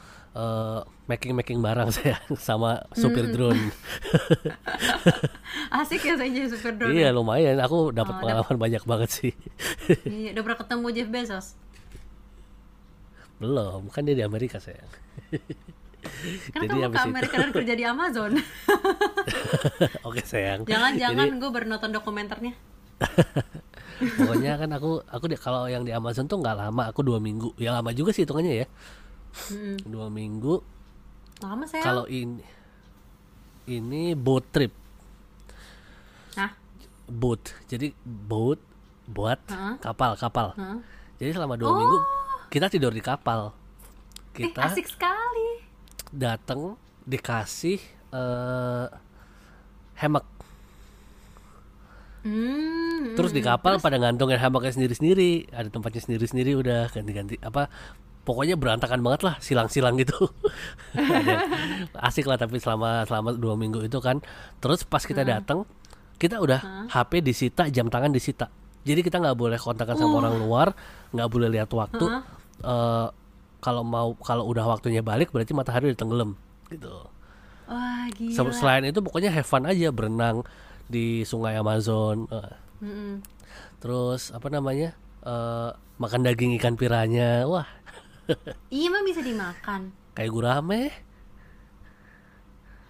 making 1.04 1.34
making 1.34 1.58
barang 1.58 1.90
saya 1.92 2.16
sama 2.34 2.80
supir 2.92 3.28
drone. 3.28 3.58
asik 5.78 6.00
ya 6.02 6.14
saya 6.16 6.26
jadi 6.26 6.46
super 6.48 6.72
drone. 6.72 6.92
iya 6.92 7.08
lumayan, 7.10 7.58
aku 7.58 7.90
dapat 7.90 8.12
Oh, 8.12 8.18
pengalaman 8.18 8.56
banyak 8.58 8.82
banget 8.82 9.08
sih. 9.10 9.32
Iya, 10.04 10.32
udah 10.32 10.42
pernah 10.42 10.58
ketemu 10.58 10.86
Jeff 10.90 11.08
Bezos. 11.08 11.46
Belum, 13.36 13.80
kan 13.88 14.02
dia 14.02 14.14
di 14.14 14.22
Amerika 14.22 14.56
sayang. 14.56 14.86
Kan 16.50 16.60
Jadi 16.60 16.66
kamu 16.68 16.80
ke 16.84 16.94
itu- 16.94 17.04
Amerika 17.04 17.34
dan 17.36 17.50
kerja 17.52 17.72
di 17.74 17.84
Amazon. 17.84 18.30
Oke 20.02 20.20
sayang. 20.22 20.62
Jangan-jangan 20.62 21.26
Jadi, 21.28 21.38
gue 21.38 21.48
baru 21.50 21.66
nonton 21.68 21.90
dokumenternya. 21.90 22.52
pokoknya 23.98 24.56
kan 24.56 24.70
aku 24.72 25.02
aku 25.04 25.24
di, 25.26 25.36
kalau 25.36 25.66
yang 25.66 25.82
di 25.82 25.90
Amazon 25.90 26.24
tuh 26.24 26.38
nggak 26.38 26.56
lama, 26.56 26.82
aku 26.88 27.00
dua 27.02 27.18
minggu. 27.18 27.52
Ya 27.56 27.72
lama 27.72 27.90
juga 27.90 28.10
sih 28.10 28.22
hitungannya 28.22 28.62
ya. 28.62 28.66
Mm-mm. 29.32 29.76
Dua 29.88 30.06
minggu. 30.08 30.60
Lama 31.42 31.64
saya. 31.66 31.82
Kalau 31.82 32.04
ini 32.06 32.42
ini 33.66 34.12
boat 34.12 34.44
trip, 34.50 34.74
Nah, 36.34 36.50
boat. 37.06 37.54
Jadi 37.66 37.94
boat 38.04 38.58
buat 39.06 39.38
kapal 39.78 40.14
kapal. 40.16 40.54
Heeh. 40.54 40.78
Jadi 41.22 41.30
selama 41.34 41.54
dua 41.54 41.70
minggu 41.74 41.98
kita 42.48 42.66
tidur 42.66 42.90
di 42.90 43.02
kapal. 43.02 43.50
eh 44.32 44.48
Kita 44.48 44.64
asik 44.66 44.88
sekali. 44.88 45.62
datang 46.12 46.76
dikasih 47.04 47.80
eh 48.12 48.86
hammock. 49.98 50.26
Hmm. 52.22 53.18
Terus 53.18 53.34
di 53.34 53.42
kapal 53.42 53.82
pada 53.82 53.98
ngantongin 53.98 54.38
hammocknya 54.38 54.70
sendiri-sendiri, 54.70 55.50
ada 55.50 55.66
tempatnya 55.66 56.06
sendiri-sendiri 56.06 56.54
udah 56.54 56.86
ganti-ganti 56.86 57.34
apa 57.42 57.66
pokoknya 58.22 58.54
berantakan 58.54 59.00
banget 59.00 59.22
lah 59.22 59.34
silang-silang 59.38 59.98
gitu. 59.98 60.14
Asik 61.98 62.26
lah 62.26 62.36
tapi 62.36 62.58
selama 62.58 63.04
selama 63.04 63.34
dua 63.34 63.54
minggu 63.54 63.82
itu 63.82 63.98
kan. 63.98 64.20
Terus 64.58 64.84
pas 64.84 65.02
kita 65.02 65.22
datang 65.22 65.64
kita 66.16 66.38
udah 66.38 66.86
HP 66.88 67.18
disita, 67.20 67.66
jam 67.68 67.90
tangan 67.90 68.10
disita. 68.10 68.46
Jadi 68.82 69.00
kita 69.00 69.18
nggak 69.18 69.34
boleh 69.34 69.58
kontakkan 69.58 69.94
sama 69.94 70.18
orang 70.20 70.38
luar, 70.38 70.68
nggak 71.10 71.28
boleh 71.28 71.48
lihat 71.50 71.70
waktu. 71.70 72.06
Eh, 72.62 73.06
kalau 73.58 73.82
mau 73.82 74.14
kalau 74.18 74.46
udah 74.46 74.66
waktunya 74.68 75.02
balik 75.02 75.30
berarti 75.30 75.50
matahari 75.50 75.90
udah 75.90 75.98
tenggelam 75.98 76.30
gitu. 76.68 76.90
Wah, 77.66 78.06
gila. 78.10 78.34
Sel- 78.34 78.54
Selain 78.54 78.82
itu 78.82 78.98
pokoknya 78.98 79.30
have 79.30 79.46
fun 79.46 79.64
aja 79.64 79.90
berenang 79.90 80.42
di 80.86 81.22
sungai 81.22 81.54
Amazon. 81.54 82.26
eh, 82.28 82.52
Mm-mm. 82.82 83.22
terus 83.78 84.30
apa 84.30 84.50
namanya 84.50 84.94
eh, 85.22 85.70
makan 85.96 86.22
daging 86.22 86.58
ikan 86.58 86.74
piranya 86.74 87.46
wah 87.46 87.62
Iya, 88.68 88.86
mah 88.88 89.02
bisa 89.02 89.20
dimakan. 89.20 89.90
kayak 90.12 90.30
gurame 90.30 90.92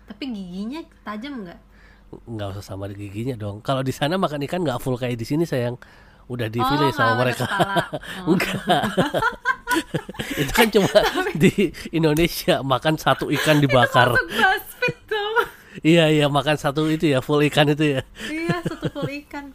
Tapi 0.04 0.24
giginya 0.28 0.80
tajam 1.02 1.42
nggak? 1.42 1.60
nggak 2.12 2.48
usah 2.52 2.64
sama 2.66 2.84
giginya 2.88 3.32
dong 3.34 3.60
kalau 3.60 3.80
di 3.80 3.88
sana 3.88 4.14
makan 4.14 4.44
ikan 4.44 4.60
nggak 4.60 4.76
full 4.78 4.94
kayak 4.94 5.16
di 5.16 5.24
sini 5.24 5.42
sayang 5.42 5.80
udah 6.28 6.44
di 6.46 6.60
Oh, 6.60 6.92
sama 6.92 7.16
mereka. 7.18 7.48
Oh. 8.22 8.36
enggak 8.36 8.60
itu 10.34 10.52
kan 10.52 10.68
cuma 10.68 10.92
di 11.40 11.52
Indonesia 11.90 12.60
makan 12.60 12.94
satu 12.94 13.32
ikan 13.32 13.56
dibakar 13.58 14.12
tuh. 14.12 15.40
iya 15.80 16.08
iya 16.08 16.28
makan 16.28 16.54
satu 16.54 16.84
itu 16.86 17.08
ya 17.08 17.24
full 17.24 17.40
ikan 17.42 17.72
itu 17.72 17.96
ya 17.96 18.00
iya, 18.28 18.60
satu 18.60 18.92
full 18.92 19.08
ikan. 19.24 19.48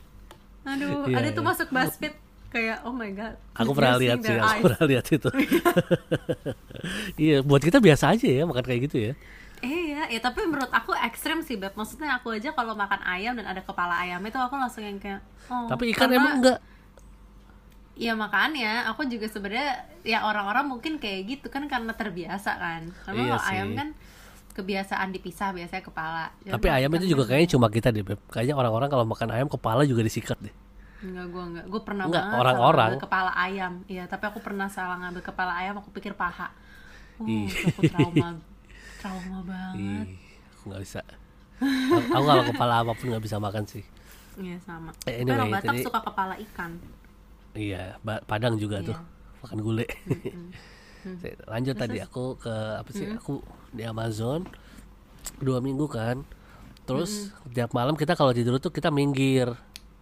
Aduh, 0.66 1.06
Iya, 1.06 1.16
ada 1.16 1.30
tuh 1.30 1.40
iya. 1.40 1.50
masuk 1.54 1.68
BuzzFeed 1.70 2.14
kayak 2.58 2.78
oh 2.82 2.90
my 2.92 3.14
god. 3.14 3.38
aku 3.54 3.72
pernah 3.72 3.96
lihat 3.96 4.18
sih 4.20 4.34
aku 4.34 4.60
pernah 4.66 4.84
lihat 4.90 5.06
itu 5.08 5.30
iya 7.16 7.38
buat 7.46 7.62
kita 7.62 7.78
biasa 7.78 8.18
aja 8.18 8.26
ya 8.26 8.44
makan 8.44 8.66
kayak 8.66 8.82
gitu 8.90 8.98
ya 9.00 9.14
Iya, 9.58 10.06
ya 10.14 10.20
tapi 10.22 10.46
menurut 10.46 10.70
aku 10.70 10.94
ekstrim 10.94 11.42
sih, 11.42 11.58
Beb. 11.58 11.74
Maksudnya 11.74 12.22
aku 12.22 12.30
aja 12.30 12.54
kalau 12.54 12.78
makan 12.78 13.02
ayam 13.02 13.34
dan 13.34 13.50
ada 13.50 13.66
kepala 13.66 14.06
ayam 14.06 14.22
itu 14.22 14.38
aku 14.38 14.54
langsung 14.54 14.86
yang 14.86 15.02
kayak 15.02 15.18
oh, 15.50 15.66
tapi 15.66 15.90
ikan 15.98 16.06
karena- 16.06 16.18
emang 16.22 16.34
enggak 16.38 16.60
Iya 17.98 18.14
makanya 18.14 18.86
aku 18.86 19.10
juga 19.10 19.26
sebenarnya 19.26 19.82
ya 20.06 20.22
orang-orang 20.22 20.70
mungkin 20.70 21.02
kayak 21.02 21.26
gitu 21.26 21.50
kan 21.50 21.66
karena 21.66 21.90
terbiasa 21.90 22.54
kan. 22.54 22.94
Karena 23.02 23.18
Iya 23.18 23.30
kalau 23.34 23.42
sih. 23.42 23.50
ayam 23.50 23.70
kan 23.74 23.88
kebiasaan 24.54 25.10
dipisah 25.10 25.50
biasanya 25.50 25.82
kepala. 25.82 26.30
Ya 26.46 26.54
Tapi 26.54 26.68
ayam 26.70 26.94
itu 26.94 27.18
juga 27.18 27.26
kayaknya 27.26 27.58
cuma 27.58 27.74
kita 27.74 27.90
deh, 27.90 28.06
Beb. 28.06 28.22
Kayaknya 28.30 28.54
orang-orang 28.54 28.94
kalau 28.94 29.06
makan 29.10 29.34
ayam 29.34 29.50
kepala 29.50 29.82
juga 29.90 30.06
disikat 30.06 30.38
deh. 30.38 30.54
Enggak, 30.98 31.26
gua 31.30 31.44
enggak. 31.46 31.66
Gua 31.68 31.82
pernah 31.82 32.06
Enggak, 32.06 32.24
banget 32.26 32.40
orang-orang. 32.40 32.74
salah 32.74 32.90
ngambil 32.90 33.06
kepala 33.06 33.32
ayam. 33.34 33.74
Iya, 33.86 34.04
tapi 34.06 34.24
aku 34.26 34.40
pernah 34.42 34.68
salah 34.68 34.96
ngambil 34.98 35.24
kepala 35.24 35.54
ayam, 35.56 35.76
aku 35.78 35.90
pikir 35.92 36.14
paha. 36.14 36.50
Ih. 37.22 37.46
itu 37.46 37.70
aku 37.70 37.82
trauma. 37.88 38.30
trauma 39.02 39.40
banget. 39.44 39.78
Ih, 39.78 40.06
aku 40.52 40.64
nggak 40.70 40.82
bisa. 40.82 41.02
aku 42.08 42.24
kalau 42.24 42.44
kepala 42.46 42.74
apa 42.82 42.92
pun 42.94 43.06
nggak 43.10 43.24
bisa 43.24 43.38
makan 43.38 43.64
sih. 43.66 43.84
Iya, 44.38 44.58
sama. 44.62 44.94
Eh, 45.06 45.22
anyway, 45.22 45.50
Batak 45.50 45.74
tadi- 45.74 45.86
suka 45.86 46.00
kepala 46.02 46.34
ikan. 46.38 46.78
Iya, 47.54 47.98
Padang 48.26 48.54
juga 48.56 48.82
Iya. 48.82 48.94
tuh 48.94 48.98
makan 49.42 49.60
gulai. 49.62 49.90
Lanjut 51.48 51.74
tadi 51.74 51.98
aku 51.98 52.36
ke 52.36 52.54
apa 52.78 52.90
sih? 52.92 53.08
Aku 53.16 53.40
di 53.72 53.82
Amazon 53.82 54.46
dua 55.40 55.58
minggu 55.58 55.88
kan. 55.88 56.22
Terus 56.84 57.32
tiap 57.52 57.74
malam 57.74 57.96
kita 57.96 58.14
kalau 58.14 58.32
tidur 58.32 58.58
tuh 58.58 58.70
kita 58.70 58.88
minggir 58.88 59.52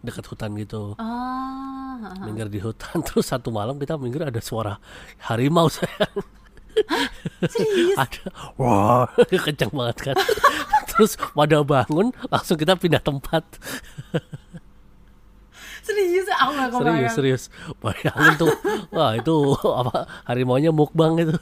dekat 0.06 0.26
hutan 0.30 0.54
gitu. 0.56 0.94
Oh, 0.96 1.96
Minggir 2.22 2.48
di 2.48 2.62
hutan 2.62 3.02
terus 3.08 3.26
satu 3.28 3.50
malam 3.50 3.76
kita 3.76 3.98
minggir 3.98 4.24
ada 4.24 4.40
suara 4.40 4.78
harimau 5.26 5.68
sayang. 5.68 6.22
serius? 7.48 7.96
ada 7.96 8.24
wah 8.60 9.08
kencang 9.48 9.72
banget 9.72 10.12
kan 10.12 10.16
terus 10.92 11.16
pada 11.32 11.64
bangun 11.64 12.12
langsung 12.28 12.60
kita 12.60 12.76
pindah 12.76 13.00
tempat 13.00 13.48
Serius, 15.86 16.26
aku 16.36 16.52
gak 16.58 16.70
kebayang. 16.74 16.84
serius 17.14 17.14
serius 17.16 17.44
bayangin 17.80 18.34
tuh 18.36 18.52
wah 18.92 19.14
itu 19.16 19.36
apa 19.72 20.04
harimaunya 20.28 20.74
mukbang 20.74 21.16
itu 21.22 21.38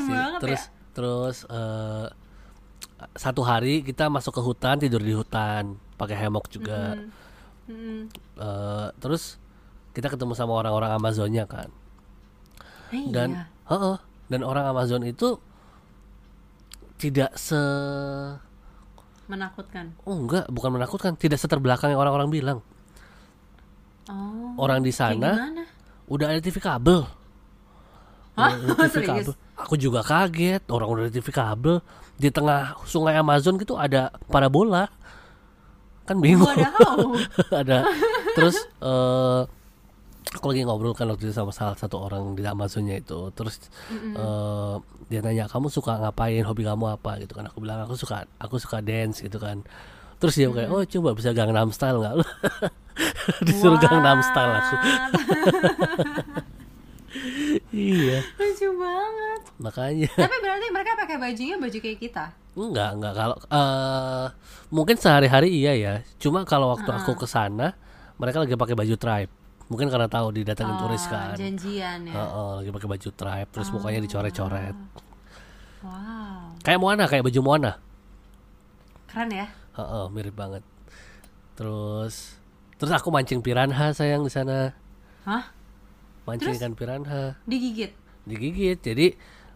sih. 0.00 0.08
banget 0.08 0.40
terus 0.40 0.62
ya. 0.62 0.70
terus 0.94 1.36
eh, 1.44 2.06
satu 3.12 3.40
hari 3.40 3.80
kita 3.80 4.06
masuk 4.06 4.36
ke 4.36 4.42
hutan 4.42 4.76
tidur 4.76 4.98
di 4.98 5.12
hutan 5.12 5.76
pakai 5.96 6.16
hemok 6.18 6.48
juga 6.48 6.96
Hmm. 7.70 8.10
Eh, 8.34 8.88
terus 8.98 9.38
kita 9.90 10.10
ketemu 10.10 10.34
sama 10.34 10.58
orang-orang 10.58 10.90
Amazonnya 10.92 11.46
kan 11.46 11.70
Eh, 12.90 13.06
dan 13.08 13.30
iya. 13.30 13.44
heeh, 13.70 13.96
dan 14.26 14.42
orang 14.42 14.66
Amazon 14.66 15.06
itu 15.06 15.38
tidak 16.98 17.30
se 17.32 17.54
menakutkan. 19.24 19.94
oh 20.02 20.18
enggak 20.18 20.50
bukan 20.50 20.70
menakutkan 20.74 21.14
tidak 21.14 21.38
seterbelakang 21.38 21.94
yang 21.94 22.02
orang-orang 22.02 22.26
bilang 22.28 22.58
Oh. 24.10 24.58
orang 24.58 24.82
di 24.82 24.90
sana 24.90 25.62
udah 26.10 26.34
ada 26.34 26.40
TV 26.42 26.58
kabel 26.58 27.06
Hah? 28.34 28.50
Udah 28.58 28.74
ada 28.74 28.90
TV 28.90 29.06
kabel 29.14 29.34
aku 29.54 29.74
juga 29.78 30.02
kaget 30.02 30.66
orang 30.66 30.88
udah 30.90 31.02
ada 31.06 31.14
TV 31.14 31.28
kabel 31.30 31.78
di 32.20 32.28
tengah 32.28 32.76
sungai 32.84 33.16
Amazon 33.16 33.56
gitu 33.56 33.80
ada 33.80 34.12
parabola. 34.28 34.92
Kan 36.04 36.20
bingung. 36.20 36.44
Wadaw. 36.44 37.16
ada. 37.64 37.88
Terus 38.36 38.60
eh 38.84 39.42
aku 40.30 40.46
lagi 40.52 40.62
ngobrol 40.62 40.92
kan 40.94 41.08
waktu 41.10 41.26
itu 41.26 41.34
sama 41.34 41.50
salah 41.50 41.74
satu 41.80 41.96
orang 41.96 42.36
di 42.36 42.44
Amazonnya 42.44 43.00
itu. 43.00 43.32
Terus 43.32 43.72
eh, 43.90 44.74
dia 45.08 45.20
nanya 45.24 45.48
kamu 45.48 45.72
suka 45.72 45.96
ngapain? 45.96 46.44
Hobi 46.44 46.68
kamu 46.68 47.00
apa? 47.00 47.16
Gitu 47.24 47.32
kan. 47.32 47.48
Aku 47.48 47.64
bilang 47.64 47.80
aku 47.88 47.96
suka 47.96 48.28
aku 48.36 48.60
suka 48.60 48.84
dance 48.84 49.24
gitu 49.24 49.40
kan. 49.40 49.64
Terus 50.20 50.36
dia 50.36 50.52
kayak 50.52 50.68
oh 50.68 50.84
coba 50.84 51.16
bisa 51.16 51.32
Gangnam 51.32 51.72
Style 51.72 52.04
nggak? 52.04 52.20
Disuruh 53.48 53.80
Gangnam 53.80 54.20
Style 54.20 54.52
aku. 54.60 54.74
What? 54.76 56.44
iya 57.70 58.22
Lucu 58.34 58.68
banget. 58.72 59.40
makanya 59.56 60.10
Tapi 60.10 60.36
berarti 60.38 60.66
mereka 60.68 60.92
pakai 60.96 61.16
bajunya 61.16 61.56
baju 61.56 61.78
kayak 61.78 61.98
kita. 61.98 62.24
enggak 62.52 62.90
enggak 62.94 63.14
kalau 63.14 63.36
eh 63.46 64.26
mungkin 64.68 64.94
sehari-hari 64.94 65.48
iya 65.50 65.72
ya 65.72 65.94
cuma 66.16 66.42
kalau 66.42 66.70
waktu 66.70 66.86
aku 66.88 67.14
ke 67.14 67.24
sana 67.24 67.74
mereka 68.16 68.38
lagi 68.38 68.54
pakai 68.54 68.74
baju 68.74 68.94
tribe 68.94 69.30
mungkin 69.66 69.86
karena 69.86 70.06
tahu 70.06 70.34
didatengin 70.34 70.74
turis 70.76 71.04
Oh, 71.04 71.10
kan 71.10 71.34
Janjian 71.34 71.98
ya. 72.04 72.12
Heeh, 72.12 72.50
lagi 72.58 72.70
pakai 72.70 72.88
baju 72.88 73.08
tribe 73.12 73.48
terus 73.48 73.68
mukanya 73.70 74.00
dicoret-coret 74.00 74.76
Wow. 75.80 76.58
kayak 76.60 76.76
Moana 76.76 77.04
kayak 77.06 77.24
baju 77.24 77.40
Moana 77.40 77.72
Keren 79.06 79.30
ya. 79.30 79.46
Heeh, 79.72 80.04
mirip 80.10 80.34
banget 80.34 80.62
terus 81.54 82.34
terus 82.76 82.92
aku 82.92 83.08
mancing 83.08 83.40
piranha 83.40 83.90
sayang 83.90 84.22
di 84.22 84.28
sana 84.28 84.72
Hah? 85.22 85.52
Mancing 86.30 86.48
Terus? 86.48 86.60
ikan 86.60 86.72
piranha 86.72 87.34
Digigit? 87.44 87.90
digigit 88.22 88.78
jadi 88.78 89.06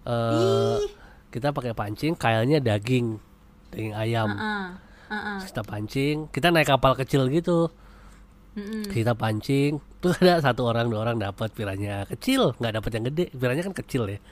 eh 0.02 0.78
kita 1.30 1.50
pakai 1.50 1.72
pancing 1.72 2.14
kailnya 2.14 2.58
daging 2.58 3.18
daging 3.70 3.94
ayam 3.94 4.28
Heeh. 4.30 4.66
Heeh. 5.06 5.36
Terus 5.38 5.48
kita 5.48 5.62
pancing 5.62 6.16
kita 6.28 6.46
naik 6.48 6.66
kapal 6.66 6.94
kecil 6.94 7.26
gitu 7.28 7.70
Mm-mm. 8.54 8.86
kita 8.86 9.12
pancing 9.12 9.82
terus 9.98 10.14
ada 10.18 10.38
satu 10.40 10.62
orang 10.64 10.86
dua 10.86 11.02
orang 11.02 11.18
dapat 11.18 11.50
piranya 11.50 12.06
kecil 12.06 12.54
nggak 12.54 12.74
dapat 12.76 12.90
yang 12.92 13.04
gede 13.04 13.26
piranya 13.32 13.62
kan 13.62 13.74
kecil 13.74 14.06
ya 14.06 14.22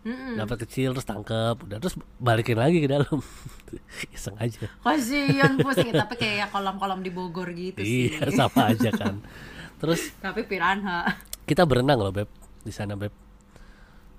Mm-mm. 0.00 0.36
dapat 0.36 0.64
kecil 0.64 0.92
terus 0.92 1.04
tangkep 1.04 1.56
udah 1.60 1.76
terus 1.78 1.92
balikin 2.16 2.56
lagi 2.56 2.76
ke 2.78 2.88
dalam 2.88 3.20
iseng 4.16 4.36
aja 4.36 4.64
Kasihan 4.78 5.56
pusing 5.60 5.92
tapi 5.92 6.14
kayak 6.14 6.48
kolam-kolam 6.48 7.00
di 7.00 7.08
Bogor 7.08 7.52
gitu 7.52 7.80
sih. 7.80 8.12
iya 8.12 8.28
sama 8.28 8.72
aja 8.72 8.88
kan 8.90 9.20
terus 9.80 10.16
Tapi 10.18 10.44
piranha. 10.44 11.12
Kita 11.44 11.62
berenang 11.62 11.98
loh 11.98 12.10
beb 12.10 12.28
di 12.60 12.70
sana 12.70 12.94
beb 12.94 13.12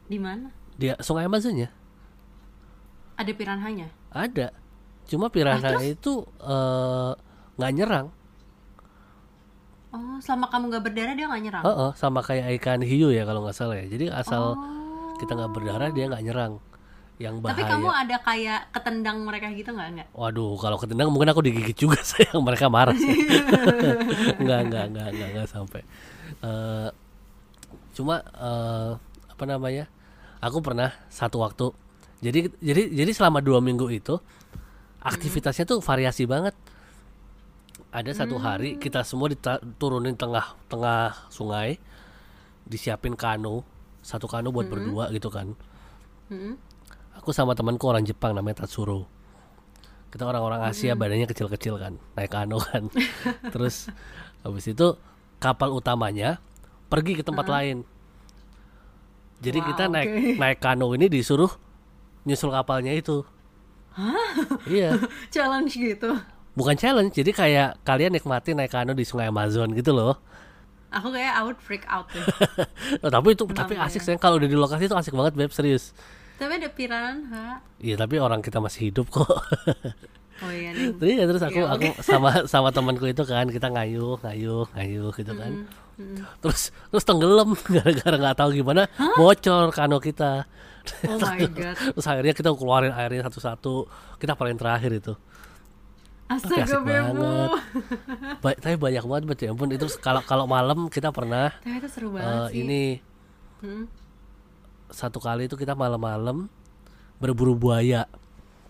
Di 0.05 0.17
mana? 0.17 0.49
dia 0.75 0.93
sungai 0.99 1.25
Amazon 1.25 1.57
ya 1.57 1.69
Ada 3.15 3.31
piranhanya? 3.31 3.87
ada 4.09 4.51
cuma 5.05 5.29
piranha 5.29 5.77
itu 5.81 6.21
eh, 6.39 7.11
nggak 7.55 7.73
nyerang 7.73 8.07
Oh, 9.89 10.19
selama 10.19 10.51
kamu 10.51 10.63
gak 10.69 10.83
berdarah 10.83 11.13
dia 11.15 11.23
gak 11.25 11.39
nyerang? 11.39 11.63
Heeh, 11.63 11.89
sama 11.95 12.19
kayak 12.19 12.51
ikan 12.59 12.83
hiu 12.83 13.09
ya 13.09 13.23
kalau 13.23 13.47
nggak 13.47 13.55
salah 13.55 13.79
ya 13.79 13.87
jadi 13.87 14.11
asal 14.11 14.59
Oh. 14.59 15.15
kita 15.15 15.31
nggak 15.31 15.51
berdarah 15.51 15.87
dia 15.87 16.11
nggak 16.11 16.19
nyerang 16.21 16.59
yang 17.15 17.39
bahaya 17.39 17.55
Tapi 17.55 17.63
kamu 17.63 17.87
ada 17.87 18.15
kayak 18.19 18.59
ketendang 18.69 19.23
mereka 19.23 19.47
gitu 19.49 19.71
nggak 19.71 19.87
nggak? 19.95 20.07
Waduh, 20.11 20.59
kalau 20.59 20.75
ketendang 20.75 21.07
mungkin 21.07 21.31
aku 21.31 21.39
digigit 21.39 21.79
juga 21.79 21.95
sayang 22.11 22.43
mereka 22.43 22.67
marah. 22.67 22.91
Sih. 22.99 23.07
enggak, 24.35 24.59
enggak, 24.67 24.83
enggak, 24.91 25.07
enggak, 25.15 25.27
enggak 25.31 25.47
sampai. 25.47 25.81
Eh, 26.43 26.87
cuma 27.95 28.19
eh, 28.35 28.91
apa 29.31 29.43
namanya? 29.47 29.87
Aku 30.43 30.59
pernah 30.59 30.91
satu 31.07 31.39
waktu. 31.41 31.71
Jadi 32.19 32.51
jadi 32.59 32.91
jadi 32.91 33.11
selama 33.15 33.39
dua 33.39 33.63
minggu 33.63 33.87
itu 33.89 34.19
aktivitasnya 34.99 35.65
tuh 35.65 35.79
variasi 35.79 36.27
banget. 36.27 36.53
Ada 37.95 38.25
satu 38.25 38.35
hari 38.35 38.75
kita 38.75 39.07
semua 39.07 39.31
diturunin 39.31 40.19
tengah 40.19 40.59
tengah 40.67 41.31
sungai, 41.31 41.79
disiapin 42.67 43.15
kano, 43.15 43.63
satu 44.03 44.27
kano 44.27 44.51
buat 44.51 44.67
berdua 44.67 45.07
gitu 45.15 45.31
kan. 45.31 45.55
Mm-mm. 46.27 46.59
Aku 47.23 47.31
sama 47.31 47.55
temanku 47.55 47.87
orang 47.87 48.03
Jepang 48.03 48.35
namanya 48.35 48.67
Tatsuro. 48.67 49.07
Kita 50.11 50.27
orang-orang 50.27 50.67
Asia 50.67 50.95
badannya 50.95 51.27
kecil-kecil 51.27 51.79
kan, 51.79 51.93
naik 52.19 52.31
kano 52.31 52.59
kan. 52.59 52.91
Terus 53.53 53.87
habis 54.43 54.67
itu 54.67 54.99
kapal 55.39 55.71
utamanya 55.71 56.43
pergi 56.85 57.13
ke 57.15 57.23
tempat 57.23 57.45
lain. 57.45 57.83
Jadi 59.37 59.59
Wow, 59.59 59.67
kita 59.69 59.83
naik 59.87 60.09
oke. 60.09 60.31
naik 60.37 60.59
kano 60.59 60.87
ini 60.91 61.05
disuruh 61.05 61.51
nyusul 62.23 62.49
kapalnya 62.49 62.91
itu. 62.91 63.21
Iya, 64.65 64.99
Challenge 65.33 65.71
gitu. 65.71 66.11
bukan 66.51 66.75
challenge. 66.75 67.11
Jadi 67.13 67.31
kayak 67.31 67.79
kalian 67.83 68.11
nikmati 68.11 68.51
naik 68.51 68.71
kano 68.71 68.91
di 68.91 69.03
Sungai 69.03 69.27
Amazon 69.27 69.71
gitu 69.71 69.91
loh. 69.91 70.19
Aku 70.89 71.11
kayak 71.11 71.35
I 71.35 71.41
would 71.43 71.59
freak 71.59 71.83
out 71.87 72.07
deh. 72.09 72.23
Oh, 73.03 73.11
tapi 73.11 73.35
itu 73.35 73.43
tapi 73.47 73.75
Kenapa 73.75 73.91
asik 73.91 73.99
ya? 73.99 74.05
sayang 74.07 74.21
kalau 74.21 74.39
udah 74.39 74.47
di 74.47 74.55
lokasi 74.55 74.87
itu 74.87 74.95
asik 74.95 75.11
banget 75.11 75.35
beb 75.35 75.51
serius. 75.51 75.91
Tapi 76.35 76.55
ada 76.55 76.67
piranha. 76.67 77.59
Iya 77.79 77.95
tapi 77.95 78.15
orang 78.19 78.39
kita 78.39 78.59
masih 78.59 78.91
hidup 78.91 79.11
kok. 79.11 79.27
Oh 80.35 80.51
iya 80.51 80.75
nih. 80.75 80.91
Terus 80.99 81.11
ya 81.15 81.23
terus 81.31 81.43
aku 81.43 81.59
Iya, 81.63 81.71
aku 81.71 81.87
sama 82.03 82.43
sama 82.43 82.67
temanku 82.67 83.07
itu 83.07 83.23
kan 83.23 83.47
kita 83.47 83.71
ngayuh 83.71 84.19
ngayuh 84.19 84.67
ngayuh 84.75 85.11
gitu 85.15 85.31
kan. 85.31 85.63
Terus 86.39 86.61
terus 86.91 87.03
tenggelam 87.03 87.55
gara-gara 87.73 88.15
nggak 88.15 88.35
tahu 88.35 88.49
gimana 88.53 88.85
bocor 89.15 89.71
kano 89.71 89.97
kita. 89.97 90.43
Oh 91.07 91.17
my 91.17 91.47
god. 91.49 91.75
Terus 91.95 92.05
akhirnya 92.05 92.33
kita 92.33 92.49
keluarin 92.51 92.91
airnya 92.91 93.25
satu-satu. 93.25 93.87
Kita 94.15 94.35
paling 94.35 94.53
terakhir 94.53 94.91
itu. 94.93 95.13
Astaga 96.25 96.65
asik 96.65 96.81
banget. 96.81 97.49
Ba- 98.41 98.57
tapi 98.57 98.75
banyak 98.75 99.03
banget 99.03 99.23
bet 99.25 99.39
ya 99.39 99.49
ampun 99.49 99.69
itu 99.69 99.85
kalau 99.97 100.21
kalau 100.21 100.45
malam 100.45 100.89
kita 100.89 101.09
pernah 101.09 101.53
Tapi 101.61 101.77
itu 101.77 101.87
seru 101.87 102.09
eh, 102.09 102.17
banget 102.17 102.41
sih. 102.49 102.59
ini 102.59 102.83
Hmm. 103.55 103.85
satu 104.89 105.17
kali 105.17 105.47
itu 105.47 105.55
kita 105.55 105.73
malam-malam 105.73 106.51
berburu 107.17 107.55
buaya. 107.55 108.05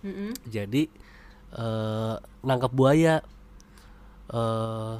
Mm-mm. 0.05 0.37
jadi 0.45 0.85
eh 1.51 2.15
nangkap 2.41 2.69
buaya 2.69 3.25
eh 4.29 4.93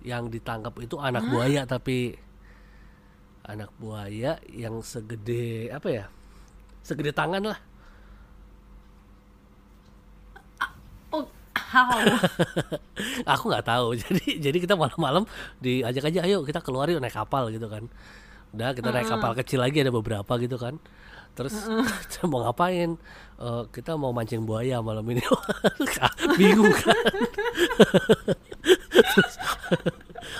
yang 0.00 0.32
ditangkap 0.32 0.72
itu 0.80 0.96
anak 0.96 1.28
buaya 1.28 1.68
tapi 1.68 2.16
anak 3.44 3.72
buaya 3.76 4.40
yang 4.48 4.80
segede 4.80 5.68
apa 5.74 5.88
ya 5.90 6.04
segede 6.80 7.12
tangan 7.12 7.44
lah. 7.44 7.58
Oh, 11.12 11.26
how? 11.54 11.90
aku 13.36 13.44
nggak 13.50 13.66
tahu. 13.66 13.86
Jadi 14.02 14.40
jadi 14.40 14.58
kita 14.58 14.74
malam-malam 14.74 15.24
diajak 15.60 16.08
aja 16.08 16.24
ayo 16.24 16.42
kita 16.42 16.64
keluar 16.64 16.88
yuk 16.88 17.02
naik 17.02 17.14
kapal 17.14 17.52
gitu 17.52 17.68
kan 17.68 17.86
udah 18.50 18.74
kita 18.74 18.88
naik 18.90 19.06
kapal 19.06 19.32
kecil 19.38 19.62
lagi 19.62 19.82
ada 19.82 19.94
beberapa 19.94 20.32
gitu 20.40 20.58
kan. 20.58 20.78
Terus 21.38 21.54
kita 22.10 22.26
mau 22.26 22.42
ngapain? 22.44 22.98
Eh, 23.40 23.62
kita 23.72 23.96
mau 23.96 24.12
mancing 24.12 24.44
buaya 24.44 24.82
malam 24.82 25.06
ini. 25.08 25.22
Bingung 26.38 26.74
kan? 26.74 26.92
Terus, 29.10 29.34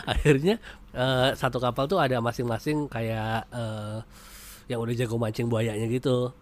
akhirnya 0.04 0.60
eh, 0.92 1.30
satu 1.38 1.56
kapal 1.62 1.88
tuh 1.88 1.96
ada 2.02 2.18
masing-masing 2.20 2.90
kayak 2.90 3.46
eh, 3.48 3.98
yang 4.68 4.82
udah 4.82 4.94
jago 4.94 5.16
mancing 5.16 5.48
buayanya 5.48 5.86
gitu. 5.88 6.34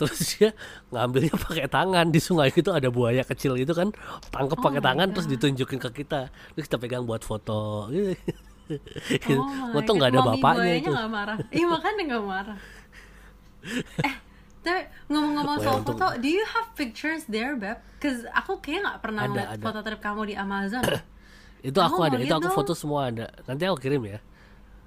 Terus 0.00 0.18
dia 0.36 0.50
ngambilnya 0.92 1.34
pakai 1.36 1.66
tangan. 1.68 2.08
Di 2.08 2.20
sungai 2.22 2.52
itu 2.52 2.70
ada 2.72 2.88
buaya 2.88 3.24
kecil 3.24 3.56
gitu 3.58 3.72
kan. 3.76 3.92
Tangkep 4.32 4.58
pakai 4.60 4.80
my 4.80 4.86
tangan 4.86 5.08
terus 5.12 5.26
ditunjukin 5.28 5.80
ke 5.80 6.04
kita. 6.04 6.28
Terus 6.56 6.64
kita 6.68 6.78
pegang 6.80 7.04
buat 7.08 7.24
foto. 7.24 7.88
gitu. 7.88 8.16
Oh 9.30 9.44
my 9.44 9.76
Untung 9.76 9.96
nggak 9.96 10.10
ada 10.10 10.20
Mami 10.20 10.30
bapaknya 10.36 10.72
itu 10.76 10.90
nggak 10.90 11.10
marah. 11.10 11.36
Iya 11.48 11.66
makanya 11.66 12.02
nggak 12.06 12.24
marah. 12.24 12.58
eh, 14.06 14.14
tapi 14.60 14.80
ngomong-ngomong 15.06 15.56
soal 15.58 15.78
untung- 15.78 15.96
foto, 15.96 16.16
do 16.16 16.28
you 16.28 16.44
have 16.46 16.68
pictures 16.74 17.24
there, 17.26 17.54
Beb? 17.54 17.80
Cause 17.98 18.24
aku 18.30 18.58
kayak 18.58 18.80
nggak 18.82 18.98
pernah 19.00 19.22
Ada, 19.22 19.30
ngeliat 19.30 19.48
ada. 19.52 19.62
foto 19.62 19.78
trip 19.80 20.00
kamu 20.00 20.22
di 20.26 20.34
Amazon. 20.34 20.82
itu 21.60 21.76
aku 21.76 22.00
Aku 22.00 22.02
ada 22.02 22.16
itu 22.16 22.32
aku 22.32 22.48
dong. 22.48 22.56
foto 22.56 22.72
semua 22.72 23.12
ada 23.12 23.28
nanti 23.44 23.68
aku 23.68 23.76
kirim 23.78 24.00
ya 24.06 24.16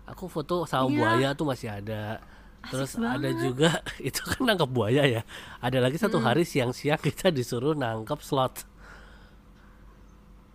aku 0.03 0.25
foto 0.25 0.65
sama 0.65 0.89
Iya. 0.89 0.97
buaya 0.97 1.29
tuh 1.31 1.45
masih 1.45 1.69
ada 1.69 2.17
terus 2.65 2.97
ada 2.97 3.13
banget. 3.19 3.38
juga 3.39 3.69
itu 4.09 4.17
kan 4.19 4.41
nangkep 4.41 4.65
buaya 4.67 5.05
ya 5.05 5.21
ada 5.59 5.77
lagi 5.77 6.01
satu 6.01 6.17
hari 6.17 6.41
siang-siang 6.43 6.97
kita 6.97 7.29
disuruh 7.29 7.77
nangkep 7.77 8.17
slot 8.19 8.65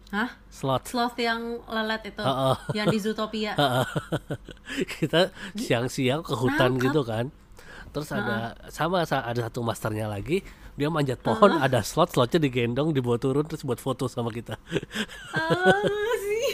Hah? 0.09 0.31
slot 0.49 0.89
Sloth 0.89 1.17
yang 1.17 1.61
lelet 1.65 2.01
itu, 2.07 2.19
Heeh. 2.19 2.57
yang 2.73 2.87
di 2.87 2.99
Zootopia. 2.99 3.53
kita 4.95 5.29
siang-siang 5.55 6.21
ke 6.21 6.33
hutan 6.33 6.75
Nangkap. 6.75 6.85
gitu 6.87 7.03
kan 7.03 7.27
terus 7.89 8.09
ada 8.11 8.53
sama 8.69 9.01
sa- 9.03 9.25
ada 9.25 9.41
satu 9.43 9.61
masternya 9.61 10.05
lagi 10.07 10.45
dia 10.75 10.87
manjat 10.87 11.19
pohon 11.19 11.57
ada 11.57 11.81
slot 11.81 12.09
slotnya 12.11 12.37
digendong 12.39 12.93
dibawa 12.93 13.17
turun 13.17 13.43
terus 13.43 13.65
buat 13.65 13.77
foto 13.79 14.05
sama 14.07 14.29
kita 14.29 14.61
Ah, 15.31 15.81
sih. 16.23 16.49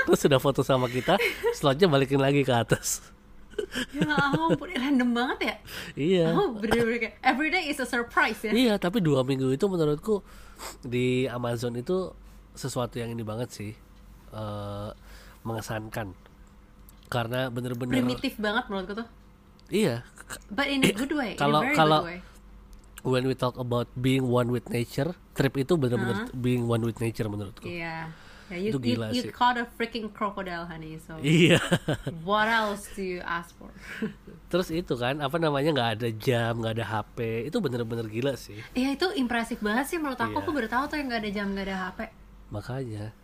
terus 0.00 0.18
sudah 0.20 0.36
foto 0.36 0.60
sama 0.60 0.86
kita 0.86 1.16
slotnya 1.52 1.86
balikin 1.86 2.18
lagi 2.18 2.42
ke 2.42 2.50
atas 2.50 2.98
ya 3.92 4.10
ampun, 4.10 4.64
random 4.66 5.12
banget 5.12 5.38
ya. 5.40 5.54
iya 5.94 6.26
Oh, 6.30 6.50
bener-bener 6.50 6.98
kayak 6.98 7.14
everyday 7.22 7.62
is 7.64 7.78
a 7.78 7.86
surprise 7.86 8.42
ya. 8.42 8.50
iya 8.50 8.74
tapi 8.74 8.98
dua 8.98 9.22
minggu 9.22 9.48
itu 9.50 9.64
menurutku 9.64 10.18
di 10.82 11.24
Amazon 11.26 11.76
itu 11.76 12.10
sesuatu 12.52 12.96
yang 12.96 13.08
ini 13.08 13.20
banget 13.20 13.48
sih 13.50 13.72
eh, 14.30 14.90
mengesankan 15.42 16.12
karena 17.06 17.48
bener-bener 17.48 17.92
Primitif 17.94 18.36
banget 18.36 18.64
menurutku 18.66 18.94
tuh. 18.96 19.08
iya 19.68 20.00
But 20.48 20.66
in 20.66 20.80
a 20.80 20.90
good 20.90 21.12
way, 21.12 21.36
Kalau- 21.36 21.60
kalau- 21.72 22.08
when 23.02 23.26
we 23.26 23.34
talk 23.34 23.56
about 23.56 23.84
being 23.94 24.24
one 24.24 24.48
with 24.48 24.64
nature 24.68 25.12
trip 25.32 25.52
itu 25.54 25.74
bener-bener 25.74 26.30
being 26.32 26.64
one 26.64 26.80
with 26.80 26.96
nature 26.98 27.26
menurutku 27.26 27.66
Iya. 27.66 28.08
Yeah, 28.48 28.58
you, 28.58 28.70
Itu 28.70 28.78
you, 28.78 28.86
gila 28.90 29.06
you 29.10 29.22
sih. 29.22 29.32
caught 29.32 29.56
a 29.56 29.64
freaking 29.66 30.08
crocodile, 30.08 30.64
honey. 30.64 30.96
So 30.98 31.16
iya 31.18 31.56
what 32.20 32.44
else 32.46 32.84
do 32.92 33.00
you 33.00 33.20
ask 33.22 33.48
for? 33.56 33.72
terus 34.52 34.68
itu 34.68 34.92
kan 34.94 35.18
apa 35.18 35.36
namanya 35.36 35.72
nggak 35.72 35.90
ada 35.94 36.08
jam 36.12 36.60
nggak 36.60 36.76
ada 36.76 36.84
HP 36.86 37.18
itu 37.48 37.56
bener-bener 37.58 38.04
gila 38.06 38.36
sih 38.36 38.60
Iya 38.72 38.92
itu 38.92 39.08
impresif 39.16 39.56
banget 39.58 39.88
sih 39.88 39.96
menurut 39.96 40.16
aku. 40.16 40.32
Iya. 40.32 40.44
Aku 40.44 40.50
baru 40.50 40.68
tahu 40.68 40.84
tuh 40.86 40.96
yang 40.96 41.08
nggak 41.08 41.22
ada 41.22 41.30
jam, 41.30 41.46
nggak 41.50 41.66
ada 41.66 41.76
HP. 41.82 42.00
Makanya. 42.52 43.16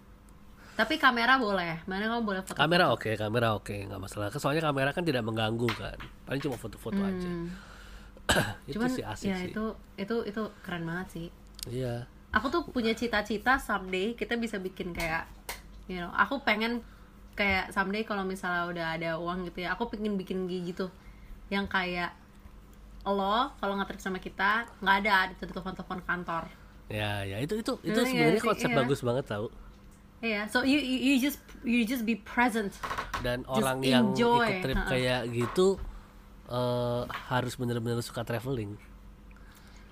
Tapi 0.78 0.94
kamera 0.96 1.36
boleh. 1.36 1.82
Mana 1.90 2.06
kamu 2.06 2.22
boleh 2.22 2.42
foto? 2.46 2.56
kamera 2.56 2.88
oke 2.94 3.10
kamera 3.18 3.52
oke. 3.58 3.74
Nggak 3.74 4.00
masalah. 4.00 4.30
Soalnya 4.32 4.62
kamera 4.64 4.94
kan 4.94 5.02
tidak 5.04 5.26
mengganggu 5.26 5.68
kan. 5.74 5.98
Paling 6.24 6.40
cuma 6.40 6.56
foto-foto 6.56 7.02
aja. 7.02 7.28
Hmm. 7.28 7.50
itu 8.70 8.78
Cuman 8.78 8.88
sih 8.92 9.04
asik 9.04 9.28
ya 9.28 9.36
sih. 9.42 9.50
itu 9.52 9.64
itu 9.98 10.16
itu 10.24 10.42
keren 10.64 10.88
banget 10.88 11.06
sih. 11.12 11.26
iya. 11.68 12.06
Aku 12.32 12.52
tuh 12.52 12.62
punya 12.68 12.92
cita-cita 12.92 13.56
someday 13.58 14.12
kita 14.12 14.36
bisa 14.36 14.60
bikin 14.60 14.92
kayak 14.92 15.24
you 15.88 15.96
know 15.96 16.12
aku 16.12 16.44
pengen 16.44 16.84
kayak 17.32 17.72
someday 17.72 18.04
kalau 18.04 18.22
misalnya 18.28 18.68
udah 18.68 18.86
ada 19.00 19.10
uang 19.16 19.48
gitu 19.48 19.64
ya 19.66 19.74
aku 19.74 19.90
pengen 19.90 20.14
bikin 20.20 20.46
gitu. 20.46 20.88
Yang 21.50 21.66
kayak 21.72 22.10
lo 23.08 23.50
kalau 23.56 23.74
nge-trip 23.80 23.98
sama 23.98 24.20
kita 24.20 24.68
nggak 24.84 24.96
ada 25.02 25.32
di 25.32 25.34
telepon-telepon 25.40 26.04
kantor 26.04 26.44
Ya, 26.88 27.20
ya 27.22 27.36
itu 27.38 27.60
itu 27.60 27.72
itu 27.84 27.92
nggak 27.92 28.08
sebenarnya 28.08 28.40
sih? 28.40 28.48
konsep 28.48 28.68
Iya. 28.72 28.78
bagus 28.80 29.00
banget 29.00 29.24
tau. 29.28 29.46
Iya, 30.18 30.50
so 30.50 30.66
you, 30.66 30.80
you 30.80 30.98
you 30.98 31.14
just 31.16 31.38
you 31.62 31.84
just 31.84 32.02
be 32.02 32.18
present. 32.18 32.74
Dan 33.20 33.44
Just 33.44 33.54
orang 33.54 33.78
yang 33.84 34.10
enjoy, 34.10 34.42
ikut 34.42 34.56
trip 34.64 34.78
ha-ha. 34.78 34.90
kayak 34.90 35.20
gitu 35.30 35.78
eh, 36.48 37.02
harus 37.28 37.54
bener-bener 37.54 38.00
suka 38.00 38.24
traveling. 38.24 38.74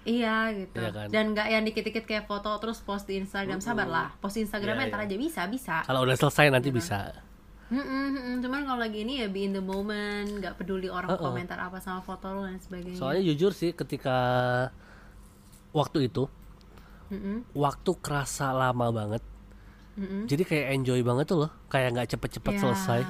Iya 0.02 0.54
gitu. 0.54 0.78
Iya 0.78 0.90
kan? 0.94 1.06
Dan 1.10 1.24
nggak 1.34 1.46
yang 1.46 1.62
dikit-dikit 1.62 2.04
kayak 2.06 2.24
foto 2.24 2.48
terus 2.58 2.78
post 2.80 3.06
di 3.06 3.18
Instagram. 3.18 3.58
Sabarlah, 3.58 4.14
post 4.18 4.38
di 4.38 4.46
Instagram 4.46 4.78
Iya, 4.78 4.86
ntar 4.88 5.00
iya. 5.02 5.06
aja 5.10 5.16
bisa 5.18 5.40
bisa. 5.46 5.76
Kalau 5.82 6.00
udah 6.02 6.16
selesai 6.16 6.48
nanti 6.48 6.70
bisa. 6.70 7.10
Mm-mm, 7.66 7.82
mm-mm. 8.14 8.34
Cuman 8.38 8.62
kalau 8.62 8.78
lagi 8.78 9.02
ini 9.02 9.18
ya 9.18 9.26
be 9.26 9.42
in 9.42 9.50
the 9.50 9.58
moment, 9.58 10.38
nggak 10.38 10.54
peduli 10.54 10.86
orang 10.86 11.10
Uh-uh. 11.10 11.18
komentar 11.20 11.58
apa 11.58 11.82
sama 11.82 11.98
foto 11.98 12.30
lo 12.30 12.46
dan 12.46 12.62
sebagainya. 12.62 12.94
Soalnya 12.94 13.26
jujur 13.26 13.50
sih 13.50 13.74
ketika 13.74 14.14
waktu 15.70 16.06
itu 16.06 16.30
Mm-mm, 17.06 17.46
waktu 17.52 17.90
kerasa 17.98 18.50
lama 18.50 18.90
banget. 18.90 19.22
mm-mm. 19.94 20.26
Jadi 20.26 20.42
kayak 20.42 20.66
enjoy 20.74 21.00
banget 21.00 21.26
tuh 21.26 21.38
loh, 21.42 21.50
kayak 21.66 21.94
nggak 21.94 22.08
cepet-cepet 22.10 22.52
Ya, 22.52 22.60
selesai. 22.60 23.02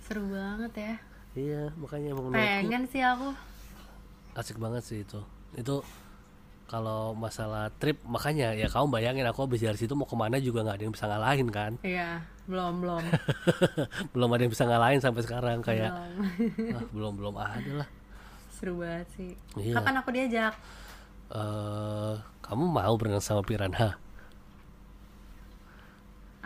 Seru 0.00 0.28
banget 0.28 0.72
ya. 0.74 0.94
Iya, 1.32 1.62
makanya 1.74 2.12
emang 2.12 2.30
Pengen 2.30 2.84
sih 2.86 3.00
aku. 3.00 3.32
asik 4.34 4.56
banget 4.56 4.82
sih 4.82 5.00
itu. 5.00 5.20
Itu 5.52 5.80
kalau 6.66 7.14
masalah 7.14 7.70
trip 7.72 8.02
makanya 8.02 8.50
ya 8.50 8.66
kamu 8.66 8.90
bayangin 8.90 9.22
aku 9.24 9.46
habis 9.46 9.62
dari 9.62 9.78
situ 9.78 9.94
mau 9.94 10.02
ke 10.02 10.12
mana 10.12 10.36
juga 10.36 10.60
nggak 10.60 10.74
ada 10.74 10.82
yang 10.82 10.92
bisa 10.92 11.06
ngalahin 11.06 11.48
kan 11.48 11.72
Iya, 11.86 12.20
belum 12.44 12.82
belum. 12.82 13.02
belum 14.10 14.28
ada 14.28 14.42
yang 14.42 14.50
bisa 14.50 14.66
ngalahin 14.66 14.98
sampai 14.98 15.22
sekarang 15.22 15.62
kayak 15.62 15.94
belum. 15.94 16.74
ah, 16.76 16.84
belum 16.90 17.12
belum 17.14 17.34
ada 17.38 17.72
lah 17.80 17.88
Seru 18.50 18.82
banget 18.82 19.06
sih. 19.14 19.30
Iya. 19.54 19.78
Kapan 19.78 19.94
aku 19.96 20.10
diajak? 20.10 20.54
eh 21.26 22.14
kamu 22.46 22.64
mau 22.64 22.94
berenang 22.94 23.20
sama 23.20 23.42
piranha 23.42 23.98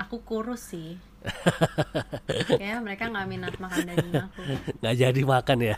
Aku 0.00 0.24
kurus 0.24 0.72
sih. 0.72 0.96
Kayaknya 2.48 2.80
mereka 2.80 3.04
nggak 3.12 3.26
minat 3.28 3.54
makan 3.60 3.84
daging 3.84 4.16
aku. 4.16 4.40
nggak 4.80 4.94
jadi 4.96 5.20
makan 5.28 5.58
ya 5.60 5.76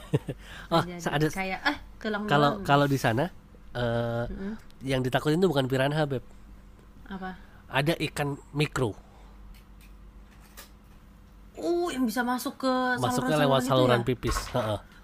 oh 0.71 0.83
Jadi 0.87 1.03
ada 1.11 1.27
kayak 1.27 1.61
eh 1.67 1.77
tulang 1.99 2.23
kalau 2.31 2.51
kalau 2.63 2.87
di 2.87 2.95
sana 2.95 3.27
eh 3.75 4.25
Mm-mm. 4.31 4.55
yang 4.87 5.03
ditakutin 5.03 5.43
itu 5.43 5.51
bukan 5.51 5.67
piranha 5.67 6.07
beb 6.07 6.23
apa? 7.11 7.35
ada 7.67 7.99
ikan 7.99 8.39
mikro 8.55 8.95
Uh, 11.53 11.93
yang 11.93 12.09
bisa 12.09 12.25
masuk 12.25 12.59
ke 12.59 12.73
masuknya 12.99 13.37
saluran-saluran 13.37 13.43
lewat 13.45 13.61
gitu 13.61 13.71
saluran 13.71 14.01
ya? 14.01 14.07
pipis. 14.09 14.39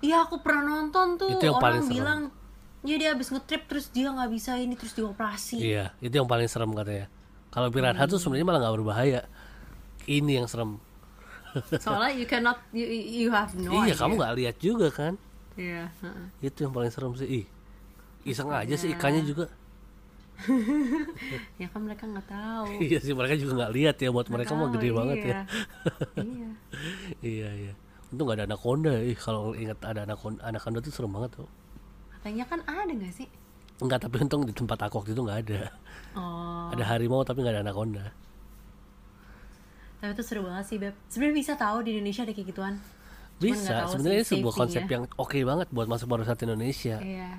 Iya, 0.00 0.16
aku 0.26 0.40
pernah 0.40 0.62
nonton 0.64 1.06
tuh. 1.14 1.30
Itu 1.36 1.44
yang 1.44 1.60
paling 1.60 1.84
Orang 1.84 1.92
serem. 1.92 2.20
Bilang, 2.88 2.96
ya 2.96 2.96
dia 2.98 3.08
habis 3.12 3.28
ngetrip 3.28 3.62
terus 3.66 3.86
dia 3.88 4.08
nggak 4.08 4.30
bisa 4.30 4.56
ini 4.56 4.72
terus 4.72 4.92
dioperasi. 4.92 5.60
iya 5.60 5.92
itu 6.00 6.14
yang 6.14 6.24
paling 6.24 6.48
serem 6.48 6.72
katanya 6.72 7.12
kalau 7.48 7.68
piranha 7.68 8.04
tuh 8.04 8.16
sebenarnya 8.16 8.46
malah 8.46 8.60
nggak 8.62 8.74
berbahaya 8.74 9.20
ini 10.06 10.36
yang 10.36 10.48
serem 10.48 10.80
Soalnya 11.74 12.12
you 12.12 12.24
cannot, 12.24 12.60
you, 12.70 12.84
you 12.84 13.28
have 13.28 13.50
no 13.52 13.72
iya 13.82 13.90
idea. 13.90 13.98
kamu 13.98 14.12
nggak 14.16 14.34
lihat 14.36 14.56
juga 14.58 14.88
kan 14.88 15.14
Iya. 15.52 15.90
heeh. 15.90 16.26
itu 16.44 16.58
yang 16.62 16.72
paling 16.72 16.88
serem 16.88 17.12
sih 17.12 17.26
ih 17.26 17.46
iseng 18.24 18.48
aja 18.48 18.72
sih 18.72 18.92
ikannya 18.92 19.24
juga 19.24 19.48
Ya 21.58 21.66
kan 21.66 21.82
mereka 21.82 22.06
nggak 22.06 22.30
tahu. 22.30 22.68
iya 22.86 22.98
sih 23.02 23.10
mereka 23.10 23.34
juga 23.34 23.52
nggak 23.58 23.72
lihat 23.74 23.96
ya 23.98 24.08
buat 24.08 24.30
mereka 24.30 24.54
mah 24.54 24.70
Tahu, 24.70 24.74
gede 24.78 24.88
banget 24.94 25.18
ya 25.18 25.26
iya. 25.26 25.40
iya. 26.14 26.50
iya 27.34 27.48
iya 27.66 27.72
untung 28.08 28.24
nggak 28.24 28.38
ada 28.38 28.46
anaconda 28.46 28.94
ih 29.02 29.16
kalau 29.18 29.52
ingat 29.52 29.78
ada 29.82 30.00
anaconda 30.06 30.40
anaconda 30.40 30.78
tuh 30.78 30.92
serem 30.94 31.10
banget 31.10 31.30
tuh 31.36 31.48
Katanya 32.18 32.44
kan 32.50 32.60
ada 32.66 32.90
nggak 32.90 33.14
sih? 33.14 33.30
Enggak, 33.78 34.02
tapi 34.02 34.18
untung 34.18 34.42
di 34.42 34.50
tempat 34.50 34.90
aku 34.90 34.98
waktu 34.98 35.14
itu 35.14 35.22
nggak 35.22 35.38
ada. 35.46 35.60
Oh. 36.18 36.74
Ada 36.74 36.82
harimau 36.82 37.22
tapi 37.22 37.46
nggak 37.46 37.54
ada 37.54 37.62
anaconda. 37.62 38.10
Tapi 40.02 40.10
itu 40.14 40.22
seru 40.26 40.42
banget 40.46 40.64
sih, 40.66 40.76
Beb. 40.82 40.94
Sebenarnya 41.06 41.36
bisa 41.38 41.52
tahu 41.54 41.86
di 41.86 41.94
Indonesia 41.94 42.22
ada 42.26 42.34
kayak 42.34 42.48
gituan. 42.50 42.74
Cuman 43.38 43.54
Bisa, 43.54 43.86
sebenarnya 43.86 44.24
sih 44.26 44.42
sebuah 44.42 44.54
konsep 44.54 44.82
yang 44.90 45.06
oke 45.14 45.38
banget 45.46 45.70
buat 45.70 45.86
masuk 45.86 46.10
pariwisata 46.10 46.42
Indonesia. 46.42 46.98
Iya. 46.98 47.30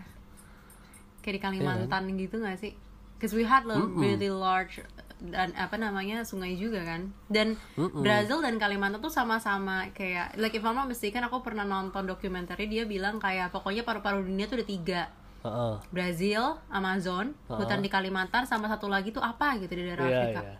Kayak 1.19 1.35
di 1.35 1.39
kan? 1.43 1.51
Kalimantan 1.51 2.03
gitu 2.15 2.35
nggak 2.39 2.55
sih? 2.55 2.73
Because 3.19 3.35
we 3.35 3.43
had 3.43 3.67
a 3.67 3.83
really 3.99 4.31
large 4.31 4.79
dan 5.19 5.51
apa 5.59 5.75
namanya 5.75 6.23
sungai 6.23 6.55
juga 6.55 6.79
kan. 6.87 7.11
Dan 7.27 7.59
Brazil 7.75 8.39
dan 8.39 8.55
Kalimantan 8.55 9.03
tuh 9.03 9.11
sama-sama 9.11 9.91
kayak 9.91 10.39
like 10.39 10.55
if 10.55 10.63
I'm 10.63 10.73
not 10.73 10.87
mistaken 10.87 11.27
aku 11.27 11.43
pernah 11.43 11.67
nonton 11.67 12.07
dokumenter 12.07 12.55
dia 12.55 12.87
bilang 12.87 13.19
kayak 13.19 13.51
pokoknya 13.51 13.83
paru-paru 13.83 14.23
dunia 14.23 14.47
tuh 14.47 14.63
ada 14.63 14.67
tiga. 14.67 15.01
Heeh. 15.39 15.75
Brazil, 15.91 16.59
Amazon, 16.67 17.31
hutan 17.47 17.79
di 17.79 17.87
Kalimantan 17.87 18.43
sama 18.43 18.67
satu 18.67 18.91
lagi 18.91 19.11
tuh 19.11 19.23
apa 19.23 19.55
gitu 19.59 19.71
di 19.71 19.83
daerah 19.87 20.03
Iya, 20.07 20.19
Afrika. 20.19 20.41
iya. 20.43 20.57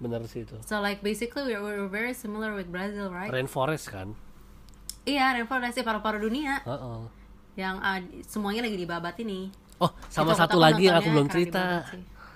Bener 0.00 0.20
sih 0.28 0.44
itu. 0.44 0.56
So 0.64 0.80
like 0.80 1.00
basically 1.00 1.48
we're, 1.48 1.60
we're 1.60 1.88
very 1.88 2.16
similar 2.16 2.52
with 2.56 2.68
Brazil, 2.68 3.12
right? 3.12 3.28
Rainforest 3.28 3.92
kan? 3.92 4.16
Iya, 5.04 5.36
rainforest 5.36 5.80
sih 5.80 5.84
paru-paru 5.84 6.20
dunia 6.28 6.60
Heeh. 6.64 7.00
yang 7.56 7.76
ah, 7.80 8.00
semuanya 8.24 8.64
lagi 8.64 8.76
dibabat 8.76 9.16
ini. 9.20 9.52
Oh, 9.82 9.90
sama 10.06 10.32
Itu 10.32 10.40
satu 10.40 10.56
lagi 10.62 10.86
yang 10.86 10.96
aku 11.00 11.08
belum 11.10 11.28
cerita. 11.28 11.82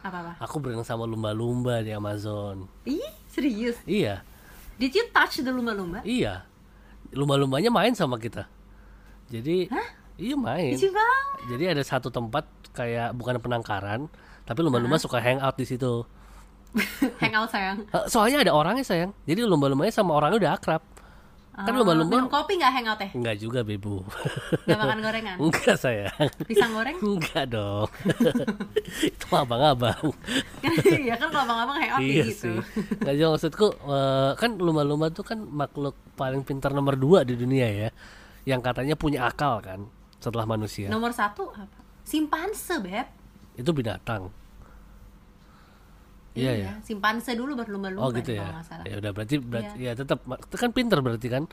Apa-apa? 0.07 0.32
Aku 0.40 0.62
berenang 0.62 0.86
sama 0.86 1.02
lumba-lumba 1.04 1.82
di 1.82 1.90
Amazon. 1.90 2.70
Ih, 2.86 3.02
serius? 3.26 3.76
Iya, 3.84 4.22
Did 4.76 4.92
you 4.92 5.09
touch 5.11 5.40
the 5.40 5.50
lumba-lumba? 5.50 6.04
iya. 6.04 6.44
Lumba-lumbanya 7.11 7.70
main 7.70 7.94
sama 7.94 8.18
kita. 8.18 8.44
Jadi, 9.30 9.70
iya 10.18 10.34
main. 10.36 10.74
Jadi 11.46 11.64
ada 11.64 11.82
satu 11.82 12.11
tempat 12.11 12.44
kayak 12.74 13.14
bukan 13.14 13.38
penangkaran, 13.38 14.11
tapi 14.42 14.59
lumba-lumba 14.62 14.98
suka 14.98 15.22
hangout 15.22 15.54
di 15.57 15.66
situ. 15.66 16.02
Hangout 17.24 17.48
sayang. 17.48 17.88
Soalnya 18.04 18.44
ada 18.44 18.52
orangnya 18.52 18.84
sayang. 18.84 19.16
Jadi 19.24 19.48
lumba-lumbanya 19.48 19.88
sama 19.94 20.12
orangnya 20.12 20.36
udah 20.44 20.52
akrab. 20.61 20.82
Kan 21.57 21.72
lumba-lumba 21.72 22.20
minum 22.20 22.28
kopi 22.28 22.61
nggak 22.61 22.72
hangout 22.76 23.00
ya? 23.00 23.09
enggak 23.16 23.36
juga, 23.40 23.64
Bebu. 23.64 24.04
Nggak 24.68 24.76
makan 24.76 24.98
gorengan? 25.00 25.36
enggak 25.48 25.76
sayang. 25.80 26.28
Pisang 26.44 26.72
goreng? 26.76 26.96
Enggak 27.00 27.44
dong. 27.48 27.88
Itu 29.16 29.26
abang-abang. 29.32 30.04
Iya 31.07 31.16
kan 31.16 31.32
kalau 31.32 31.44
abang-abang 31.48 31.78
hangout 31.80 32.00
iya 32.04 32.24
gitu. 32.28 32.52
sih. 32.52 32.59
Nggak 33.00 33.14
jauh 33.16 33.32
maksudku 33.32 33.66
eh, 33.72 34.30
kan 34.36 34.50
lumba-lumba 34.61 35.09
tuh 35.09 35.24
kan 35.24 35.38
makhluk 35.40 35.96
paling 36.18 36.44
pintar 36.44 36.76
nomor 36.76 37.00
dua 37.00 37.24
di 37.24 37.32
dunia 37.32 37.64
ya. 37.72 37.88
Yang 38.44 38.61
katanya 38.61 38.94
punya 39.00 39.24
akal 39.24 39.64
kan 39.64 39.88
setelah 40.20 40.44
manusia. 40.44 40.92
Nomor 40.92 41.16
satu 41.16 41.48
apa? 41.57 41.80
Simpanse, 42.04 42.76
Beb. 42.84 43.09
Itu 43.57 43.72
binatang. 43.72 44.28
Iya 46.37 46.53
ya. 46.55 46.70
Simpanse 46.84 47.32
dulu 47.32 47.57
baru 47.57 47.74
lumba-lumba 47.74 48.05
Oh 48.05 48.11
gitu 48.12 48.37
ya. 48.37 48.61
Ya 48.84 49.01
udah 49.01 49.11
berarti 49.11 49.37
berarti 49.39 49.76
ya 49.80 49.93
tetap 49.93 50.20
itu 50.20 50.57
kan 50.57 50.70
pintar 50.70 51.01
berarti 51.01 51.26
kan. 51.26 51.49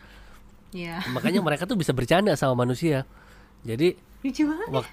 Iya. 0.72 1.00
Makanya 1.10 1.40
mereka 1.48 1.64
tuh 1.64 1.76
bisa 1.76 1.92
bercanda 1.92 2.36
sama 2.36 2.60
manusia. 2.60 3.08
Jadi 3.64 3.96
Lucu 4.22 4.44
banget. 4.44 4.68
ya. 4.70 4.84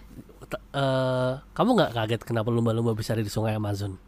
eh, 0.73 1.33
kamu 1.51 1.71
nggak 1.75 1.91
kaget 1.93 2.21
kenapa 2.23 2.49
lumba-lumba 2.49 2.95
bisa 2.95 3.13
ada 3.13 3.21
di 3.21 3.29
sungai 3.29 3.53
Amazon? 3.53 3.99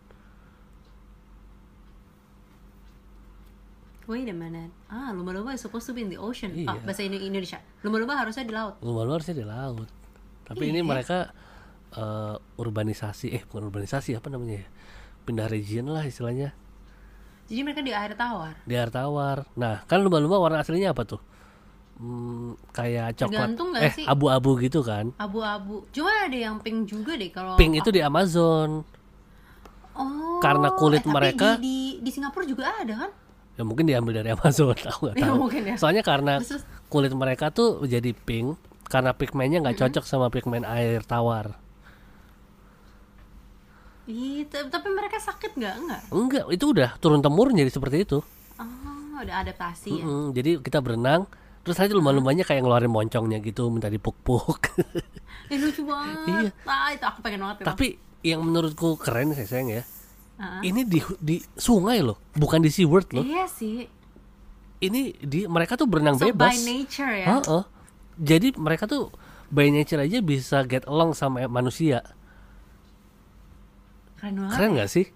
Wait 4.05 4.27
a 4.27 4.35
minute. 4.35 4.75
Ah, 4.87 5.15
lumba-lumba 5.15 5.55
is 5.55 5.63
supposed 5.63 5.87
to 5.87 5.95
be 5.95 6.03
in 6.03 6.11
the 6.11 6.19
ocean. 6.19 6.51
Ah, 6.67 6.75
Iya. 6.75 6.83
bahasa 6.83 7.01
Indo- 7.01 7.23
Indonesia. 7.23 7.63
Lumba-lumba 7.81 8.19
harusnya 8.19 8.43
di 8.43 8.51
laut. 8.51 8.75
Lumba-lumba 8.83 9.15
harusnya 9.19 9.37
di 9.37 9.47
laut. 9.47 9.89
Tapi 10.43 10.63
ini 10.69 10.83
Iya. 10.83 10.87
mereka 10.87 11.19
eh, 11.93 12.37
urbanisasi, 12.57 13.27
eh 13.31 13.43
bukan 13.45 13.69
urbanisasi 13.69 14.17
apa 14.17 14.27
namanya 14.27 14.65
ya? 14.65 14.67
Pindah 15.23 15.47
region 15.47 15.87
lah 15.87 16.03
istilahnya 16.03 16.51
Jadi 17.45 17.61
mereka 17.61 17.81
di 17.81 17.93
air 17.93 18.13
tawar. 18.13 18.55
di 18.63 18.73
air 18.73 18.89
tawar. 18.89 19.45
Nah 19.55 19.85
kan 19.85 20.01
lumba-lumba 20.01 20.37
warna 20.37 20.59
aslinya 20.59 20.91
apa 20.91 21.05
tuh? 21.05 21.21
Hmm, 21.95 22.57
kayak 22.73 23.15
coklat, 23.15 23.53
eh 23.79 23.93
abu-abu 24.05 24.59
gitu 24.59 24.81
kan? 24.81 25.13
Abu-abu. 25.15 25.85
Cuma 25.91 26.11
ada 26.25 26.35
yang 26.35 26.59
pink 26.59 26.89
juga 26.89 27.15
deh 27.15 27.29
kalau 27.29 27.55
Pink 27.55 27.77
itu 27.77 27.91
di 27.91 28.01
Amazon. 28.01 28.83
Oh. 29.93 30.41
karena 30.41 30.73
kulit 30.73 31.05
eh, 31.05 31.13
mereka- 31.13 31.61
di, 31.61 31.61
di 31.61 31.77
di 32.01 32.11
Singapura 32.11 32.49
juga 32.49 32.73
ada 32.73 32.95
kan? 32.97 33.11
Ya 33.53 33.63
mungkin 33.63 33.85
diambil 33.85 34.25
dari 34.25 34.33
Amazon, 34.33 34.73
aku 34.89 35.01
nggak 35.05 35.17
Ya, 35.17 35.25
tahu. 35.29 35.35
mungkin 35.37 35.63
ya. 35.63 35.77
Soalnya 35.77 36.01
karena 36.01 36.41
kulit 36.89 37.13
mereka 37.13 37.53
tuh 37.53 37.85
jadi 37.85 38.17
pink 38.17 38.57
karena 38.89 39.13
pigmennya 39.13 39.61
nggak 39.61 39.77
cocok 39.79 40.05
sama 40.05 40.33
pigmen 40.33 40.65
air 40.65 41.05
tawar. 41.05 41.61
Ih, 44.13 44.45
ta- 44.45 44.69
tapi 44.69 44.89
mereka 44.89 45.17
sakit 45.17 45.57
nggak? 45.57 45.75
Enggak. 45.75 46.01
Enggak, 46.11 46.45
itu 46.51 46.65
udah 46.69 46.91
turun 46.99 47.19
temurun 47.19 47.55
jadi 47.55 47.69
seperti 47.69 48.05
itu. 48.05 48.21
Oh, 48.55 48.67
udah 49.17 49.37
adaptasi 49.41 49.89
ya. 49.91 50.05
Mm-mm, 50.05 50.25
jadi 50.31 50.61
kita 50.61 50.79
berenang, 50.79 51.25
terus 51.63 51.75
nanti 51.75 51.93
lumba-lumbanya 51.93 52.45
kayak 52.45 52.61
ngeluarin 52.61 52.89
moncongnya 52.89 53.41
gitu, 53.41 53.67
minta 53.69 53.89
dipuk-puk. 53.89 54.61
Eh, 55.49 55.57
lucu 55.57 55.85
banget. 55.85 56.49
Iya. 56.49 56.51
Ah, 56.65 56.89
itu 56.91 57.05
aku 57.05 57.21
pengen 57.21 57.41
banget. 57.43 57.61
memang. 57.61 57.69
Tapi 57.69 57.87
yang 58.23 58.41
menurutku 58.41 58.97
keren 58.97 59.33
sih 59.33 59.45
sayang 59.45 59.69
ya. 59.71 59.83
Ah. 60.35 60.61
Ini 60.61 60.81
di 60.83 60.97
di 61.19 61.37
sungai 61.53 62.01
loh, 62.01 62.17
bukan 62.33 62.57
di 62.59 62.69
SeaWorld 62.69 63.13
loh. 63.13 63.21
Iya 63.21 63.45
sih. 63.47 63.85
Ini 64.79 65.01
di 65.19 65.45
mereka 65.45 65.77
tuh 65.77 65.85
berenang 65.85 66.17
So 66.17 66.27
bebas. 66.27 66.53
by 66.53 66.59
nature 66.59 67.13
ya. 67.15 67.27
Heeh. 67.37 67.63
Jadi 68.17 68.49
mereka 68.57 68.85
tuh 68.85 69.13
by 69.47 69.69
nature 69.69 70.01
aja 70.01 70.19
bisa 70.19 70.65
get 70.65 70.89
along 70.89 71.13
sama 71.13 71.45
manusia. 71.47 72.01
Keren 74.23 74.39
banget. 74.39 74.55
Keren 74.55 74.71
nggak 74.79 74.91
sih? 74.91 75.07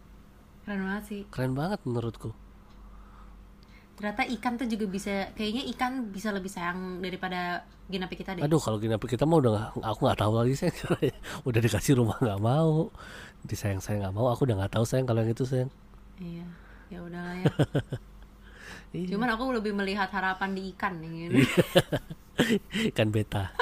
Keren 0.66 0.80
banget 0.82 1.04
sih. 1.06 1.22
Keren 1.30 1.52
banget 1.54 1.80
menurutku. 1.86 2.34
Ternyata 3.96 4.26
ikan 4.28 4.58
tuh 4.58 4.66
juga 4.66 4.90
bisa 4.90 5.30
kayaknya 5.38 5.62
ikan 5.72 6.10
bisa 6.10 6.34
lebih 6.34 6.50
sayang 6.50 6.98
daripada 6.98 7.62
ginapi 7.86 8.18
kita 8.18 8.34
deh. 8.34 8.42
Aduh 8.42 8.58
kalau 8.58 8.82
gini 8.82 8.98
kita 8.98 9.24
mah 9.24 9.38
udah 9.38 9.52
gak, 9.54 9.68
aku 9.78 10.00
nggak 10.10 10.18
tahu 10.18 10.32
lagi 10.36 10.54
sayang 10.58 10.76
udah 11.48 11.60
dikasih 11.62 11.94
rumah 11.96 12.18
nggak 12.18 12.42
mau 12.42 12.90
disayang 13.46 13.78
sayang 13.78 14.04
nggak 14.04 14.16
mau 14.18 14.26
aku 14.34 14.42
udah 14.42 14.58
nggak 14.58 14.74
tahu 14.74 14.84
sayang 14.84 15.06
kalau 15.06 15.22
yang 15.22 15.32
itu 15.32 15.46
sayang 15.46 15.70
Iya. 16.18 16.44
Ya 16.90 16.98
udahlah 17.00 17.36
ya. 17.40 17.46
Iya. 18.94 19.12
Cuman 19.12 19.28
aku 19.28 19.52
lebih 19.52 19.76
melihat 19.76 20.08
harapan 20.08 20.56
di 20.56 20.72
ikan 20.72 21.02
nih 21.04 21.10
gitu. 21.28 21.36
ikan 22.94 23.08
beta 23.12 23.52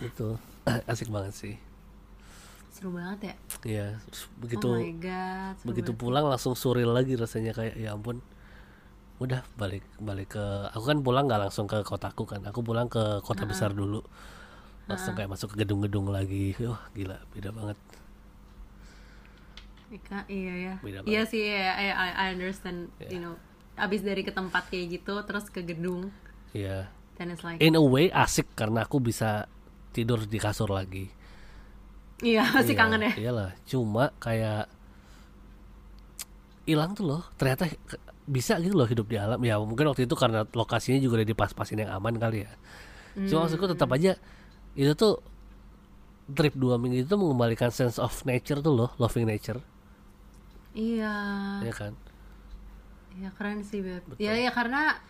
itu 0.00 0.36
asik 0.90 1.08
banget 1.08 1.32
sih 1.32 1.54
Seru 2.76 2.92
banget 2.92 3.32
ya. 3.32 3.34
Iya 3.64 3.86
terus 4.04 4.22
begitu 4.36 4.68
oh 4.68 4.76
my 4.76 4.92
god. 5.00 5.54
begitu 5.64 5.90
banget. 5.96 6.02
pulang 6.04 6.24
langsung 6.28 6.52
suril 6.52 6.92
lagi 6.92 7.16
rasanya 7.16 7.56
kayak 7.56 7.74
ya 7.80 7.96
ampun 7.96 8.20
udah 9.16 9.40
balik 9.56 9.80
balik 9.96 10.36
ke 10.36 10.44
aku 10.76 10.84
kan 10.84 11.00
pulang 11.00 11.24
nggak 11.24 11.48
langsung 11.48 11.64
ke 11.64 11.80
kotaku 11.80 12.28
kan 12.28 12.44
aku 12.44 12.60
pulang 12.60 12.84
ke 12.92 13.24
kota 13.24 13.48
besar 13.48 13.72
dulu 13.72 14.04
langsung 14.84 15.16
kayak 15.16 15.32
masuk 15.32 15.56
ke 15.56 15.64
gedung-gedung 15.64 16.12
lagi 16.12 16.52
wah 16.60 16.84
gila 16.92 17.16
beda 17.32 17.48
banget 17.48 17.80
Ika, 19.86 20.26
iya 20.26 20.54
ya. 20.58 20.74
Beda 20.82 20.98
Iya 21.06 21.22
banget. 21.22 21.30
sih, 21.30 21.42
ya, 21.46 21.70
I, 21.78 21.86
I 21.94 22.08
I 22.10 22.26
understand, 22.34 22.90
you 23.06 23.22
know. 23.22 23.38
Abis 23.78 24.02
dari 24.02 24.26
ke 24.26 24.34
tempat 24.34 24.66
kayak 24.66 24.98
gitu, 24.98 25.14
terus 25.22 25.46
ke 25.46 25.62
gedung, 25.62 26.10
Iya 26.50 26.90
then 27.16 27.32
it's 27.32 27.44
like, 27.44 27.60
in 27.60 27.76
a 27.76 27.80
way 27.80 28.12
asik 28.12 28.44
karena 28.52 28.84
aku 28.84 29.00
bisa 29.00 29.48
tidur 29.92 30.24
di 30.24 30.36
kasur 30.36 30.68
lagi 30.68 31.08
iya 32.22 32.42
masih 32.56 32.72
Iya, 32.72 32.80
kangen 32.80 33.02
ya. 33.02 33.12
iyalah. 33.18 33.50
Cuma 33.64 34.12
kayak 34.16 34.68
hilang 36.66 36.92
tuh 36.96 37.04
loh. 37.06 37.22
Ternyata 37.36 37.70
bisa 38.26 38.58
gitu 38.58 38.74
loh 38.74 38.88
hidup 38.88 39.06
di 39.06 39.16
alam. 39.16 39.38
Ya 39.40 39.58
mungkin 39.60 39.86
waktu 39.86 40.04
itu 40.04 40.14
karena 40.18 40.44
lokasinya 40.50 40.98
juga 40.98 41.22
udah 41.22 41.28
di 41.28 41.36
pas-pasin 41.36 41.82
yang 41.82 41.92
aman 41.94 42.16
kali 42.16 42.44
ya. 42.46 42.52
Cuma 43.28 43.46
maksudku 43.46 43.66
tetap 43.66 43.88
Hmm. 43.88 43.96
aja 43.96 44.12
itu 44.76 44.92
tuh 44.92 45.22
trip 46.26 46.52
dua 46.58 46.76
minggu 46.76 47.06
itu 47.06 47.14
mengembalikan 47.16 47.70
sense 47.70 47.96
of 47.96 48.12
nature 48.26 48.58
tuh 48.60 48.74
loh 48.74 48.90
loving 48.98 49.24
nature. 49.24 49.62
Iya, 50.76 51.14
ya 51.64 51.72
kan? 51.72 51.96
Iya 53.16 53.32
keren 53.32 53.64
sih 53.64 53.80
beb. 53.80 54.04
Ya 54.20 54.36
ya 54.36 54.52
karena 54.52 55.00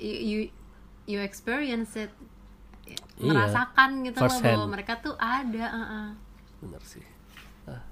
you 0.00 0.16
you, 0.16 0.38
you 1.04 1.18
experience 1.20 1.92
it, 1.98 2.08
Iya, 2.84 2.98
merasakan 3.28 3.90
gitu 4.02 4.18
loh 4.18 4.24
first 4.26 4.40
bahwa 4.40 4.58
hand. 4.58 4.72
mereka 4.72 4.92
tuh 4.98 5.14
ada. 5.14 5.64
Uh 5.70 6.10
bener 6.58 6.82
sih 6.82 7.02
Ah. 7.64 7.82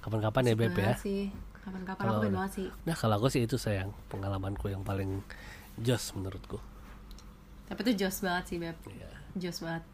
kapan-kapan 0.00 0.42
ya 0.46 0.54
beb 0.54 0.72
ya 0.74 0.92
sih. 0.96 1.28
Kapan-kapan 1.58 2.04
aku 2.04 2.18
pengen 2.20 2.34
banget 2.34 2.52
sih. 2.54 2.68
nah 2.82 2.92
kalau 2.92 3.14
aku 3.16 3.28
sih 3.28 3.42
itu 3.42 3.54
sayang 3.54 3.92
pengalamanku 4.08 4.66
yang 4.66 4.82
paling 4.82 5.20
jos 5.76 6.12
menurutku 6.12 6.58
Tapi 7.64 7.80
itu 7.82 7.92
jos 7.98 8.20
banget 8.20 8.44
sih 8.46 8.56
beb, 8.58 8.76
Iya. 8.84 9.10
jos 9.38 9.58
banget. 9.60 9.84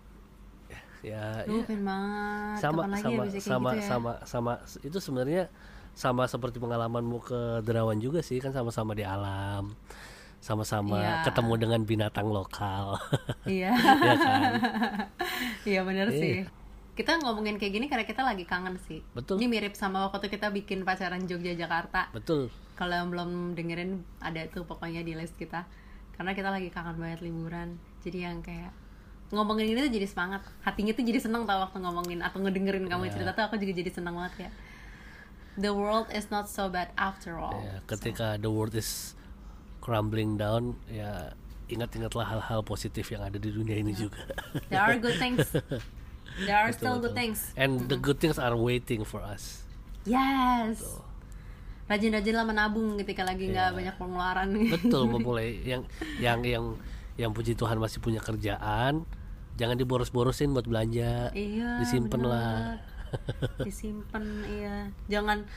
ya 0.99 1.47
Lu 1.47 1.63
ya. 1.63 1.65
pengen 1.65 1.83
banget. 1.85 2.57
sama 2.59 2.81
Kapan 2.81 2.91
lagi 2.91 3.03
sama 3.05 3.23
ya 3.23 3.39
sama 3.39 3.71
gitu 3.71 3.79
ya? 3.79 3.87
sama 3.87 4.13
sama 4.25 4.53
itu 4.83 4.99
sebenarnya 4.99 5.43
sama 5.95 6.23
seperti 6.25 6.59
pengalamanmu 6.59 7.19
ke 7.21 7.41
Derawan 7.63 7.99
juga 7.99 8.19
sih 8.19 8.39
kan 8.39 8.51
sama-sama 8.51 8.95
di 8.95 9.03
alam 9.03 9.71
sama-sama 10.39 10.97
Iya. 10.97 11.23
ketemu 11.25 11.53
dengan 11.57 11.81
binatang 11.83 12.29
lokal 12.29 12.95
Iya. 13.45 13.75
ya 13.75 14.15
kan 14.17 14.53
Iya 15.69 15.81
bener 15.83 16.09
Iya. 16.09 16.17
sih. 16.17 16.35
Kita 16.95 17.15
ngomongin 17.17 17.57
kayak 17.57 17.73
gini 17.73 17.87
karena 17.87 18.03
kita 18.03 18.23
lagi 18.23 18.43
kangen 18.43 18.75
sih. 18.81 19.07
Betul. 19.13 19.39
Ini 19.39 19.47
mirip 19.47 19.73
sama 19.73 20.07
waktu 20.07 20.27
kita 20.27 20.51
bikin 20.51 20.83
pacaran 20.83 21.23
Jogja 21.25 21.55
Jakarta. 21.55 22.11
betul 22.11 22.51
Kalau 22.75 22.91
yang 22.93 23.09
belum 23.09 23.31
dengerin 23.55 23.91
ada 24.19 24.43
tuh 24.49 24.63
pokoknya 24.63 25.03
di 25.03 25.15
list 25.15 25.35
kita. 25.35 25.63
Karena 26.13 26.35
kita 26.35 26.51
lagi 26.51 26.67
kangen 26.69 26.97
banget 26.97 27.23
liburan. 27.23 27.79
Jadi 28.03 28.19
yang 28.21 28.39
kayak 28.41 28.75
ngomongin 29.31 29.69
ini 29.69 29.79
tuh 29.81 29.93
jadi 29.93 30.07
semangat. 30.07 30.43
Hatinya 30.61 30.91
tuh 30.91 31.05
jadi 31.05 31.21
seneng 31.21 31.43
tau 31.45 31.61
waktu 31.61 31.79
ngomongin 31.79 32.19
atau 32.19 32.39
ngedengerin 32.39 32.87
kamu 32.87 33.05
Iya. 33.05 33.13
cerita 33.15 33.31
tuh 33.33 33.45
aku 33.47 33.55
juga 33.57 33.73
jadi 33.77 33.91
seneng 33.93 34.15
banget 34.15 34.35
ya. 34.47 34.51
The 35.55 35.71
world 35.71 36.11
is 36.11 36.31
not 36.31 36.47
so 36.47 36.67
bad 36.67 36.91
after 36.95 37.35
all. 37.35 37.59
ya 37.59 37.79
ketika 37.87 38.39
the 38.39 38.47
world 38.47 38.75
is 38.75 39.15
crumbling 39.89 40.37
down 40.37 40.77
ya 40.87 41.33
ingat-ingatlah 41.69 42.25
hal-hal 42.27 42.61
positif 42.61 43.09
yang 43.09 43.25
ada 43.25 43.37
di 43.37 43.49
dunia 43.49 43.77
ini 43.77 43.93
juga 43.93 44.21
There 44.69 44.77
are 44.79 44.97
good 44.97 45.17
things. 45.17 45.49
There 46.39 46.53
are 46.55 46.69
Betul, 46.69 46.77
still 46.77 46.97
good 47.01 47.17
things. 47.17 47.57
and 47.57 47.89
the 47.89 47.97
good 47.97 48.17
things 48.17 48.37
are 48.37 48.53
waiting 48.53 49.01
for 49.03 49.25
us 49.25 49.65
Yes. 50.05 50.85
Rajin-rajin 51.85 52.33
lah 52.33 52.45
menabung 52.45 52.97
ketika 52.97 53.25
lagi 53.25 53.49
nggak 53.49 53.73
Iya. 53.73 53.77
banyak 53.77 53.95
pengeluaran. 53.97 54.49
betul 54.71 55.09
memulai 55.09 55.57
yang 55.73 55.83
yang 56.21 56.45
yang 56.45 56.65
yang 57.17 57.31
puji 57.33 57.53
Tuhan 57.53 57.77
masih 57.77 57.99
punya 57.99 58.21
kerjaan 58.21 59.09
jangan 59.57 59.75
diboros-borosin 59.75 60.53
buat 60.53 60.65
belanja 60.65 61.33
iya. 61.33 61.81
disimpan 61.81 62.21
bener. 62.21 62.29
lah 62.29 62.61
Disimpan 63.59 64.25
iya. 64.47 64.77
Jangan 65.09 65.49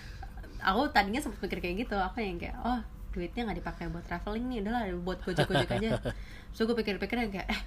aku 0.57 0.88
tadinya 0.89 1.19
sempat 1.19 1.43
pikir 1.43 1.59
kayak 1.59 1.75
gitu. 1.84 1.99
Aku 1.99 2.17
yang 2.17 2.39
kayak 2.39 2.55
oh 2.63 2.79
duitnya 3.12 3.43
nggak 3.43 3.59
dipakai 3.59 3.86
buat 3.88 4.03
traveling 4.03 4.45
nih, 4.47 4.57
udahlah 4.64 4.82
buat 4.99 5.20
gojek-gojek 5.22 5.72
aja. 5.72 5.89
So 6.55 6.68
gue 6.68 6.76
pikir-pikir 6.76 7.32
kayak 7.32 7.47
eh 7.47 7.62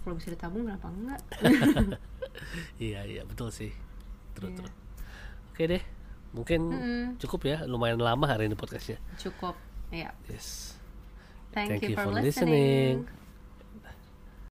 kalau 0.00 0.16
bisa 0.16 0.32
ditabung 0.32 0.64
kenapa 0.64 0.88
enggak? 0.88 1.20
iya 2.80 3.04
iya 3.04 3.22
betul 3.24 3.52
sih 3.52 3.68
terus 4.32 4.48
Iya. 4.48 4.56
terus 4.64 4.72
oke 5.52 5.62
deh 5.66 5.82
mungkin 6.30 6.60
Mm-mm. 6.72 7.04
cukup 7.20 7.40
ya 7.44 7.58
lumayan 7.68 8.00
lama 8.00 8.24
hari 8.24 8.48
ini 8.48 8.56
podcastnya 8.56 8.96
Cukup. 9.18 9.58
Iya. 9.92 10.14
yes 10.24 10.78
Thank, 11.50 11.68
Thank 11.68 11.82
you, 11.84 11.88
you 11.92 11.96
for, 11.98 12.08
for 12.08 12.16
listening. 12.16 13.04
listening. 13.04 13.19